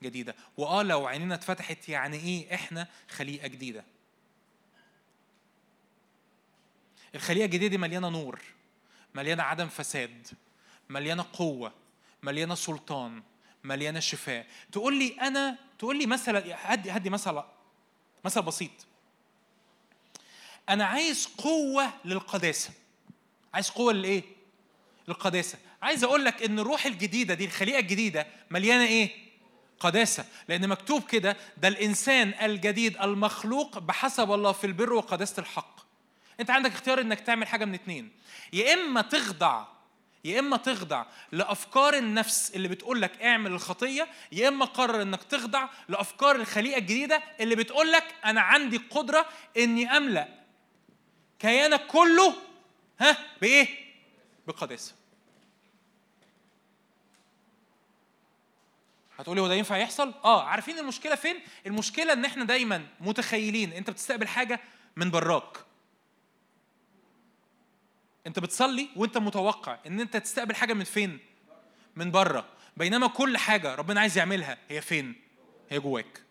[0.03, 0.35] جديدة.
[0.57, 3.83] وآه لو عينينا اتفتحت يعني إيه إحنا خليقة جديدة.
[7.15, 8.39] الخليقة الجديدة دي مليانة نور.
[9.15, 10.27] مليانة عدم فساد
[10.89, 11.73] مليانة قوة
[12.23, 13.23] مليانة سلطان
[13.63, 14.45] مليانة شفاء.
[14.71, 17.45] تقول لي أنا تقول لي مثلا هدي هدي مثلا
[18.25, 18.71] مثل بسيط.
[20.69, 22.69] أنا عايز قوة للقداسة.
[23.53, 24.23] عايز قوة للايه
[25.07, 25.57] للقداسة.
[25.81, 29.11] عايز أقول لك إن الروح الجديدة دي الخليقة الجديدة مليانة إيه؟
[29.79, 30.25] قداسة.
[30.47, 35.78] لأن مكتوب كده ده الإنسان الجديد المخلوق بحسب الله في البر وقداسة الحق.
[36.40, 38.11] انت عندك اختيار انك تعمل حاجة من اتنين
[38.53, 39.66] يا إما تخضع
[40.24, 45.69] يا إما تخضع لأفكار النفس اللي بتقول لك اعمل الخطية يا إما قرر إنك تخضع
[45.90, 49.26] لأفكار الخليقة الجديدة اللي بتقول لك أنا عندي قدرة
[49.58, 50.27] إني أملأ
[51.40, 52.35] كيانك كله
[53.00, 53.68] ها بإيه
[54.48, 54.95] بقداسه
[59.19, 61.35] هتقولي هو ده ينفع يحصل؟ آه عارفين المشكلة فين؟
[61.66, 64.59] المشكلة إن إحنا دايما متخيلين إنت بتستقبل حاجة
[64.95, 65.58] من براك.
[68.27, 71.19] انت بتصلي وانت متوقع ان انت تستقبل حاجة من فين؟
[71.95, 72.45] من بره،
[72.77, 75.15] بينما كل حاجة ربنا عايز يعملها هي فين؟
[75.69, 76.22] هي جواك.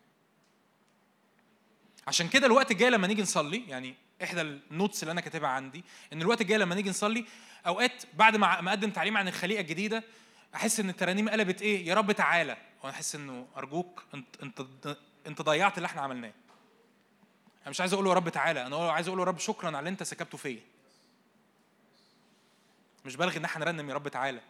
[2.07, 6.23] عشان كده الوقت الجاي لما نيجي نصلي يعني إحدى النوتس اللي أنا كاتبها عندي إن
[6.23, 7.25] الوقت الجاي لما نيجي نصلي
[7.67, 10.05] أوقات بعد ما أقدم تعليم عن الخليقة الجديدة
[10.55, 15.43] أحس إن الترانيم قلبت إيه يا رب تعالى وأنا أحس إنه أرجوك أنت أنت أنت
[15.43, 16.33] ضيعت اللي إحنا عملناه
[17.63, 19.69] أنا مش عايز أقول له يا رب تعالى أنا عايز أقول له يا رب شكرا
[19.69, 20.61] على اللي أنت سكبته فيا
[23.05, 24.41] مش بلغي إن إحنا نرنم يا رب تعالى.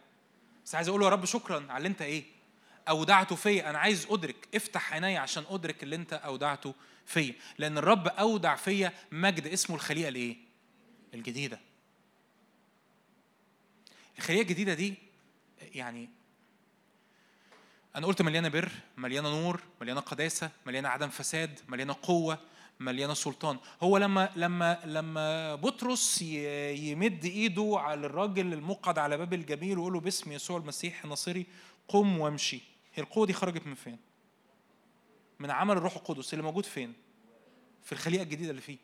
[0.65, 2.23] بس عايز أقول له يا رب شكرا على اللي أنت إيه
[2.89, 3.69] أودعته فيا.
[3.69, 6.73] أنا عايز أدرك افتح عيني عشان أدرك اللي أنت أودعته
[7.05, 7.35] فيا.
[7.57, 10.37] لأن الرب أودع فيا مجد اسمه الخليقه الإيه؟
[11.13, 11.59] الجديدة.
[14.17, 14.93] الخليقه الجديدة دي
[15.61, 16.09] يعني
[17.95, 22.39] أنا قلت مليانة بر مليانة نور مليانة قداسة مليانة عدم فساد مليانة قوة.
[22.79, 23.57] مليانة سلطان.
[23.81, 29.99] هو لما لما لما بطرس يمد ايده على الراجل المقعد على باب الجميل ويقول له
[29.99, 31.45] باسم يسوع المسيح الناصري
[31.87, 32.61] قم وامشي.
[32.93, 33.97] هي القوة دي خرجت من فين؟
[35.39, 36.93] من عمل الروح القدس اللي موجود فين؟
[37.83, 38.77] في الخليقة الجديدة اللي فيه.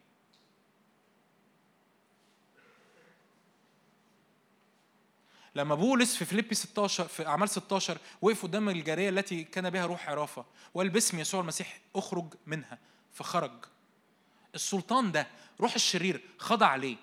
[5.56, 10.10] لما بولس في فيليبي 16 في أعمال 16 وقف قدام الجارية التي كان بها روح
[10.10, 12.80] عرافة وقال باسم يسوع المسيح اخرج منها
[13.14, 13.66] فخرج.
[14.56, 15.28] السلطان ده
[15.60, 16.98] روح الشرير خضع ليه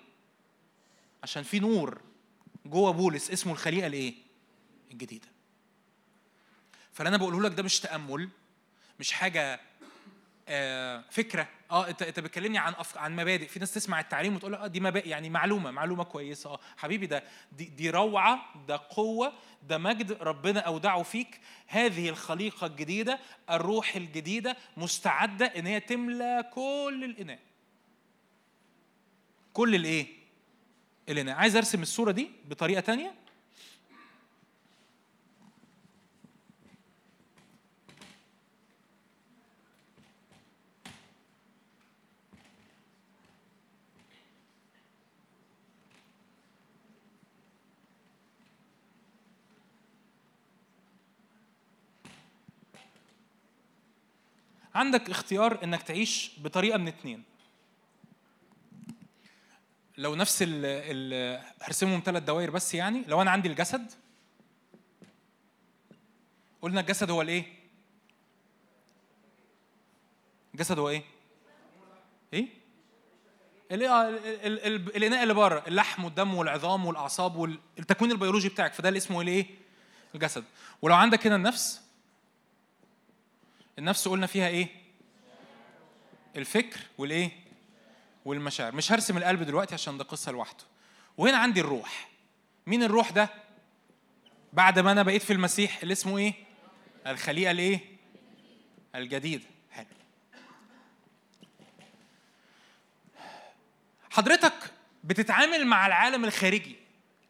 [1.23, 2.01] عشان في نور
[2.65, 4.13] جوه بولس اسمه الخليقة الايه
[4.91, 5.27] الجديدة.
[6.93, 8.29] فاللي أنا بقوله لك ده مش تأمل
[8.99, 9.59] مش حاجة
[11.09, 11.47] فكرة.
[11.71, 12.73] آه انت أنت بتكلمني عن.
[12.95, 13.47] عن مبادئ.
[13.47, 16.49] في ناس تسمع التعليم وتقول آه دي مبادئ يعني معلومة معلومة كويسة.
[16.49, 19.33] آه حبيبي ده دي, دي روعة ده قوة
[19.67, 21.39] ده مجد ربنا أودعه فيك.
[21.67, 27.39] هذه الخليقة الجديدة الروح الجديدة مستعدة إن هي تملى كل الإناء.
[29.53, 30.07] كل الإيه؟
[31.09, 31.35] الإناء.
[31.35, 33.22] عايز أرسم الصورة دي بطريقة تانية؟
[54.75, 57.23] عندك اختيار إنك تعيش بطريقة من اتنين.
[59.97, 63.91] لو نفس ال ال هرسمهم ثلاث دوائر بس يعني لو أنا عندي الجسد
[66.61, 67.45] قلنا الجسد هو الإيه؟
[70.53, 71.03] الجسد هو إيه؟
[72.33, 72.47] إيه؟
[73.71, 78.89] ال- ال- ال- ال- الإناء اللي بره اللحم والدم والعظام والأعصاب والتكوين البيولوجي بتاعك فده
[78.89, 79.45] اللي اسمه الإيه؟
[80.15, 80.43] الجسد.
[80.81, 81.82] ولو عندك هنا النفس
[83.79, 84.67] النفس قلنا فيها إيه؟
[86.35, 87.31] الفكر والإيه؟
[88.25, 88.75] والمشاعر.
[88.75, 90.63] مش هرسم القلب دلوقتي عشان ده قصة لوحده.
[91.17, 92.09] وهنا عندي الروح.
[92.67, 93.29] مين الروح ده؟
[94.53, 96.33] بعد ما أنا بقيت في المسيح اللي اسمه إيه؟
[97.07, 97.79] الخليقة الإيه؟
[98.95, 99.85] الجديده حلو.
[104.09, 104.53] حضرتك
[105.03, 106.75] بتتعامل مع العالم الخارجي.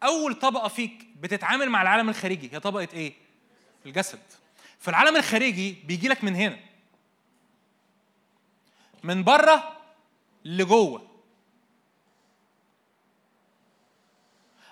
[0.02, 3.12] أول طبقة فيك بتتعامل مع العالم الخارجي هي طبقة إيه؟
[3.86, 4.22] الجسد.
[4.84, 6.58] فالعالم الخارجي بيجي لك من هنا.
[9.02, 9.80] من بره
[10.44, 11.10] لجوه.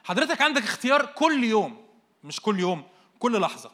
[0.04, 1.86] حضرتك عندك اختيار كل يوم
[2.24, 2.84] مش كل يوم
[3.18, 3.70] كل لحظة.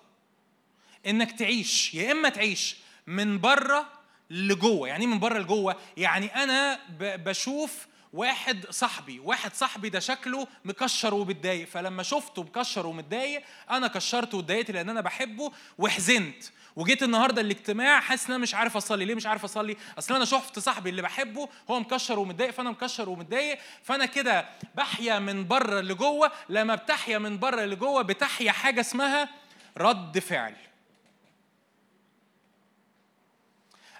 [1.06, 2.76] إنك تعيش يا إما تعيش
[3.06, 3.92] من بره
[4.30, 4.88] لجوه.
[4.88, 11.14] يعني إيه من بره لجوه؟ يعني أنا بشوف واحد صاحبي واحد صاحبي ده شكله مكشر
[11.14, 11.68] ومتضايق.
[11.68, 16.44] فلما شفته مكشر ومتضايق أنا كشرته واتضايقت لأن أنا بحبه وحزنت.
[16.76, 19.04] وجيت النهارده الاجتماع حاسس إن أنا مش عارف أصلي.
[19.04, 23.08] ليه مش عارف أصلي؟ أصل أنا شفت صاحبي اللي بحبه هو مكشر ومتضايق فأنا مكشر
[23.08, 23.58] ومتضايق.
[23.82, 26.32] فأنا كده بحيا من بره لجوه.
[26.48, 29.28] لما بتحيا من بره لجوه بتحيا حاجة اسمها
[29.76, 30.54] رد فعل.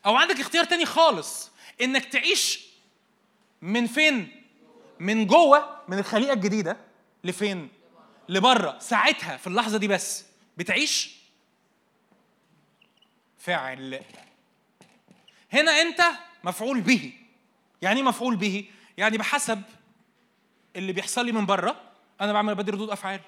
[0.07, 2.68] أو عندك اختيار تاني خالص إنك تعيش
[3.63, 4.43] من فين؟
[5.01, 6.77] من جوه من الخليقة الجديدة
[7.25, 7.69] لفين؟
[8.29, 8.79] لبره.
[8.79, 10.25] ساعتها في اللحظة دي بس
[10.57, 11.19] بتعيش
[13.39, 14.01] فعل
[15.53, 16.01] هنا انت
[16.45, 17.13] مفعول به.
[17.83, 18.65] يعني إيه مفعول به؟
[18.99, 19.63] يعني بحسب
[20.77, 21.81] اللي بيحصل لي من بره
[22.21, 23.21] أنا بعمل بدي ردود أفعال.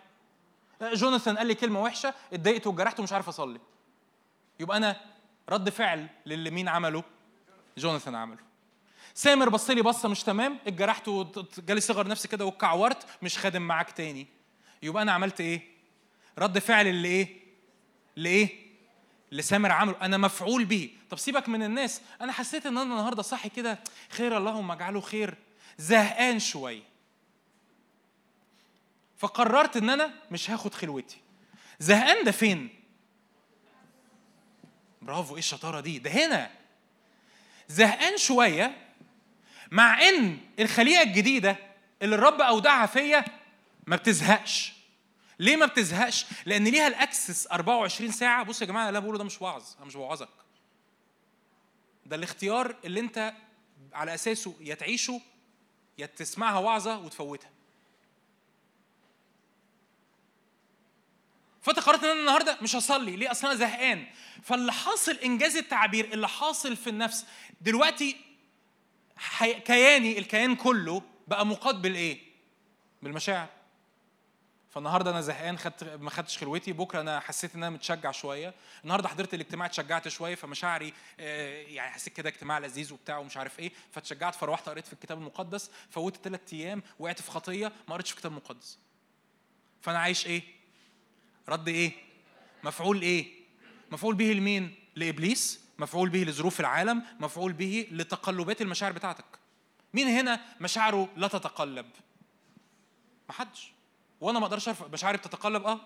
[0.82, 3.60] جوناثان قال لي كلمة وحشة اتضايقت واتجرحت ومش عارف أصلي.
[4.60, 5.00] يبقى أنا
[5.48, 7.04] رد فعل للي مين عمله؟
[7.78, 8.49] جوناثان عمله.
[9.20, 13.90] سامر بص لي بصة مش تمام؟ اتجرحت وجالي صغر نفسي كده واتكعورت مش خادم معاك
[13.90, 14.26] تاني.
[14.82, 15.62] يبقى أنا عملت إيه؟
[16.38, 17.36] رد فعل اللي إيه؟
[18.16, 18.48] لايه
[19.30, 19.96] اللي سامر عمله.
[20.02, 22.00] أنا مفعول به طب سيبك من الناس.
[22.20, 23.78] أنا حسيت إن أنا النهارده صاحي كده.
[24.10, 25.34] خير اللهم اجعله خير.
[25.78, 26.82] زهقان شوية.
[29.18, 31.18] فقررت إن أنا مش هاخد خلوتي.
[31.78, 32.68] زهقان ده فين؟
[35.02, 36.50] برافو إيه الشطارة دي؟ ده هنا.
[37.68, 38.89] زهقان شوية
[39.70, 41.56] مع إن الخليقه الجديدة
[42.02, 43.24] اللي الرب أودعها فيا
[43.86, 44.72] ما بتزهقش.
[45.38, 48.42] ليه ما بتزهقش؟ لأن ليها الأكسس 24 ساعة.
[48.44, 50.28] بصوا يا جماعة اللي أنا بقوله ده مش وعظ أنا مش بوعظك.
[52.06, 53.34] ده الاختيار اللي أنت
[53.92, 55.20] على أساسه يا تعيشه
[55.98, 57.50] يا تسمعها وعظة وتفوتها.
[61.62, 63.16] فانت قررت إن أنا النهارده مش هصلي.
[63.16, 64.06] ليه؟ أصل أنا زهقان.
[64.42, 67.26] فاللي حاصل إنجاز التعبير اللي حاصل في النفس
[67.60, 68.16] دلوقتي.
[69.64, 72.18] كياني الكيان كله بقى مقاد بالإيه؟
[73.02, 73.48] بالمشاعر.
[74.70, 78.54] فالنهاردة أنا زهقان خدت ما خدتش خلوتي بكرة أنا حسيت إن أنا متشجع شوية.
[78.84, 83.58] النهارده حضرت الاجتماع اتشجعت شوية فمشاعري آه، يعني حسيت كده اجتماع لذيذ وبتاع ومش عارف
[83.58, 83.72] إيه.
[83.92, 88.16] فاتشجعت فروحت قريت في الكتاب المقدس فوتت ثلاث أيام وقعت في خطية ما قريتش في
[88.16, 88.78] الكتاب المقدس.
[89.82, 90.42] فأنا عايش إيه؟
[91.48, 91.92] رد إيه؟
[92.64, 93.26] مفعول إيه؟
[93.90, 95.59] مفعول به لمين؟ لإبليس.
[95.80, 99.24] مفعول به لظروف العالم مفعول به لتقلبات المشاعر بتاعتك.
[99.94, 101.86] مين هنا مشاعره لا تتقلب؟
[103.28, 103.72] محدش.
[104.20, 105.80] وأنا ما أقدرش ارفع مشاعري بتتقلب آه.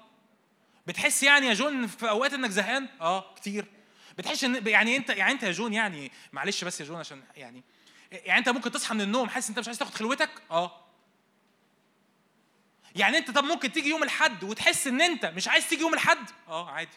[0.87, 3.67] بتحس يعني يا جون في أوقات إنك زهقان؟ آه كتير.
[4.19, 7.63] بتحس إن يعني انت يعني أنت يا جون يعني معلش بس يا جون عشان يعني
[8.13, 10.81] يعني أنت ممكن تصحى من النوم حاسس أنت مش عايز تاخد خلوتك؟ آه.
[12.97, 16.31] يعني أنت طب ممكن تيجي يوم الأحد وتحس إن أنت مش عايز تيجي يوم الأحد؟
[16.49, 16.97] آه عادي.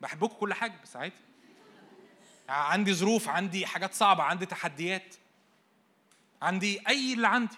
[0.00, 1.27] بحبكم كل حاجة بس عادي.
[2.48, 5.14] عندي ظروف عندي حاجات صعبة عندي تحديات.
[6.42, 7.56] عندي أي اللي عندي.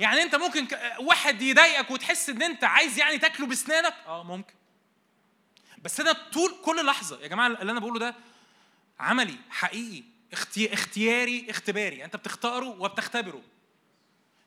[0.00, 0.66] يعني أنت ممكن
[1.00, 4.54] واحد يضايقك وتحس إن أنت عايز يعني تاكله بسنانك؟ آه ممكن.
[5.82, 8.14] بس أنا طول كل لحظة يا جماعة اللي أنا بقوله ده
[9.00, 10.74] عملي حقيقي أختي...
[10.74, 12.04] اختياري اختباري.
[12.04, 13.42] أنت بتختاره وبتختبره.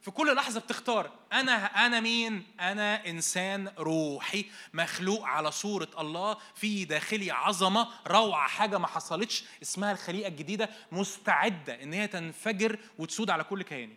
[0.02, 6.86] في كل لحظة بتختار أنا أنا مين؟ أنا إنسان روحي مخلوق على صورة الله في
[6.86, 13.44] داخلي عظمة روعة حاجة ما حصلتش اسمها الخليقة الجديدة مستعدة إن هي تنفجر وتسود على
[13.44, 13.96] كل كياني.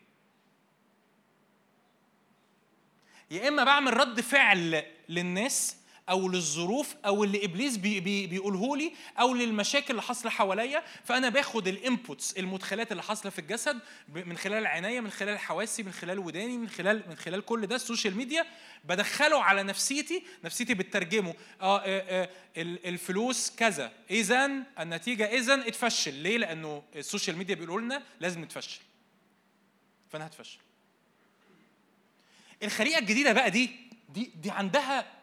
[3.30, 5.76] يا إما بعمل رد فعل للناس
[6.10, 11.28] أو للظروف أو اللي إبليس بي بي بيقوله لي أو للمشاكل اللي حاصلة حواليا فأنا
[11.28, 15.92] باخد ال inputs المدخلات اللي حاصلة في الجسد من خلال العنايه من خلال حواسي من
[15.92, 18.46] خلال وداني من خلال من خلال كل ده ال social media
[18.84, 21.34] بدخله على نفسيتي نفسيتي بتترجمه.
[21.60, 21.84] آه, آه,
[22.22, 26.14] آه ال- الفلوس كذا اذا النتيجة اذا اتفشل.
[26.14, 28.80] ليه؟ لأنه ال social media بيقولوا لنا لازم نتفشل.
[30.12, 30.58] فأنا هتفشل.
[32.62, 33.70] الخليقه الجديدة بقى دي
[34.08, 35.19] دي دي عندها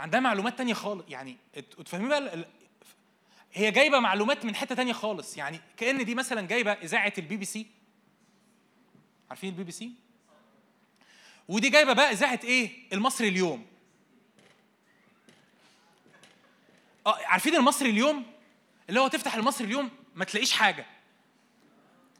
[0.00, 1.04] عندها معلومات تانية خالص.
[1.08, 2.44] يعني أنتوا فاهمين بقى
[3.52, 5.36] هي جايبة معلومات من حتة تانية خالص.
[5.36, 7.66] يعني كأن دي مثلا جايبة إذاعة البي بي سي.
[9.30, 9.92] عارفين البي بي سي؟
[11.48, 13.66] ودي جايبة بقى إذاعة إيه؟ المصري اليوم.
[17.06, 18.26] آه عارفين المصري اليوم؟
[18.88, 20.86] اللي هو تفتح المصري اليوم ما تلاقيش حاجة.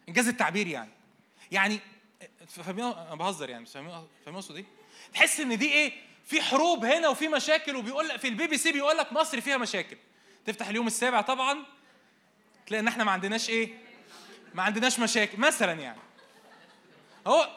[0.09, 0.91] إن جاز التعبير يعني.
[1.53, 1.81] يعني
[2.47, 4.65] فاهمين؟ أنا بهزر يعني فاهمين اقصد إيه؟
[5.13, 8.97] تحس إن دي إيه؟ في حروب هنا وفي مشاكل وبيقول في البي بي سي بيقول
[8.97, 9.97] لك مصر فيها مشاكل.
[10.47, 11.65] تفتح اليوم السابع طبعا
[12.67, 13.69] تلاقي إن إحنا ما عندناش إيه؟
[14.55, 15.99] ما عندناش مشاكل مثلا يعني.
[17.27, 17.49] هو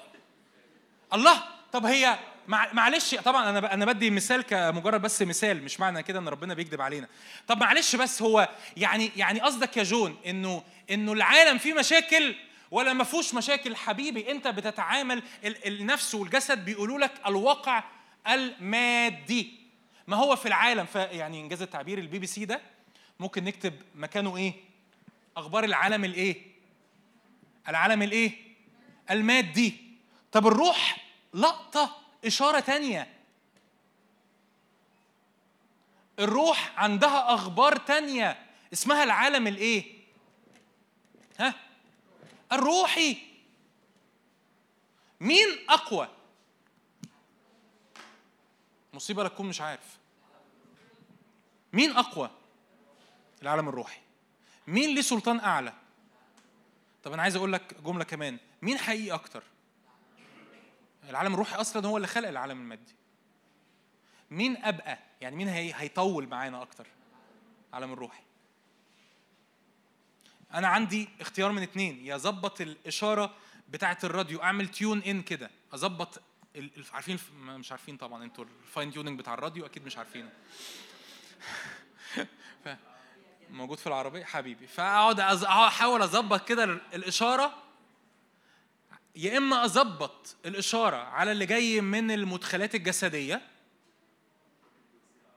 [1.14, 1.43] الله.
[1.72, 6.19] طب هي مع- معلش طبعا أنا أنا بدي مثال كمجرد بس مثال مش معنى كده
[6.19, 7.08] إن ربنا بيكذب علينا.
[7.48, 12.35] طب معلش بس هو يعني يعني قصدك يا جون إنه إنه العالم فيه مشاكل
[12.72, 17.83] ولا ما فيهوش مشاكل؟ حبيبي أنت بتتعامل ال- النفس والجسد بيقولوا لك الواقع
[18.27, 19.61] المادي.
[20.08, 22.61] ما هو في العالم؟ يعني إن جاز التعبير البي بي سي ده
[23.19, 24.53] ممكن نكتب مكانه إيه؟
[25.38, 26.41] أخبار العالم الايه
[27.67, 28.32] العالم الايه
[29.11, 29.91] المادي.
[30.32, 30.98] طب الروح
[31.33, 33.08] لقطة إشارة تانية.
[36.19, 38.45] الروح عندها أخبار تانية.
[38.74, 39.85] اسمها العالم الإيه؟
[41.40, 41.53] ها؟
[42.51, 43.17] الروحي.
[45.19, 46.08] مين أقوى؟
[49.01, 49.97] مصيبة لا تكون مش عارف.
[51.73, 52.30] مين أقوى؟
[53.41, 54.01] العالم الروحي.
[54.67, 55.73] مين ليه سلطان أعلى؟
[57.03, 58.38] طب أنا عايز أقول لك جملة كمان.
[58.61, 59.43] مين حقيقي أكتر؟
[61.09, 62.95] العالم الروحي أصلا هو اللي خلق العالم المادي.
[64.31, 66.88] مين أبقى؟ يعني مين هي هيطول معانا أكتر؟
[67.69, 68.23] العالم الروحي.
[70.53, 72.05] أنا عندي اختيار من اتنين.
[72.05, 73.33] يا اظبط الإشارة
[73.69, 74.43] بتاعة الراديو.
[74.43, 75.51] أعمل tune in كده.
[75.73, 76.21] أظبط
[76.93, 80.30] عارفين مش عارفين طبعا أنتوا ال fine tuning بتاع الراديو أكيد مش عارفينه.
[83.49, 84.67] موجود في العربية؟ حبيبي.
[84.67, 87.63] فأقعد أحاول أظبط كده ال- الإشارة.
[89.15, 93.41] يا إما أظبط الإشارة على اللي جاي من المدخلات الجسدية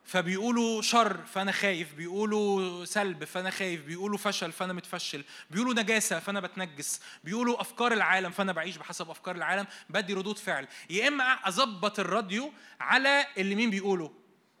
[0.05, 1.93] فبيقولوا شر فأنا خايف.
[1.93, 3.81] بيقولوا سلب فأنا خايف.
[3.81, 5.23] بيقولوا فشل فأنا متفشل.
[5.51, 7.01] بيقولوا نجاسة فأنا بتنجس.
[7.23, 9.67] بيقولوا أفكار العالم فأنا بعيش بحسب أفكار العالم.
[9.89, 10.67] بدي ردود فعل.
[10.89, 14.09] يا إما أظبط الراديو على اللي مين بيقولوا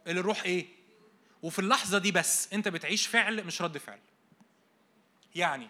[0.07, 0.65] اللي الروح إيه؟
[1.41, 3.99] وفي اللحظة دي بس أنت بتعيش فعل مش رد فعل.
[5.35, 5.69] يعني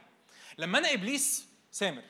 [0.58, 2.04] لما أنا إبليس سامر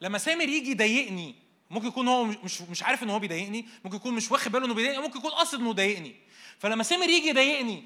[0.00, 1.34] لما سامر يجي يضايقني
[1.72, 4.74] ممكن يكون هو مش مش عارف إن هو بيضايقني ممكن يكون مش واخد باله إنه
[4.74, 6.16] بيضايقني ممكن يكون قاصد إنه يضايقني.
[6.58, 7.84] فلما سامر يجي يضايقني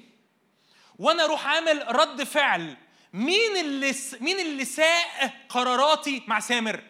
[0.99, 2.77] وأنا أروح عامل رد فعل
[3.13, 3.93] مين اللي.
[4.21, 6.83] مين اللي ساق قراراتي مع سامر؟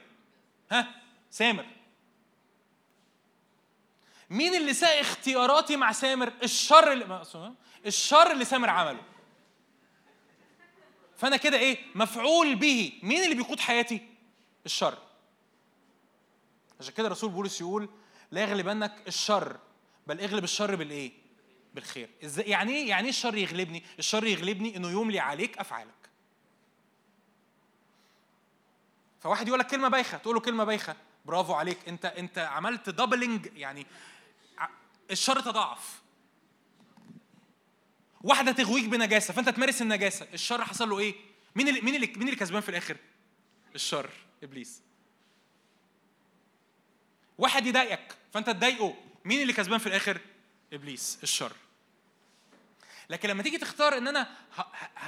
[0.72, 1.02] ها؟
[1.32, 1.66] سامر.
[4.30, 9.02] مين اللي ساق اختياراتي مع سامر؟ الشر اللي ما- الشر اللي سامر عمله.
[11.18, 13.00] فأنا كده إيه؟ مفعول به.
[13.04, 14.02] مين اللي بيقود حياتي؟
[14.66, 14.98] الشر.
[16.80, 17.90] عشان كده الرسول بولس يقول
[18.32, 19.60] لا يغلبنك الشر
[20.08, 21.12] بل اغلب الشر بالإيه؟
[21.74, 22.10] بالخير.
[22.24, 26.10] إزاي؟ يعني إيه؟ يعني إيه الشر يغلبني؟ الشر يغلبني إنه يملي عليك افعالك
[29.20, 33.50] فواحد يقول لك كلمة بايخة تقول له كلمة بايخة برافو عليك أنت أنت عملت دبلنج
[33.56, 33.86] يعني
[35.12, 36.02] الشر تضاعف.
[38.22, 41.16] واحدة تغويك بنجاسة فأنت تمارس النجاسة الشر حصل له إيه؟
[41.56, 42.98] مين اللي مين اللي مين اللي كسبان في الآخر؟
[43.76, 44.10] الشر
[44.44, 44.82] إبليس.
[47.38, 48.96] واحد يضايقك فانت تضايقه.
[49.26, 50.22] مين اللي كسبان في الآخر؟
[50.74, 51.52] إبليس الشر.
[53.10, 54.28] لكن لما تيجي تختار إن أنا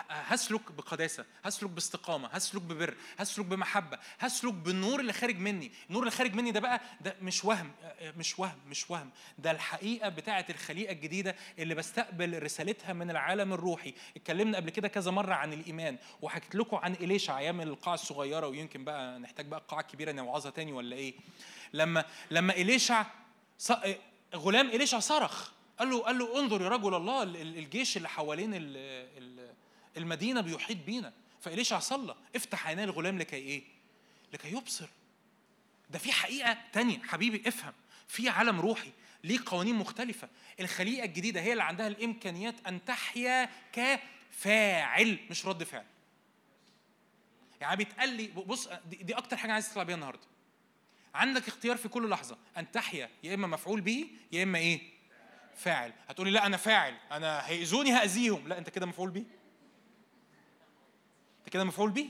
[0.09, 5.71] هسلك بقداسة هسلك باستقامة هسلك ببر هسلك بمحبة هسلك بالنور اللي خارج مني.
[5.89, 7.71] النور اللي خارج مني ده بقى ده مش وهم
[8.01, 9.09] مش وهم مش وهم.
[9.37, 13.93] ده الحقيقة بتاعة الخليقة الجديدة اللي بستقبل رسالتها من العالم الروحي.
[14.17, 18.83] اتكلمنا قبل كده كذا مرة عن الإيمان وحكيت لكم عن إليشع أيام القاعة الصغيرة ويمكن
[18.83, 21.13] بقى نحتاج بقى القاعه الكبيره نوعظها تاني ولا إيه؟
[21.73, 23.05] لما لما إليشع
[23.57, 23.71] ص-
[24.35, 25.51] غلام إليشع صرخ.
[25.79, 28.61] قال له قال له انظر يا رجل الله ال- ال- الجيش اللي حوالين ال-
[29.17, 29.53] ال-
[29.97, 31.13] المدينة بيحيط بينا.
[31.41, 32.15] فإليشع صلى.
[32.35, 33.63] افتح عيني الغلام لكي إيه؟
[34.33, 34.89] لكي يبصر.
[35.89, 37.73] ده في حقيقة تانية حبيبي افهم.
[38.07, 38.91] في عالم روحي
[39.23, 40.29] ليه قوانين مختلفة.
[40.59, 45.85] الخليقة الجديدة هي اللي عندها الإمكانيات أن تحيا كفاعل مش رد فعل.
[47.61, 50.27] يعني بيتقال لي بص دي, دي أكتر حاجة عايز تطلع بيها النهاردة.
[51.15, 54.81] عندك اختيار في كل لحظة أن تحيا يا إما مفعول به يا إما إيه؟
[55.59, 55.93] فاعل.
[56.07, 56.97] هتقولي لا أنا فاعل.
[57.11, 58.47] أنا هيأذوني هأذيهم.
[58.47, 59.25] لا أنت كده مفعول به
[61.39, 62.09] أنت كده مفعول به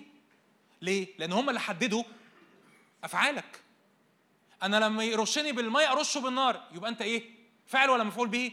[0.82, 2.04] ليه؟ لأن هم اللي حددوا
[3.04, 3.62] أفعالك.
[4.64, 6.68] أنا لما يرشني بالماء أرشه بالنار.
[6.72, 7.30] يبقى أنت إيه؟
[7.66, 8.52] فاعل ولا مفعول به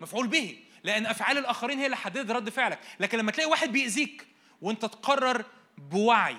[0.00, 0.64] مفعول به.
[0.84, 2.80] لأن أفعال الآخرين هي اللي حددت رد فعلك.
[3.00, 4.26] لكن لما تلاقي واحد بيأذيك
[4.62, 5.44] وأنت تقرر
[5.78, 6.36] بوعي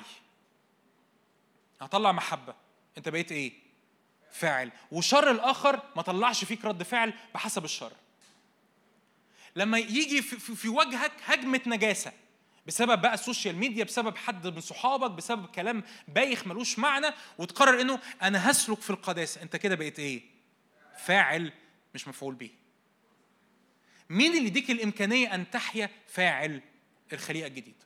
[1.82, 2.56] هطلع محبة.
[2.98, 3.65] أنت بقيت إيه؟
[4.36, 4.72] فاعل.
[4.92, 7.92] وشر الآخر ما طلعش فيك رد فعل بحسب الشر.
[9.56, 12.12] لما يجي في, وجهك هجمة نجاسة
[12.68, 17.08] بسبب بقى ال social media بسبب حد من صحابك بسبب كلام بايخ ملوش معنى
[17.38, 19.42] وتقرر إنه أنا هسلك في القداسة.
[19.42, 20.22] أنت كده بقيت إيه؟
[20.98, 21.52] فاعل
[21.96, 22.50] مش مفعول به.
[24.10, 26.62] مين اللي يديك الإمكانية أن تحيا فاعل
[27.14, 27.85] الخليقة الجديدة؟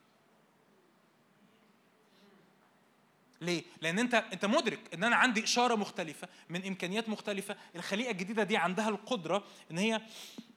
[3.42, 8.44] ليه؟ لأن أنت أنت مدرك إن أنا عندي إشارة مختلفة من إمكانيات مختلفة، الخليقة الجديدة
[8.44, 10.02] دي عندها القدرة إن هي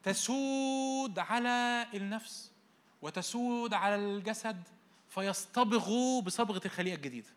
[0.02, 2.50] تسود على النفس
[3.02, 4.62] وتسود على الجسد
[5.08, 7.28] فيصطبغوا بصبغة الخليقة الجديدة.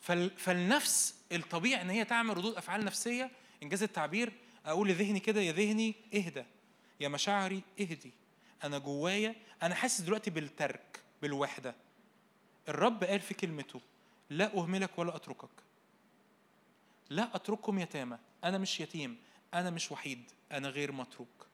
[0.00, 3.30] فال- فالنفس الطبيعي إن هي تعمل ردود أفعال نفسية
[3.62, 4.32] إنجاز التعبير
[4.66, 6.44] أقول لذهني كده يا ذهني اهدى
[7.00, 8.12] يا مشاعري اهدي
[8.64, 11.74] أنا جوايا أنا حاسس دلوقتي بالترك بالوحدة
[12.68, 13.80] الرب قال في كلمته
[14.30, 15.50] لا أهملك ولا أتركك.
[17.10, 19.16] لا أترككم يتامى أنا مش يتيم
[19.54, 21.46] أنا مش وحيد أنا غير متروك.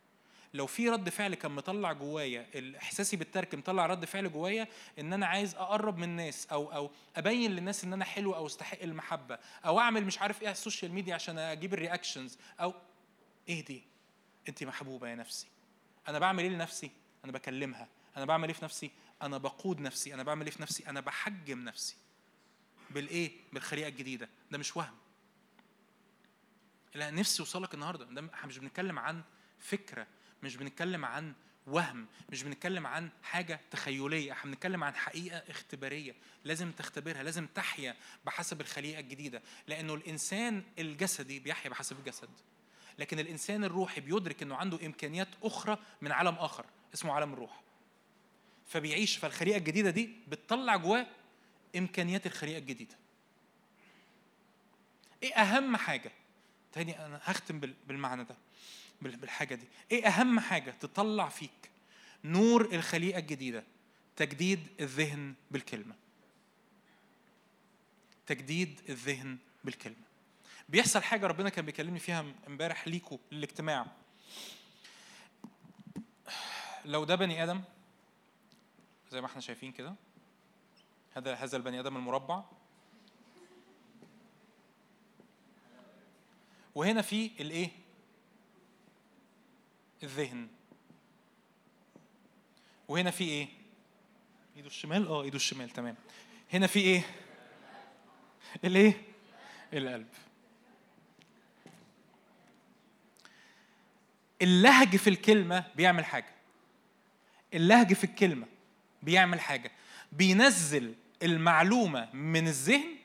[0.54, 5.26] لو في رد فعل كان مطلع جوايا احساسي بالترك مطلع رد فعل جوايا إن أنا
[5.26, 9.80] عايز أقرب من الناس أو أو أبين للناس إن أنا حلو أو أستحق المحبة أو
[9.80, 12.74] أعمل مش عارف إيه على ال social media عشان أجيب ال reactions أو
[13.48, 13.82] إيه دي؟
[14.48, 15.46] انت محبوبة يا نفسي.
[16.08, 16.90] أنا بعمل إيه لنفسي؟
[17.24, 17.88] أنا بكلمها.
[18.16, 18.90] أنا بعمل إيه في نفسي؟
[19.22, 21.96] أنا بقود نفسي أنا بعمل إيه في نفسي؟ أنا بحجم نفسي
[22.90, 24.28] بالإيه؟ بالخليقة الجديدة.
[24.50, 24.96] ده مش وهم.
[26.94, 28.04] لا نفسي اوصلك النهارده.
[28.04, 29.22] ده مش بنتكلم عن
[29.58, 30.06] فكرة
[30.42, 31.34] مش بنتكلم عن
[31.66, 34.32] وهم مش بنتكلم عن حاجة تخيلية.
[34.32, 36.14] إحنا بنتكلم عن حقيقة اختبارية.
[36.44, 39.42] لازم تختبرها لازم تحيا بحسب الخليقة الجديدة.
[39.66, 42.30] لأنه الإنسان الجسدي بيحيا بحسب الجسد.
[42.98, 47.62] لكن الإنسان الروحي بيدرك إنه عنده إمكانيات أخرى من عالم آخر اسمه عالم الروح.
[48.70, 51.06] فبيعيش فالخليقه الجديدة دي بتطلع جواه
[51.76, 52.94] إمكانيات الخليقة الجديدة.
[55.22, 56.12] إيه أهم حاجة؟
[56.72, 58.36] تاني أنا هختم بال- بالمعنى ده
[59.02, 59.66] بال- بالحاجة دي.
[59.92, 61.70] إيه أهم حاجة تطلع فيك
[62.24, 63.64] نور الخليقة الجديدة؟
[64.16, 65.94] تجديد الذهن بالكلمة.
[68.26, 69.96] تجديد الذهن بالكلمة.
[70.68, 73.86] بيحصل حاجة ربنا كان بيكلمني فيها امبارح ليكوا للاجتماع.
[76.84, 77.62] لو ده بني آدم
[79.10, 79.94] زي ما إحنا شايفين كده.
[81.14, 82.44] هذا هذا البني آدم المربع.
[86.74, 87.70] وهنا في الإيه؟
[90.02, 90.48] الذهن.
[92.88, 93.48] وهنا في إيه؟
[94.56, 95.96] إيده الشمال؟ آه إيده الشمال تمام.
[96.52, 97.02] هنا في إيه؟
[98.64, 99.02] الإيه؟
[99.72, 100.08] القلب.
[104.42, 106.34] اللهج في الكلمة بيعمل حاجة.
[107.54, 108.46] اللهج في الكلمة
[109.02, 109.72] بيعمل حاجة
[110.12, 112.96] بينزل المعلومة من الذهن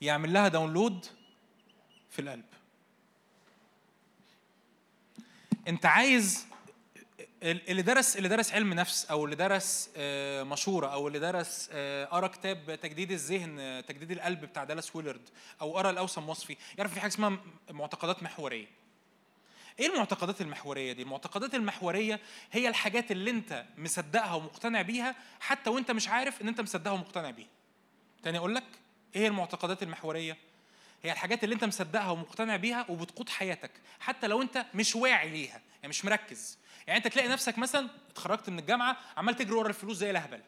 [0.00, 1.06] يعمل لها داونلود
[2.10, 2.44] في القلب.
[5.68, 6.46] انت عايز
[7.42, 12.04] اللي درس اللي درس علم نفس أو اللي درس آه، مشورة أو اللي درس آه،
[12.04, 15.28] قرأ كتاب تجديد الذهن تجديد القلب بتاع دالاس ويلرد
[15.60, 17.38] أو قرأ الأوسم وصفي يعرف في حاجة اسمها
[17.70, 18.66] معتقدات محورية.
[19.80, 22.20] إيه المعتقدات المحورية دي؟ المعتقدات المحورية
[22.52, 27.30] هي الحاجات اللي أنت مصدقها ومقتنع بيها حتى وأنت مش عارف إن أنت مصدقها ومقتنع
[27.30, 27.48] بيها.
[28.22, 28.64] تاني أقول لك
[29.16, 30.36] إيه المعتقدات المحورية؟
[31.02, 35.60] هي الحاجات اللي أنت مصدقها ومقتنع بيها وبتقود حياتك حتى لو أنت مش واعي ليها
[35.76, 36.58] يعني مش مركز.
[36.86, 40.40] يعني أنت تلاقي نفسك مثلا اتخرجت من الجامعة عمال تجري ورا الفلوس زي الأهبل.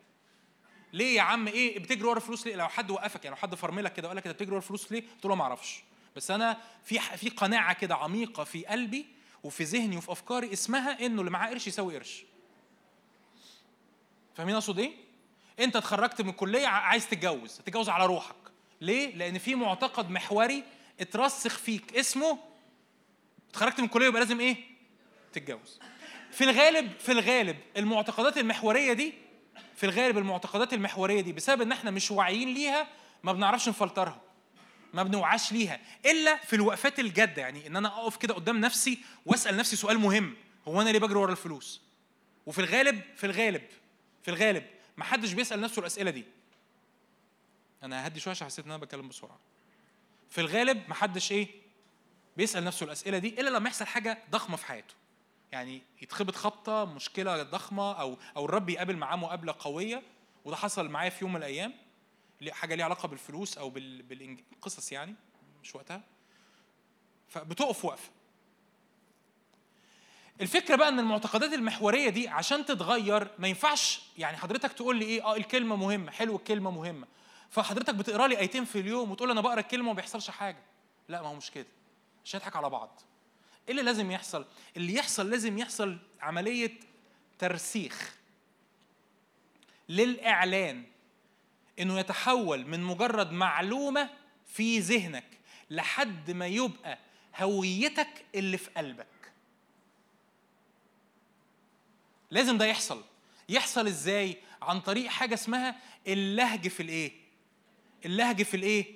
[0.92, 3.92] ليه يا عم؟ إيه؟ بتجري ورا الفلوس ليه؟ لو حد وقفك يعني لو حد فرملك
[3.92, 5.82] كده وقال لك أنت بتجري ورا الفلوس ليه؟ تقول له ما أعرفش.
[6.16, 9.06] بس أنا في في قناعة كده عميقة في قلبي
[9.48, 12.24] وفي ذهني وفي أفكاري اسمها إنه اللي معاه قرش يساوي قرش.
[14.34, 14.92] فاهمين أقصد إيه؟
[15.60, 18.34] أنت اتخرجت من الكلية عايز تتجوز تتجوز على روحك.
[18.80, 20.64] ليه؟ لأن في معتقد محوري
[21.00, 22.38] اترسخ فيك اسمه
[23.50, 24.56] اتخرجت من الكلية يبقى لازم إيه؟
[25.32, 25.80] تتجوز.
[26.30, 29.14] في الغالب في الغالب المعتقدات المحورية دي
[29.76, 32.86] في الغالب المعتقدات المحورية دي بسبب إن إحنا مش واعيين ليها
[33.22, 34.20] ما بنعرفش نفلترها.
[34.92, 39.56] ما بنوعاش ليها إلا في الوقفات الجادة يعني إن أنا أقف كده قدام نفسي وأسأل
[39.56, 40.34] نفسي سؤال مهم
[40.68, 41.80] هو أنا ليه بجري ورا الفلوس؟
[42.46, 43.62] وفي الغالب في الغالب
[44.22, 44.64] في الغالب
[44.96, 46.24] ما حدش بيسأل نفسه الأسئلة دي.
[47.82, 49.38] أنا هدي شوية عشان حسيت إن أنا بتكلم بسرعة.
[50.30, 51.48] في الغالب ما حدش إيه؟
[52.36, 54.94] بيسأل نفسه الأسئلة دي إلا لما يحصل حاجة ضخمة في حياته.
[55.52, 60.02] يعني يتخبط خبطة مشكلة ضخمة أو أو الرب يقابل معاه مقابلة قوية
[60.44, 61.74] وده حصل معايا في يوم من الأيام.
[62.50, 65.14] حاجة ليها علاقة بالفلوس أو بال- بالقصص يعني
[65.62, 66.02] مش وقتها.
[67.28, 68.10] فبتقف وقفه
[70.40, 75.24] الفكرة بقى إن المعتقدات المحورية دي عشان تتغير ما ينفعش يعني حضرتك تقول لي إيه
[75.24, 77.06] آه الكلمة مهمة حلو الكلمة مهمة.
[77.50, 80.62] فحضرتك بتقرأ لي آيتين في اليوم وتقول أنا بقرأ الكلمة وما بيحصلش حاجة.
[81.08, 81.66] لا ما هو مش كده.
[82.24, 83.00] مش هنضحك على بعض.
[83.68, 84.44] إيه اللي لازم يحصل؟
[84.76, 86.80] اللي يحصل لازم يحصل عملية
[87.38, 88.14] ترسيخ
[89.88, 90.84] للإعلان.
[91.80, 94.10] إنه يتحول من مجرد معلومة
[94.46, 95.24] في ذهنك
[95.70, 96.98] لحد ما يبقى
[97.36, 99.06] هويتك اللي في قلبك.
[102.30, 103.04] لازم ده يحصل.
[103.48, 105.76] يحصل إزاي؟ عن طريق حاجة اسمها
[106.06, 107.12] اللهج في الإيه؟
[108.04, 108.86] اللهج في الإيه؟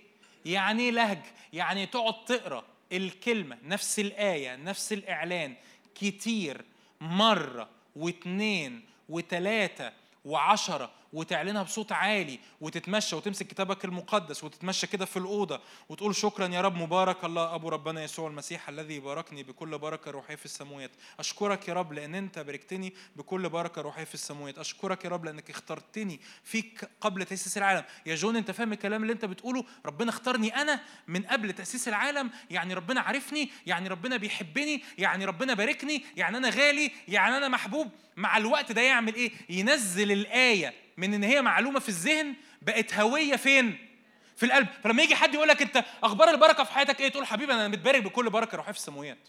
[0.47, 5.55] يعني إيه لهج؟ يعني تقعد تقرأ الكلمة نفس الآية نفس الإعلان
[5.95, 6.65] كتير
[7.01, 9.93] مرة واتنين وتلاتة
[10.25, 16.61] وعشرة وتعلنها بصوت عالي وتتمشى وتمسك كتابك المقدس وتتمشى كده في الأوضة وتقول شكرا يا
[16.61, 20.91] رب مبارك الله أبو ربنا يسوع المسيح الذي باركني بكل بركة روحية في السماوات.
[21.19, 24.59] أشكرك يا رب لأن أنت باركتني بكل بركة روحية في السماوات.
[24.59, 27.85] أشكرك يا رب لأنك اخترتني فيك قبل تأسيس العالم.
[28.07, 32.31] يا جون أنت فاهم الكلام اللي أنت بتقوله؟ ربنا اختارني أنا من قبل تأسيس العالم.
[32.51, 37.91] يعني ربنا عارفني يعني ربنا بيحبني يعني ربنا باركني يعني أنا غالي يعني أنا محبوب.
[38.17, 40.82] مع الوقت ده يعمل إيه؟ ينزل الآية.
[40.97, 43.89] من إن هي معلومة في الذهن بقت هوية فين؟
[44.37, 44.69] في القلب.
[44.85, 48.03] فلما يجي حد يقول لك أنت أخبار البركة في حياتك إيه؟ تقول حبيبي أنا متبارك
[48.03, 49.29] بكل بركة روحيه في السماويات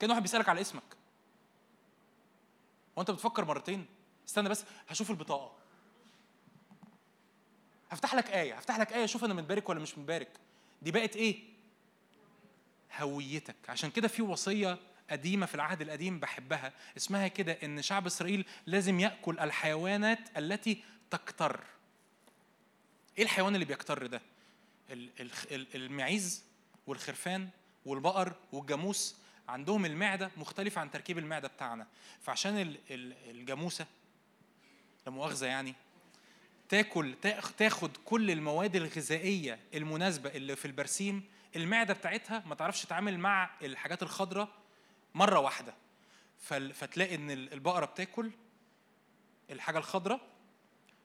[0.00, 0.82] كأن واحد بيسألك على اسمك.
[2.96, 3.86] وأنت بتفكر مرتين.
[4.28, 5.52] استنى بس هشوف البطاقة.
[7.90, 10.30] هفتح لك آية هفتح لك آية شوف أنا متبارك ولا مش متبارك
[10.82, 11.42] دي بقت إيه؟
[12.98, 13.56] هويتك.
[13.68, 14.78] عشان كده في وصية
[15.10, 21.64] قديمة في العهد القديم بحبها اسمها كده إن شعب إسرائيل لازم يأكل الحيوانات التي تكتر.
[23.18, 24.20] إيه الحيوان اللي بيكتر ده؟
[24.90, 26.44] ال- ال- ال- المعيز
[26.86, 27.48] والخرفان
[27.86, 29.16] والبقر والجاموس
[29.48, 31.86] عندهم المعدة مختلفة عن تركيب المعدة بتاعنا.
[32.22, 33.86] فعشان ال- ال- الجاموسة
[35.06, 35.74] لا مؤاخذة يعني
[36.68, 41.24] تاكل تاخ- تاخد كل المواد الغذائية المناسبة اللي في البرسيم
[41.56, 44.48] المعدة بتاعتها ما تعرفش تتعامل مع الحاجات الخضراء
[45.14, 45.74] مرة واحدة.
[46.38, 48.30] فال- فتلاقي إن ال- البقرة بتاكل
[49.50, 50.20] الحاجة الخضراء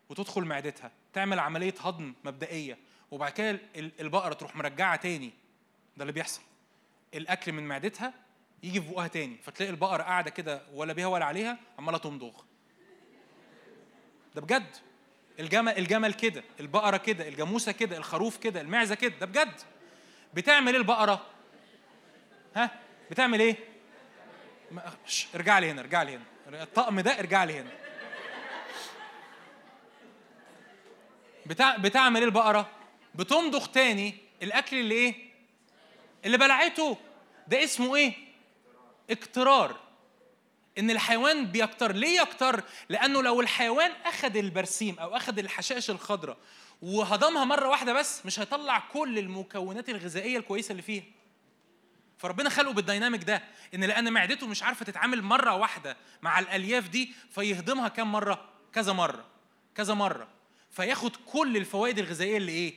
[0.09, 2.77] وتدخل معدتها تعمل عملية هضم مبدئية
[3.11, 5.31] وبعد كده ال- البقرة تروح مرجعة تاني.
[5.97, 6.41] ده اللي بيحصل.
[7.13, 8.13] الأكل من معدتها
[8.63, 9.37] يجي في بقها تاني.
[9.43, 12.41] فتلاقي البقرة قاعدة كده ولا بيها ولا عليها عمالة تمضغ.
[14.35, 14.75] ده بجد.
[15.39, 19.61] الجمل الجمل كده البقرة كده الجاموسة كده الخروف كده المعزة كده ده بجد.
[20.33, 21.25] بتعمل إيه البقرة؟
[22.55, 22.79] ها؟
[23.11, 23.57] بتعمل إيه؟
[25.35, 26.63] ارجع لي هنا ارجع لي هنا.
[26.63, 27.71] الطقم ده ارجع لي هنا.
[31.45, 32.69] بتاع بتعمل إيه البقرة؟
[33.15, 34.15] بتمضغ تاني.
[34.43, 35.15] الأكل اللي إيه؟
[36.25, 36.97] اللي بلعته.
[37.47, 38.13] ده اسمه إيه؟
[39.09, 39.79] اكترار
[40.77, 41.91] إن الحيوان بيكتر.
[41.91, 46.37] ليه يكتر؟ لأنه لو الحيوان اخذ البرسيم أو اخذ الحشائش الخضراء
[46.81, 51.03] وهضمها مرة واحدة بس مش هيطلع كل المكونات الغذائية الكويسة اللي فيها.
[52.25, 57.13] فربنا خلقه بالديناميك ده إن لأن معدته مش عارفة تتعامل مرة واحدة مع الألياف دي
[57.31, 59.25] فيهضمها كم مرة؟ كذا مرة
[59.75, 60.27] كذا مرة.
[60.71, 62.73] فياخد كل الفوائد الغذائية اللي إيه؟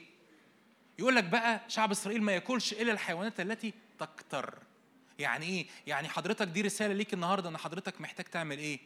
[0.98, 4.54] يقول لك بقى شعب إسرائيل ما يأكلش إلا الحيوانات التي تكتر.
[5.18, 8.78] يعني إيه؟ يعني حضرتك دي رسالة ليك النهارده إن حضرتك محتاج تعمل إيه؟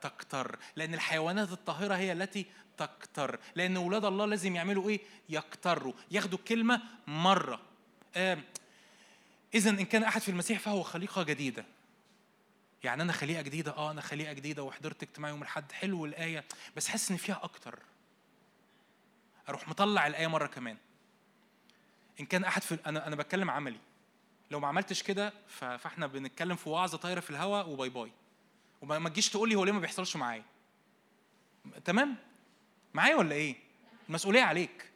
[0.00, 0.58] تكتر.
[0.76, 3.38] لأن الحيوانات الطاهرة هي التي تكتر.
[3.54, 5.92] لأن أولاد الله لازم يعملوا إيه؟ يكتروا.
[6.10, 7.60] ياخدوا الكلمة مرة.
[9.56, 11.64] آه اذا إن كان أحد في المسيح فهو خليقة جديدة.
[12.84, 16.44] يعني أنا خليقة جديدة آه أنا خليقة جديدة وحضرت اجتماع يوم الأحد حلو الآية
[16.76, 17.78] بس حاسس إن فيها أكتر.
[19.48, 20.76] أروح مطلع الآية مرة كمان.
[22.20, 23.78] إن كان أحد في أنا أنا بتكلم عملي.
[24.50, 28.12] لو ما عملتش كده فإحنا بنتكلم في وعظة طايرة في الهواء وباي باي.
[28.82, 30.44] وما ما تجيش تقول لي هو ليه ما بيحصلش معايا.
[31.84, 32.16] تمام؟
[32.94, 33.56] معايا ولا إيه؟
[34.08, 34.90] المسؤولية عليك.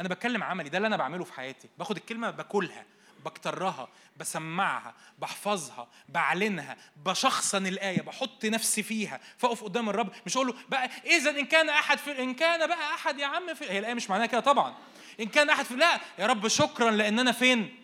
[0.00, 1.68] أنا بتكلم عملي ده اللي أنا بعمله في حياتي.
[1.78, 2.84] باخد الكلمة باكلها.
[3.24, 10.54] بكترها بسمعها بحفظها بعلنها بشخصن الآية بحط نفسي فيها فأقف قدام الرب مش أقول له
[10.68, 13.94] بقى إذا إن كان أحد في إن كان بقى أحد يا عم في هي الآية
[13.94, 14.74] مش معناها كده طبعا.
[15.20, 17.74] إن كان أحد في لا يا رب شكرا لأن أنا فين؟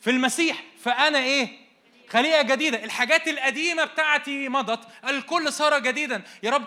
[0.00, 0.62] في المسيح.
[0.82, 1.48] فأنا إيه؟
[2.08, 2.84] خليقة جديدة.
[2.84, 6.22] الحاجات القديمة بتاعتي مضت الكل صار جديدا.
[6.42, 6.64] يا رب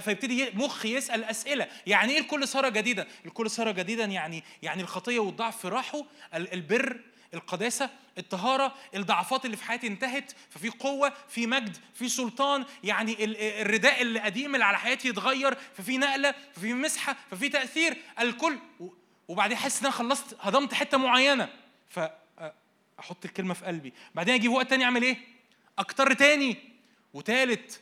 [0.00, 1.66] فيبتدي مخي يسأل أسئلة.
[1.86, 6.02] يعني إيه الكل صار جديدا؟ الكل صار جديدا يعني يعني الخطية والضعف راحوا
[6.34, 7.00] ال- البر
[7.36, 13.36] القداسة الطهارة الضعفات اللي في حياتي انتهت ففي قوة في مجد في سلطان يعني ال-
[13.36, 18.58] الرداء القديم اللي على حياتي يتغير ففي نقلة ففي مسحة ففي تأثير الكل.
[19.28, 21.48] وبعدين احس إن أنا خلصت هضمت حتة معينة.
[21.88, 22.00] ف
[23.00, 23.92] أحط الكلمة في قلبي.
[24.14, 25.16] بعدين أجيب وقت تاني أعمل إيه؟
[25.78, 26.56] أكتر تاني.
[27.14, 27.80] وتالت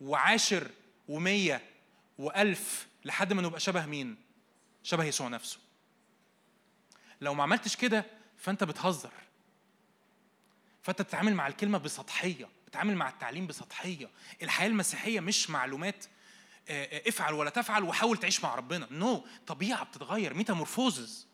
[0.00, 0.70] وعاشر
[1.08, 1.62] ومية
[2.18, 4.16] وألف لحد ما نبقى شبه مين؟
[4.82, 5.58] شبه يسوع نفسه.
[7.20, 8.04] لو ما عملتش كده
[8.44, 9.12] فأنت بتهزر.
[10.82, 14.10] فأنت بتتعامل مع الكلمة بسطحية بتتعامل مع التعليم بسطحية.
[14.42, 16.04] الحياة المسيحية مش معلومات
[16.68, 18.88] آه، آه، افعل ولا تفعل وحاول تعيش مع ربنا.
[18.90, 19.46] نو no.
[19.46, 21.26] طبيعة بتتغير ميتامورفوزز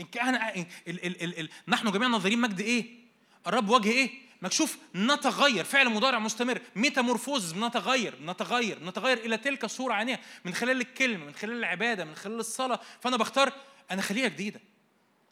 [0.00, 2.86] إن كان ال ال ال ال نحن جميعا ناظرين مجد إيه؟
[3.46, 4.10] الرب وجه إيه؟
[4.42, 6.60] مكشوف نتغير فعل مضارع مستمر.
[6.76, 12.14] ميتامورفوز بنتغير نتغير نتغير إلى تلك الصورة عينيها من خلال الكلمة من خلال العبادة من
[12.14, 12.80] خلال الصلاة.
[13.00, 13.52] فأنا بختار
[13.90, 14.60] أنا خليقه جديدة.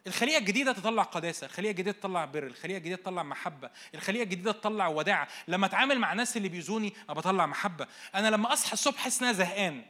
[0.06, 4.88] الخليقه الجديدة تطلع قداسة الخليقه الجديدة تطلع بر الخليقه الجديدة تطلع محبة الخليقه الجديدة تطلع
[4.88, 7.86] وداعه لما اتعامل مع الناس اللي بيؤذوني أنا بطلع محبة.
[8.14, 9.84] أنا لما أصحى الصبح أحس إن أنا زهقان.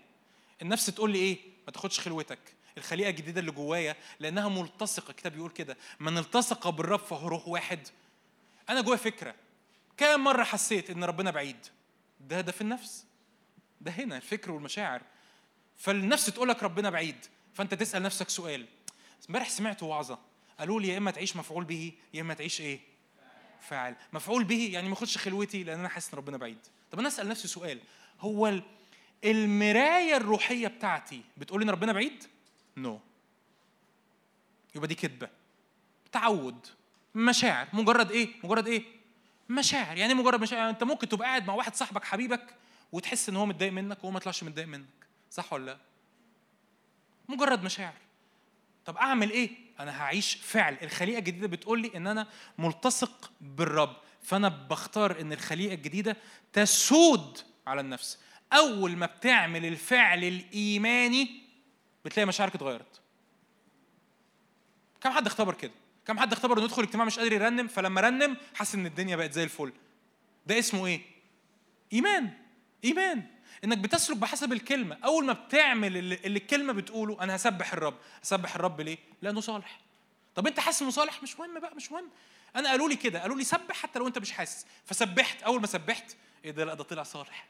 [0.62, 2.38] النفس تقول لي إيه؟ ما تاخدش خلوتك.
[2.78, 5.10] الخليقه الجديدة اللي جوايا لأنها ملتصقة.
[5.10, 5.76] الكتاب بيقول كده.
[6.00, 7.88] من التصق بالرب فهو روح واحد.
[8.68, 9.34] أنا جوايا فكرة.
[9.96, 11.66] كام مرة حسيت إن ربنا بعيد؟
[12.20, 13.04] ده ده في النفس.
[13.80, 15.02] ده هنا الفكر والمشاعر.
[15.76, 17.16] فالنفس تقول لك ربنا بعيد.
[17.54, 18.66] فأنت تسأل نفسك سؤال.
[19.28, 20.18] امبارح سمعت وعظة.
[20.58, 22.80] قالوا لي يا إما تعيش مفعول به يا إما تعيش إيه؟
[23.60, 23.96] فاعل.
[24.12, 26.58] مفعول به يعني ما اخدش خلوتي لأن أنا حاسس إن ربنا بعيد.
[26.90, 27.80] طب أنا أسأل نفسي سؤال.
[28.20, 28.62] هو ال-
[29.24, 32.24] المراية الروحية بتاعتي بتقول إن ربنا بعيد؟
[32.76, 33.00] نو no.
[34.76, 35.28] يبقى دي كذبه
[36.12, 36.66] تعود.
[37.14, 37.68] مشاعر.
[37.72, 38.82] مجرد إيه؟ مجرد إيه؟
[39.48, 39.96] مشاعر.
[39.96, 42.54] يعني إيه مجرد مشاعر؟ يعني أنت ممكن تبقى قاعد مع واحد صاحبك حبيبك
[42.92, 44.86] وتحس إن هو متضايق منك وهو ما يطلعش متضايق منك.
[45.30, 45.78] صح ولا لأ؟
[47.28, 47.94] مجرد مشاعر.
[48.86, 49.50] طب أعمل إيه؟
[49.80, 50.78] أنا هعيش فعل.
[50.82, 52.26] الخليقة الجديدة بتقول لي إن أنا
[52.58, 56.16] ملتصق بالرب فأنا بختار إن الخليقة الجديدة
[56.52, 58.18] تسود على النفس.
[58.52, 61.42] أول ما بتعمل الفعل الإيماني
[62.04, 63.00] بتلاقي مشاعرك اتغيرت.
[65.00, 65.72] كم حد اختبر كده؟
[66.06, 69.32] كم حد اختبر إنه يدخل اجتماع مش قادر يرنم؟ فلما رنم حس إن الدنيا بقت
[69.32, 69.72] زي الفل.
[70.46, 71.00] ده اسمه إيه؟
[71.92, 72.30] إيمان.
[72.84, 73.26] إيمان.
[73.64, 74.98] إنك بتسلك بحسب الكلمة.
[75.04, 77.94] أول ما بتعمل اللي, الكلمة بتقوله أنا هسبح الرب.
[78.22, 79.80] هسبح الرب ليه؟ لأنه صالح.
[80.34, 82.10] طب أنت حاسس إنه صالح؟ مش مهم بقى مش مهم.
[82.56, 83.20] أنا قالوا لي كده.
[83.22, 84.66] قالوا لي سبح حتى لو أنت مش حاسس.
[84.84, 85.42] فسبحت.
[85.42, 87.46] أول ما سبحت إيه ده؟ لا ده طلع صالح.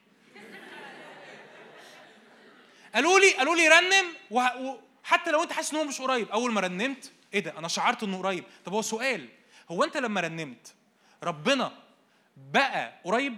[2.95, 6.29] قالوا لي قالوا لي رنم وحتى لو أنت حاسس ان هو مش قريب.
[6.29, 8.45] أول ما رنمت إيه ده؟ أنا شعرت إنه قريب.
[8.65, 9.29] طب هو سؤال.
[9.71, 10.75] هو أنت لما رنمت
[11.23, 11.73] ربنا
[12.37, 13.37] بقى قريب؟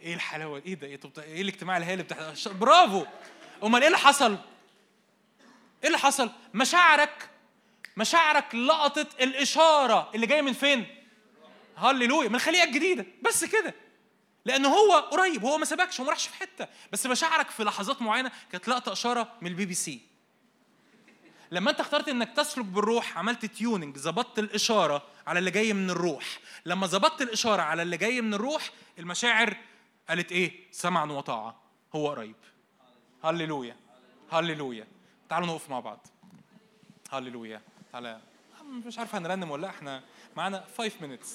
[0.00, 3.04] إيه الحلاوة؟ إيه ده؟ إيه إيه الاجتماع الهائل بتاع برافو!
[3.64, 4.32] أمال إيه اللي حصل؟
[5.82, 7.30] إيه اللي حصل؟ مشاعرك
[7.96, 10.86] مشاعرك لقطت الإشارة اللي جاية من فين؟
[11.76, 13.06] هللويا من الخليقه الجديدة!
[13.22, 13.74] بس كده!
[14.44, 16.68] لأن هو قريب هو ما سابكش هو ما راحش في حتة.
[16.92, 20.00] بس مشاعرك في لحظات معينة كانت لقطة إشارة من البي بي سي.
[21.50, 26.24] لما أنت اخترت إنك تسلك بالروح عملت tuning ظبطت الإشارة على اللي جاي من الروح.
[26.66, 29.56] لما ظبطت الإشارة على اللي جاي من الروح المشاعر
[30.08, 31.56] قالت إيه؟ سمعا وطاعه
[31.94, 32.34] هو قريب.
[33.24, 33.76] هللويا.
[34.32, 34.86] هللويا.
[35.28, 36.06] تعالوا نقف مع بعض.
[37.10, 37.60] هللويا.
[37.92, 38.20] تعالى.
[38.86, 39.68] مش عارف هنرنم ولا لأ.
[39.68, 40.02] إحنا
[40.36, 41.28] معانا 5 minutes.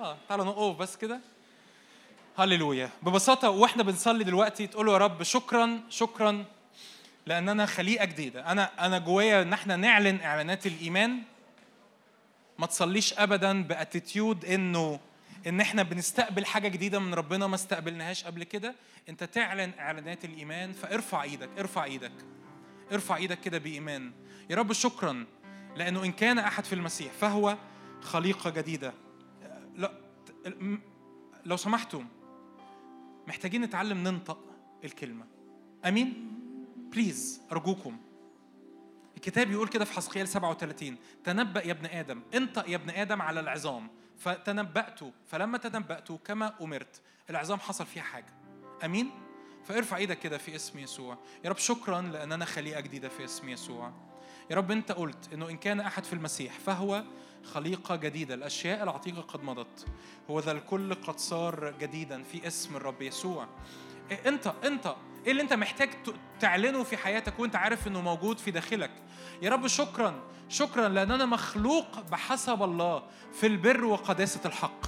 [0.00, 1.20] آه تعالوا نقف بس كده.
[2.38, 2.90] هللويا.
[3.02, 6.44] ببساطة وإحنا بنصلي دلوقتي تقول يا رب شكرا شكرا
[7.26, 8.52] لأن أنا خليقة جديدة.
[8.52, 11.22] أنا أنا جوايا إن إحنا نعلن إعلانات الإيمان.
[12.58, 15.00] ما تصليش ابدا ب attitude إنه
[15.46, 18.74] إن إحنا بنستقبل حاجة جديدة من ربنا ما استقبلناهاش قبل كده
[19.08, 22.12] أنت تعلن إعلانات الإيمان فارفع إيدك ارفع إيدك
[22.92, 24.12] ارفع إيدك كده بإيمان.
[24.50, 25.26] يا رب شكرا
[25.76, 27.58] لأنه إن كان أحد في المسيح فهو
[28.00, 28.92] خليقة جديدة.
[29.76, 29.92] لا
[31.44, 32.06] لو سمحتم
[33.28, 34.38] محتاجين نتعلم ننطق
[34.84, 35.26] الكلمة.
[35.84, 36.32] آمين؟
[36.76, 37.96] please أرجوكم.
[39.16, 43.40] الكتاب يقول كده في حسقيال 37 تنبأ يا ابن آدم انطق يا ابن آدم على
[43.40, 43.88] العظام.
[44.20, 47.00] فتنبأت فلما تنبأت كما أمرت
[47.30, 48.34] العظام حصل فيها حاجة.
[48.84, 49.10] أمين؟
[49.64, 51.18] فارفع إيدك كده في اسم يسوع.
[51.44, 53.92] يا رب شكرا لأن أنا خليقة جديدة في اسم يسوع.
[54.50, 57.04] يا رب أنت قلت إنه إن كان أحد في المسيح فهو
[57.44, 58.34] خليقة جديدة.
[58.34, 59.86] الأشياء العتيقة قد مضت.
[60.30, 63.48] هو ذا الكل قد صار جديدا في اسم الرب يسوع.
[64.26, 64.94] أنت أنت
[65.26, 65.90] إيه اللي انت محتاج
[66.40, 68.90] تعلنه في حياتك وانت عارف انه موجود في داخلك؟
[69.42, 70.14] يا رب شكرا
[70.48, 74.86] شكرا لأن أنا مخلوق بحسب الله في البر وقداسة الحق.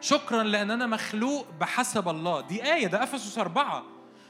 [0.00, 2.40] شكرا لأن أنا مخلوق بحسب الله.
[2.40, 3.82] دي آية ده أفسس أربعة.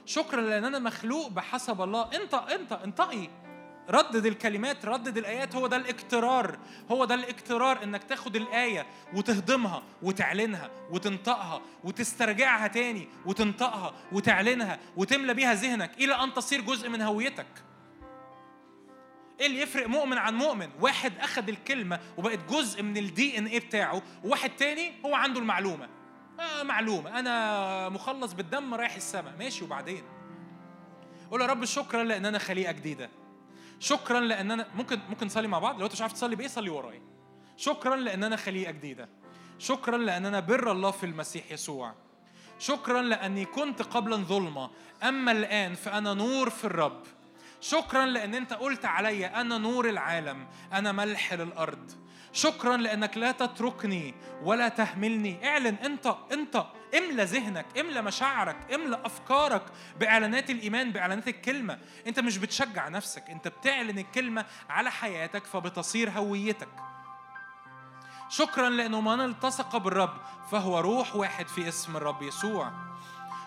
[0.07, 2.09] شكرا لأن أنا مخلوق بحسب الله.
[2.15, 3.29] انت انت انطقي.
[3.91, 6.59] ردد الكلمات ردد الآيات هو ده الاكترار
[6.91, 15.55] هو ده الاكترار إنك تاخد الآية وتهضمها وتعلنها وتنطقها وتسترجعها تاني وتنطقها وتعلنها وتملى بيها
[15.55, 17.47] ذهنك إلى أن تصير جزء من هويتك.
[19.41, 23.61] إيه اللي يفرق مؤمن عن مؤمن؟ واحد أخذ الكلمة وبقت جزء من الدي ان إيه
[23.61, 25.89] بتاعه وواحد تاني هو عنده المعلومة.
[26.41, 27.19] آه معلومة.
[27.19, 29.35] أنا مخلص بالدم رايح السماء.
[29.39, 30.03] ماشي وبعدين؟
[31.31, 33.11] قول يا رب شكرا لأن أنا خليقة جديدة.
[33.81, 36.71] شكرا لأن أنا ممكن ممكن نصلي مع بعض؟ لو أنت مش عارف تصلي بإيه صلي
[36.71, 37.03] ورايا.
[37.57, 39.09] شكرا لأن أنا خليقة جديدة.
[39.59, 41.95] شكرا لأن أنا بر الله في المسيح يسوع.
[42.59, 44.71] شكرا لأني كنت قبلا ظلمة
[45.03, 47.03] أما الآن فأنا نور في الرب.
[47.61, 51.91] شكرا لأن أنت قلت عليا أنا نور العالم أنا ملح للأرض.
[52.33, 55.49] شكرا لأنك لا تتركني ولا تهملني.
[55.49, 56.65] اعلن أنت أنت
[56.99, 59.63] املى ذهنك املى مشاعرك املى أفكارك
[60.01, 61.79] بإعلانات الإيمان بإعلانات الكلمة.
[62.07, 66.69] أنت مش بتشجع نفسك أنت بتعلن الكلمة على حياتك فبتصير هويتك.
[68.29, 70.17] شكرا لأنه من التصق بالرب
[70.51, 72.73] فهو روح واحد في اسم الرب يسوع.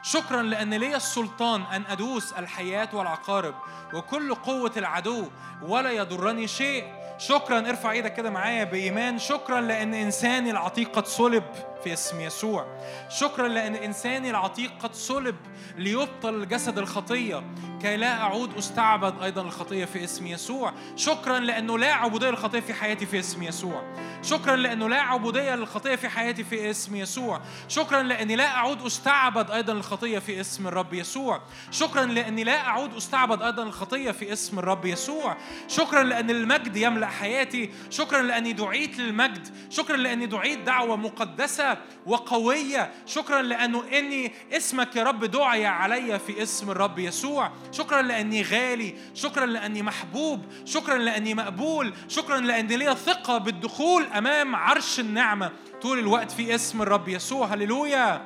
[0.03, 3.55] شكرا لأن لي السلطان أن أدوس الحياة والعقارب
[3.93, 5.29] وكل قوة العدو
[5.61, 7.02] ولا يضرني شيء.
[7.27, 9.19] شكرا ارفع إيدك كده معايا بإيمان.
[9.19, 11.43] شكرا لأن إنساني العتيق قد صلب
[11.83, 12.65] في اسم يسوع.
[13.09, 15.35] شكرا لأن إنساني العتيق قد صلب
[15.77, 17.43] ليبطل جسد الخطية.
[17.83, 20.73] كي لا أعود أستعبد أيضا الخطية في اسم يسوع.
[20.95, 23.83] شكرا لأنه لا عبوديه للخطيه في حياتي في اسم يسوع.
[24.21, 27.41] شكرا لأنه لا عبوديه للخطيه في حياتي في اسم يسوع.
[27.67, 31.41] شكرا لأني لا أعود أستعبد أيضا الخطية في اسم الرب يسوع.
[31.71, 35.37] شكرا لأني لا أعود أستعبد أيضا الخطية في اسم الرب يسوع.
[35.67, 37.71] شكرا لأن المجد يملأ حياتي.
[37.89, 39.47] شكرا لأني دعيت للمجد.
[39.69, 42.91] شكرا لأني دعيت دعوة مقدسة وقوية.
[43.05, 47.51] شكرا لأنه إني اسمك يا رب دعي علي في اسم الرب يسوع.
[47.73, 54.55] شكرا لأني غالي شكرا لأني محبوب شكرا لأني مقبول شكرا لاني لي ثقة بالدخول أمام
[54.55, 55.51] عرش النعمة.
[55.81, 57.47] طول الوقت في اسم الرب يسوع.
[57.47, 58.21] هللويا!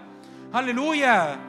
[0.54, 1.40] هللويا!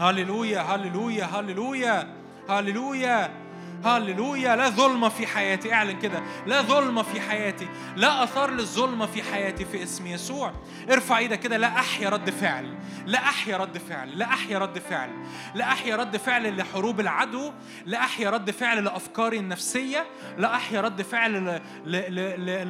[0.00, 0.60] هللويا!
[0.60, 1.24] هللويا!
[1.24, 2.14] هللويا!
[2.48, 3.41] هللويا!
[3.84, 5.72] هللويا لا ظلمة في حياتي.
[5.72, 6.22] اعلن كده.
[6.46, 7.68] لا ظلمة في حياتي.
[7.96, 10.52] لا أثار للظلمة في حياتي في اسم يسوع.
[10.90, 11.56] ارفع إيدك كده.
[11.56, 12.74] لا أحيا رد فعل.
[13.06, 14.18] لا أحيا رد فعل.
[14.18, 15.10] لا أحيا رد فعل.
[15.54, 17.52] لا أحيا رد فعل لحروب العدو.
[17.86, 20.06] لا أحيا رد فعل لأفكاري النفسية.
[20.38, 21.60] لا أحيا رد فعل.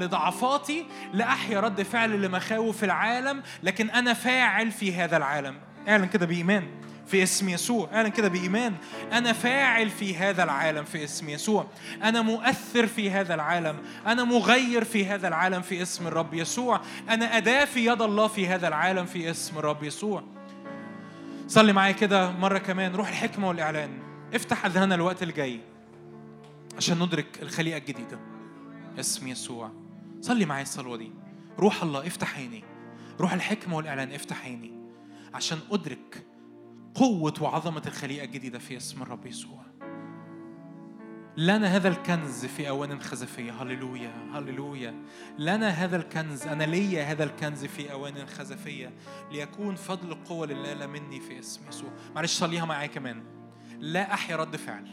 [0.01, 0.87] لضعفاتي.
[1.13, 3.43] لا أحيا رد فعل لمخاوف العالم.
[3.63, 5.55] لكن أنا فاعل في هذا العالم.
[5.89, 6.69] اعلن كده بإيمان.
[7.13, 7.89] في اسم يسوع.
[7.95, 8.75] اعلن كده بإيمان.
[9.13, 11.67] أنا فاعل في هذا العالم في اسم يسوع.
[12.03, 13.77] أنا مؤثر في هذا العالم.
[14.07, 16.81] أنا مغير في هذا العالم في اسم الرب يسوع.
[17.09, 20.23] أنا أداة في يد الله في هذا العالم في اسم الرب يسوع.
[21.49, 22.95] صلي معايا كده مرة كمان.
[22.95, 23.91] روح الحكمة والإعلان.
[24.35, 25.61] افتح أذهاننا الوقت الجاي
[26.77, 28.19] عشان ندرك الخليقة الجديدة.
[29.01, 29.71] اسم يسوع.
[30.21, 31.13] صلي معايا الصلوة دي.
[31.59, 32.65] روح الله افتح عيني.
[33.21, 34.73] روح الحكمة والإعلان افتح عيني.
[35.35, 36.27] عشان أدرك
[36.95, 39.63] قوة وعظمة الخليقة الجديدة في اسم الرب يسوع.
[41.37, 43.63] لنا هذا الكنز في أوان خزفية.
[43.63, 44.95] هللويا هللويا.
[45.39, 48.93] لنا هذا الكنز أنا ليا هذا الكنز في أوان خزفية
[49.31, 51.91] ليكون فضل قوة لله لا مني في اسم يسوع.
[52.15, 53.23] معلش صليها معايا كمان.
[53.79, 54.89] لا أحيا رد فعل.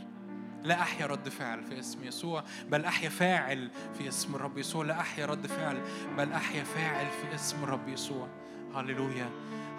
[0.64, 4.86] لا أحيا رد فعل في اسم يسوع بل أحيا فاعل في اسم الرب يسوع.
[4.86, 5.82] لا أحيا رد فعل
[6.18, 8.28] بل أحيا فاعل في اسم الرب يسوع.
[8.76, 9.30] هللويا.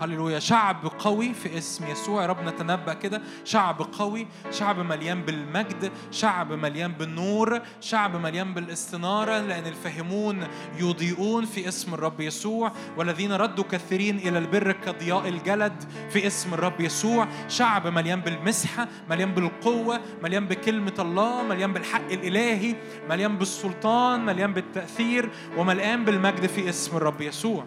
[0.01, 0.39] هللويا.
[0.39, 2.23] شعب قوي في اسم يسوع.
[2.23, 3.23] يا رب نتنبأ كده.
[3.45, 4.27] شعب قوي.
[4.51, 5.93] شعب مليان بالمجد.
[6.11, 7.61] شعب مليان بالنور.
[7.81, 10.47] شعب مليان بالاستنارة لأن الفاهمون
[10.79, 12.73] يضيئون في اسم الرب يسوع.
[12.97, 17.29] والذين ردوا كثيرين إلى البر كضياء الجلد في اسم الرب يسوع.
[17.49, 22.77] شعب مليان بالمسحة مليان بالقوة مليان بكلمة الله مليان بالحق الإلهي
[23.09, 27.65] مليان بالسلطان مليان بالتأثير ومليان بالمجد في اسم الرب يسوع.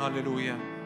[0.00, 0.77] هللويا.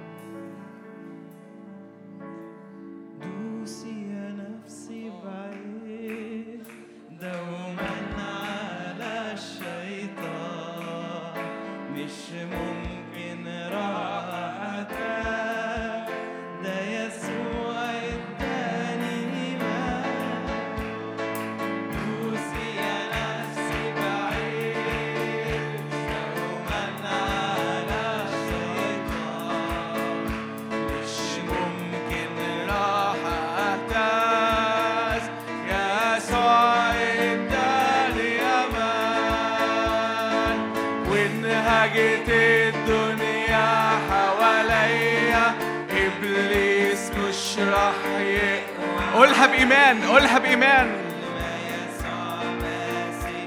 [49.47, 50.91] بإيمان قولها بإيمان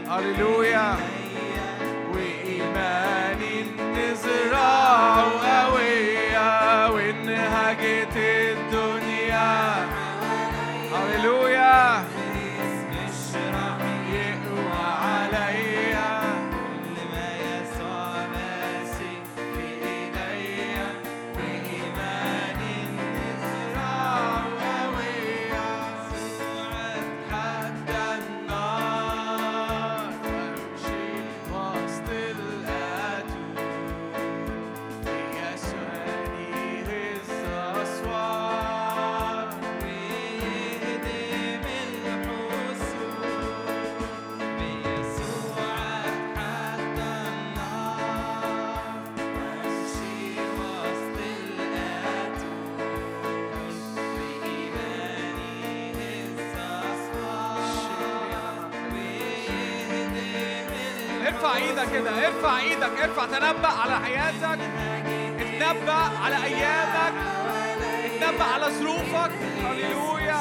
[0.10, 0.96] هللويا.
[2.14, 3.40] وإيمان
[3.96, 5.45] نزرعه
[61.46, 64.60] ارفع إيدك كده ارفع إيدك ارفع تنبأ على حياتك
[65.40, 65.94] اتنبأ
[66.24, 67.14] على أيامك
[68.06, 69.32] اتنبأ على ظروفك.
[69.64, 70.40] هللويا.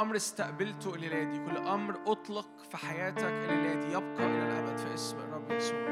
[0.00, 4.94] أمر استقبلته الليلة دي كل أمر أطلق في حياتك الليلة دي يبقى إلى الأبد في
[4.94, 5.86] اسم الرب يسوع.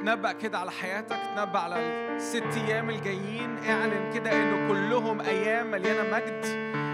[0.00, 1.16] تنبأ كده على حياتك.
[1.36, 1.76] تنبأ على
[2.16, 3.58] الست أيام الجايين.
[3.68, 6.46] اعلن كده انه كلهم أيام مليانة مجد.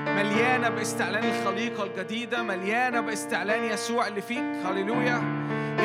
[0.08, 2.42] مليانة باستعلان الخليقة الجديدة.
[2.42, 4.66] مليانة باستعلان يسوع اللي فيك.
[4.66, 5.39] هللويا.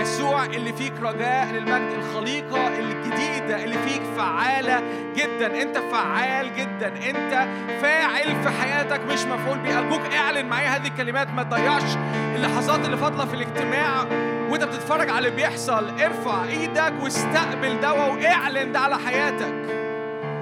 [0.06, 4.82] يسوع اللي فيك رجاء للمجد الخليقة الجديدة اللي فيك فعالة
[5.16, 5.62] جدا.
[5.62, 6.88] أنت فعال جدا.
[6.88, 7.48] أنت
[7.82, 11.28] فاعل في حياتك مش مفعول بيه أرجوك اعلن معايا هذه الكلمات.
[11.30, 11.96] ما تضيعش
[12.36, 14.06] اللحظات اللي فاضلة في الاجتماع
[14.50, 16.02] وأنت بتتفرج على اللي بيحصل.
[16.02, 19.54] ارفع إيدك واستقبل دوا واعلن ده على حياتك.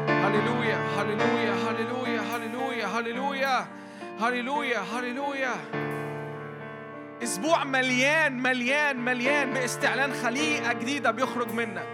[0.09, 3.65] هللويا هللويا هللويا هللويا هللويا
[4.21, 5.53] هللويا هللويا.
[7.23, 11.87] أسبوع مليان مليان مليان باستعلان خليقة جديدة بيخرج منك.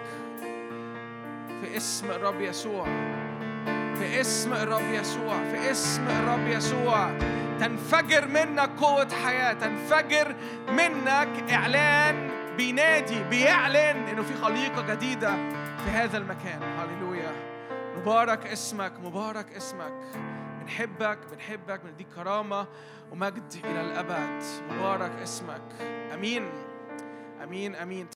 [1.61, 2.85] في اسم الرب يسوع
[3.95, 7.11] في اسم الرب يسوع في اسم الرب يسوع.
[7.59, 10.35] تنفجر منك قوة حياة تنفجر
[10.69, 15.29] منك إعلان بينادي بيعلن إنه في خليقة جديدة
[15.85, 16.59] في هذا المكان.
[16.63, 17.31] هللويا.
[17.97, 19.93] مبارك اسمك مبارك اسمك.
[20.61, 22.67] بنحبك بنحبك بنديك كرامة.
[23.11, 24.43] ومجد إلى الأبد.
[24.71, 25.61] مبارك اسمك.
[26.13, 26.49] أمين.
[27.43, 28.07] أمين أمين.